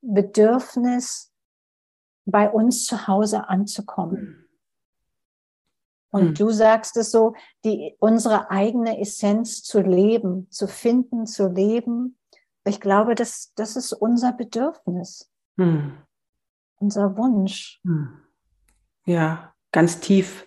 Bedürfnis, 0.00 1.30
bei 2.26 2.48
uns 2.50 2.84
zu 2.84 3.06
Hause 3.06 3.48
anzukommen. 3.48 4.46
Mhm. 6.12 6.20
Und 6.20 6.26
hm. 6.28 6.34
du 6.34 6.50
sagst 6.50 6.96
es 6.96 7.10
so, 7.10 7.34
die, 7.64 7.96
unsere 7.98 8.50
eigene 8.50 9.00
Essenz 9.00 9.62
zu 9.62 9.80
leben, 9.80 10.50
zu 10.50 10.66
finden, 10.66 11.26
zu 11.26 11.48
leben. 11.48 12.18
Ich 12.64 12.80
glaube, 12.80 13.14
das, 13.14 13.52
das 13.54 13.76
ist 13.76 13.92
unser 13.92 14.32
Bedürfnis, 14.32 15.30
hm. 15.56 15.98
unser 16.76 17.16
Wunsch. 17.16 17.80
Hm. 17.84 18.20
Ja, 19.06 19.54
ganz 19.72 20.00
tief, 20.00 20.46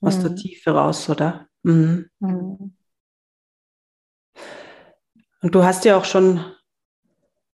aus 0.00 0.18
der 0.20 0.30
hm. 0.30 0.36
Tiefe 0.36 0.70
raus, 0.72 1.08
oder? 1.08 1.48
Mhm. 1.62 2.10
Hm. 2.20 2.76
Und 5.40 5.54
du 5.54 5.62
hast 5.62 5.84
ja 5.84 5.96
auch 5.96 6.04
schon 6.04 6.42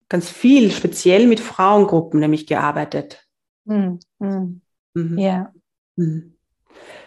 ganz 0.09 0.29
viel 0.29 0.71
speziell 0.71 1.27
mit 1.27 1.41
Frauengruppen 1.41 2.21
nämlich 2.21 2.47
gearbeitet. 2.47 3.27
Mhm. 3.65 4.01
Mhm. 4.19 5.19
Ja. 5.19 5.53
Mhm. 5.97 6.36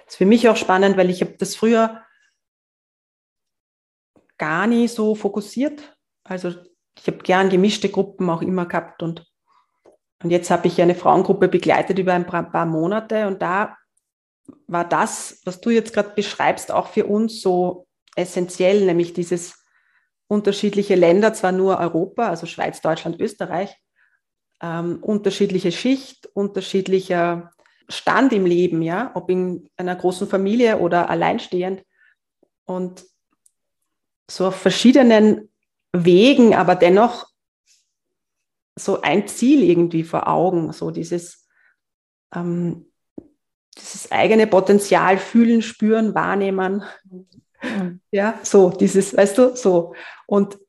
Ist 0.10 0.18
für 0.18 0.26
mich 0.26 0.50
auch 0.50 0.58
spannend, 0.58 0.98
weil 0.98 1.10
ich 1.10 1.22
habe 1.22 1.36
das 1.38 1.56
früher 1.56 2.04
gar 4.40 4.66
nie 4.66 4.88
so 4.88 5.14
fokussiert. 5.14 5.96
Also 6.24 6.54
ich 6.98 7.08
habe 7.08 7.20
gern 7.20 7.50
gemischte 7.50 7.90
Gruppen 7.90 8.30
auch 8.30 8.42
immer 8.42 8.66
gehabt 8.66 9.04
und, 9.04 9.26
und 10.24 10.32
jetzt 10.32 10.50
habe 10.50 10.68
ich 10.68 10.82
eine 10.82 10.96
Frauengruppe 10.96 11.48
begleitet 11.48 12.00
über 12.00 12.14
ein 12.14 12.26
paar, 12.26 12.50
paar 12.50 12.66
Monate 12.66 13.28
und 13.28 13.42
da 13.42 13.78
war 14.68 14.88
das, 14.88 15.42
was 15.46 15.62
du 15.62 15.70
jetzt 15.70 15.94
gerade 15.94 16.16
beschreibst, 16.16 16.72
auch 16.72 16.88
für 16.88 17.06
uns 17.06 17.42
so 17.42 17.88
essentiell, 18.16 18.86
nämlich 18.86 19.14
dieses 19.14 19.64
unterschiedliche 20.28 20.96
Länder, 20.96 21.34
zwar 21.34 21.52
nur 21.52 21.78
Europa, 21.80 22.28
also 22.30 22.48
Schweiz, 22.48 22.82
Deutschland, 22.82 23.20
Österreich, 23.20 23.76
ähm, 24.62 25.04
unterschiedliche 25.04 25.72
Schicht, 25.72 26.28
unterschiedlicher 26.34 27.52
Stand 27.90 28.34
im 28.34 28.46
Leben, 28.46 28.82
ja, 28.82 29.12
ob 29.16 29.30
in 29.30 29.70
einer 29.76 29.96
großen 29.96 30.28
Familie 30.28 30.78
oder 30.80 31.10
alleinstehend. 31.10 31.84
Und 32.66 33.04
so 34.30 34.48
auf 34.48 34.56
verschiedenen 34.56 35.50
Wegen, 35.92 36.54
aber 36.54 36.76
dennoch 36.76 37.28
so 38.78 39.02
ein 39.02 39.28
Ziel 39.28 39.64
irgendwie 39.64 40.04
vor 40.04 40.28
Augen, 40.28 40.72
so 40.72 40.92
dieses, 40.92 41.48
ähm, 42.34 42.86
dieses 43.76 44.12
eigene 44.12 44.48
Potenzial 44.48 45.18
fühlen, 45.18 45.62
spüren, 45.62 46.14
wahrnehmen. 46.14 46.84
Mhm. 47.06 48.02
Ja, 48.12 48.40
so, 48.44 48.70
dieses, 48.70 49.18
weißt 49.18 49.38
du, 49.38 49.56
so. 49.56 49.94
Und, 50.28 50.60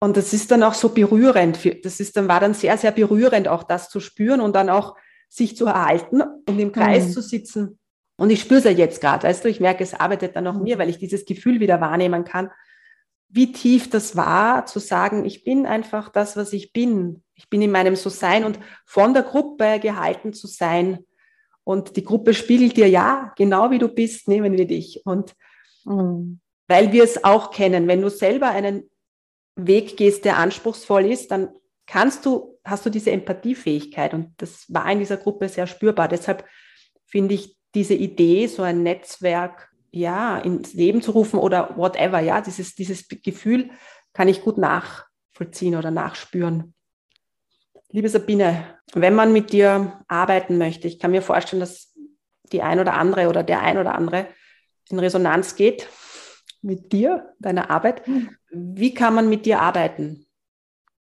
und 0.00 0.16
das 0.16 0.32
ist 0.32 0.50
dann 0.50 0.62
auch 0.62 0.74
so 0.74 0.90
berührend. 0.90 1.84
Das 1.84 2.00
ist 2.00 2.16
dann, 2.16 2.28
war 2.28 2.40
dann 2.40 2.54
sehr, 2.54 2.78
sehr 2.78 2.92
berührend, 2.92 3.48
auch 3.48 3.64
das 3.64 3.90
zu 3.90 4.00
spüren 4.00 4.40
und 4.40 4.54
dann 4.54 4.70
auch 4.70 4.96
sich 5.34 5.56
zu 5.56 5.66
erhalten 5.66 6.22
und 6.22 6.58
im 6.60 6.70
Kreis 6.70 7.08
mhm. 7.08 7.10
zu 7.10 7.20
sitzen. 7.20 7.78
Und 8.16 8.30
ich 8.30 8.40
spüre 8.40 8.58
es 8.58 8.64
ja 8.64 8.70
jetzt 8.70 9.00
gerade, 9.00 9.26
weißt 9.26 9.44
du, 9.44 9.48
ich 9.48 9.58
merke, 9.58 9.82
es 9.82 9.92
arbeitet 9.92 10.36
dann 10.36 10.44
noch 10.44 10.60
mir, 10.60 10.78
weil 10.78 10.88
ich 10.88 10.98
dieses 10.98 11.24
Gefühl 11.24 11.58
wieder 11.58 11.80
wahrnehmen 11.80 12.24
kann, 12.24 12.50
wie 13.28 13.50
tief 13.50 13.90
das 13.90 14.14
war, 14.14 14.64
zu 14.66 14.78
sagen, 14.78 15.24
ich 15.24 15.42
bin 15.42 15.66
einfach 15.66 16.08
das, 16.08 16.36
was 16.36 16.52
ich 16.52 16.72
bin. 16.72 17.24
Ich 17.34 17.50
bin 17.50 17.62
in 17.62 17.72
meinem 17.72 17.96
So-Sein 17.96 18.44
und 18.44 18.60
von 18.86 19.12
der 19.12 19.24
Gruppe 19.24 19.80
gehalten 19.80 20.32
zu 20.32 20.46
sein. 20.46 21.04
Und 21.64 21.96
die 21.96 22.04
Gruppe 22.04 22.32
spiegelt 22.32 22.76
dir, 22.76 22.88
ja, 22.88 23.32
genau 23.36 23.72
wie 23.72 23.78
du 23.78 23.88
bist, 23.88 24.28
nehmen 24.28 24.56
wir 24.56 24.68
dich. 24.68 25.04
Und 25.04 25.34
mhm. 25.84 26.38
weil 26.68 26.92
wir 26.92 27.02
es 27.02 27.24
auch 27.24 27.50
kennen, 27.50 27.88
wenn 27.88 28.02
du 28.02 28.08
selber 28.08 28.50
einen 28.50 28.88
Weg 29.56 29.96
gehst, 29.96 30.24
der 30.24 30.38
anspruchsvoll 30.38 31.06
ist, 31.06 31.32
dann 31.32 31.48
kannst 31.86 32.24
du, 32.24 32.53
hast 32.64 32.86
du 32.86 32.90
diese 32.90 33.10
Empathiefähigkeit 33.10 34.14
und 34.14 34.32
das 34.38 34.64
war 34.72 34.90
in 34.90 34.98
dieser 34.98 35.18
Gruppe 35.18 35.48
sehr 35.48 35.66
spürbar. 35.66 36.08
Deshalb 36.08 36.44
finde 37.06 37.34
ich 37.34 37.56
diese 37.74 37.94
Idee, 37.94 38.46
so 38.46 38.62
ein 38.62 38.82
Netzwerk 38.82 39.70
ja, 39.90 40.38
ins 40.38 40.74
Leben 40.74 41.02
zu 41.02 41.12
rufen 41.12 41.38
oder 41.38 41.76
whatever, 41.76 42.18
ja, 42.20 42.40
dieses, 42.40 42.74
dieses 42.74 43.06
Gefühl, 43.08 43.70
kann 44.12 44.28
ich 44.28 44.42
gut 44.42 44.58
nachvollziehen 44.58 45.76
oder 45.76 45.90
nachspüren. 45.90 46.74
Liebe 47.90 48.08
Sabine, 48.08 48.78
wenn 48.92 49.14
man 49.14 49.32
mit 49.32 49.52
dir 49.52 50.00
arbeiten 50.08 50.58
möchte, 50.58 50.88
ich 50.88 50.98
kann 50.98 51.12
mir 51.12 51.22
vorstellen, 51.22 51.60
dass 51.60 51.94
die 52.52 52.62
ein 52.62 52.80
oder 52.80 52.94
andere 52.94 53.28
oder 53.28 53.44
der 53.44 53.60
ein 53.60 53.78
oder 53.78 53.94
andere 53.94 54.26
in 54.90 54.98
Resonanz 54.98 55.54
geht 55.54 55.88
mit 56.60 56.92
dir, 56.92 57.34
deiner 57.38 57.70
Arbeit. 57.70 58.04
Hm. 58.06 58.36
Wie 58.50 58.94
kann 58.94 59.14
man 59.14 59.28
mit 59.28 59.46
dir 59.46 59.60
arbeiten? 59.60 60.23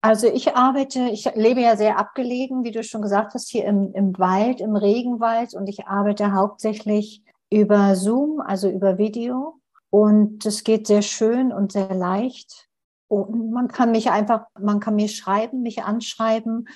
Also 0.03 0.27
ich 0.27 0.57
arbeite, 0.57 1.09
ich 1.11 1.33
lebe 1.37 1.61
ja 1.61 1.77
sehr 1.77 1.97
abgelegen, 1.97 2.65
wie 2.65 2.73
du 2.73 2.83
schon 2.83 3.03
gesagt 3.03 3.35
hast, 3.35 3.49
hier 3.49 3.65
im, 3.65 3.93
im 3.95 4.19
Wald, 4.19 4.61
im 4.61 4.75
Regenwald 4.75 5.55
und 5.55 5.69
ich 5.69 5.87
arbeite 5.87 6.33
hauptsächlich 6.33 7.23
über 7.51 7.95
Zoom, 7.95 8.41
also 8.41 8.69
über 8.69 8.99
Video. 8.99 9.61
Und 9.91 10.45
es 10.45 10.65
geht 10.65 10.89
sehr 10.89 11.03
schön 11.03 11.53
und 11.53 11.71
sehr 11.71 11.95
leicht. 11.95 12.69
Und 13.07 13.53
man 13.53 13.69
kann 13.69 13.93
mich 13.93 14.11
einfach, 14.11 14.47
man 14.59 14.81
kann 14.81 14.97
mir 14.97 15.09
schreiben, 15.09 15.63
mich 15.63 15.85
anschreiben. 15.85 16.67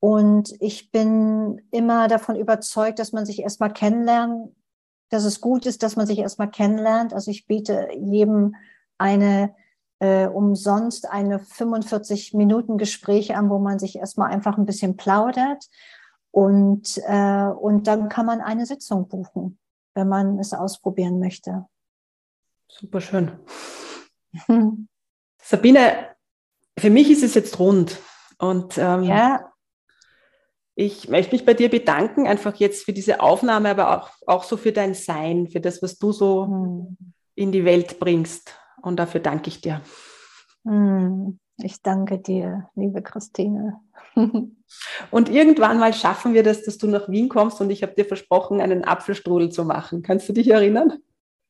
Und 0.00 0.52
ich 0.60 0.90
bin 0.90 1.60
immer 1.70 2.08
davon 2.08 2.34
überzeugt, 2.34 2.98
dass 2.98 3.12
man 3.12 3.24
sich 3.24 3.40
erstmal 3.40 3.72
kennenlernen, 3.72 4.56
dass 5.10 5.24
es 5.24 5.40
gut 5.40 5.66
ist, 5.66 5.84
dass 5.84 5.94
man 5.94 6.06
sich 6.06 6.18
erstmal 6.18 6.50
kennenlernt. 6.50 7.14
Also 7.14 7.30
ich 7.30 7.46
biete 7.46 7.88
jedem 7.94 8.56
eine 8.98 9.54
äh, 10.04 10.26
umsonst 10.26 11.10
eine 11.10 11.38
45 11.38 12.34
Minuten 12.34 12.76
Gespräch 12.76 13.34
an, 13.34 13.48
wo 13.48 13.58
man 13.58 13.78
sich 13.78 13.96
erstmal 13.96 14.30
einfach 14.30 14.58
ein 14.58 14.66
bisschen 14.66 14.96
plaudert 14.98 15.64
und, 16.30 17.00
äh, 17.06 17.46
und 17.46 17.86
dann 17.86 18.10
kann 18.10 18.26
man 18.26 18.42
eine 18.42 18.66
Sitzung 18.66 19.08
buchen, 19.08 19.58
wenn 19.94 20.08
man 20.08 20.38
es 20.38 20.52
ausprobieren 20.52 21.20
möchte. 21.20 21.64
Super 22.68 23.00
schön. 23.00 23.32
Sabine, 25.42 26.08
für 26.78 26.90
mich 26.90 27.10
ist 27.10 27.22
es 27.22 27.34
jetzt 27.34 27.58
rund 27.58 27.98
und 28.38 28.76
ähm, 28.76 29.04
ja. 29.04 29.52
ich 30.74 31.08
möchte 31.08 31.32
mich 31.32 31.46
bei 31.46 31.54
dir 31.54 31.70
bedanken, 31.70 32.26
einfach 32.26 32.56
jetzt 32.56 32.84
für 32.84 32.92
diese 32.92 33.20
Aufnahme, 33.20 33.70
aber 33.70 34.02
auch, 34.02 34.10
auch 34.26 34.44
so 34.44 34.58
für 34.58 34.72
dein 34.72 34.92
Sein, 34.92 35.48
für 35.48 35.60
das, 35.60 35.80
was 35.82 35.98
du 35.98 36.12
so 36.12 36.46
hm. 36.46 36.96
in 37.36 37.52
die 37.52 37.64
Welt 37.64 37.98
bringst. 37.98 38.54
Und 38.84 38.96
dafür 38.96 39.20
danke 39.20 39.48
ich 39.48 39.60
dir. 39.60 39.80
Hm, 40.64 41.38
ich 41.58 41.82
danke 41.82 42.18
dir, 42.18 42.68
liebe 42.74 43.02
Christine. 43.02 43.80
Und 45.10 45.28
irgendwann 45.28 45.78
mal 45.78 45.92
schaffen 45.92 46.34
wir 46.34 46.42
das, 46.42 46.62
dass 46.62 46.78
du 46.78 46.86
nach 46.86 47.08
Wien 47.08 47.28
kommst 47.28 47.60
und 47.60 47.70
ich 47.70 47.82
habe 47.82 47.94
dir 47.94 48.04
versprochen, 48.04 48.60
einen 48.60 48.84
Apfelstrudel 48.84 49.50
zu 49.50 49.64
machen. 49.64 50.02
Kannst 50.02 50.28
du 50.28 50.32
dich 50.32 50.50
erinnern? 50.50 50.94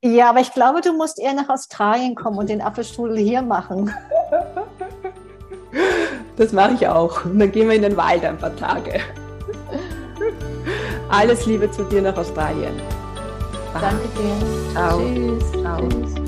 Ja, 0.02 0.30
aber 0.30 0.40
ich 0.40 0.52
glaube, 0.52 0.80
du 0.80 0.92
musst 0.92 1.18
eher 1.18 1.32
nach 1.32 1.48
Australien 1.48 2.14
kommen 2.14 2.38
und 2.38 2.48
den 2.48 2.60
Apfelstrudel 2.60 3.18
hier 3.18 3.42
machen. 3.42 3.92
Das 6.36 6.52
mache 6.52 6.74
ich 6.74 6.88
auch. 6.88 7.24
Und 7.24 7.38
dann 7.38 7.52
gehen 7.52 7.68
wir 7.68 7.76
in 7.76 7.82
den 7.82 7.96
Wald 7.96 8.24
ein 8.24 8.36
paar 8.36 8.54
Tage. 8.56 9.00
Alles 11.08 11.46
Liebe 11.46 11.70
zu 11.70 11.84
dir 11.84 12.02
nach 12.02 12.16
Australien. 12.16 12.74
Danke 13.72 14.08
dir. 14.18 14.72
Ciao. 14.72 14.98
Tschüss. 14.98 15.52
Ciao. 15.52 15.88
Tschüss. 15.88 16.23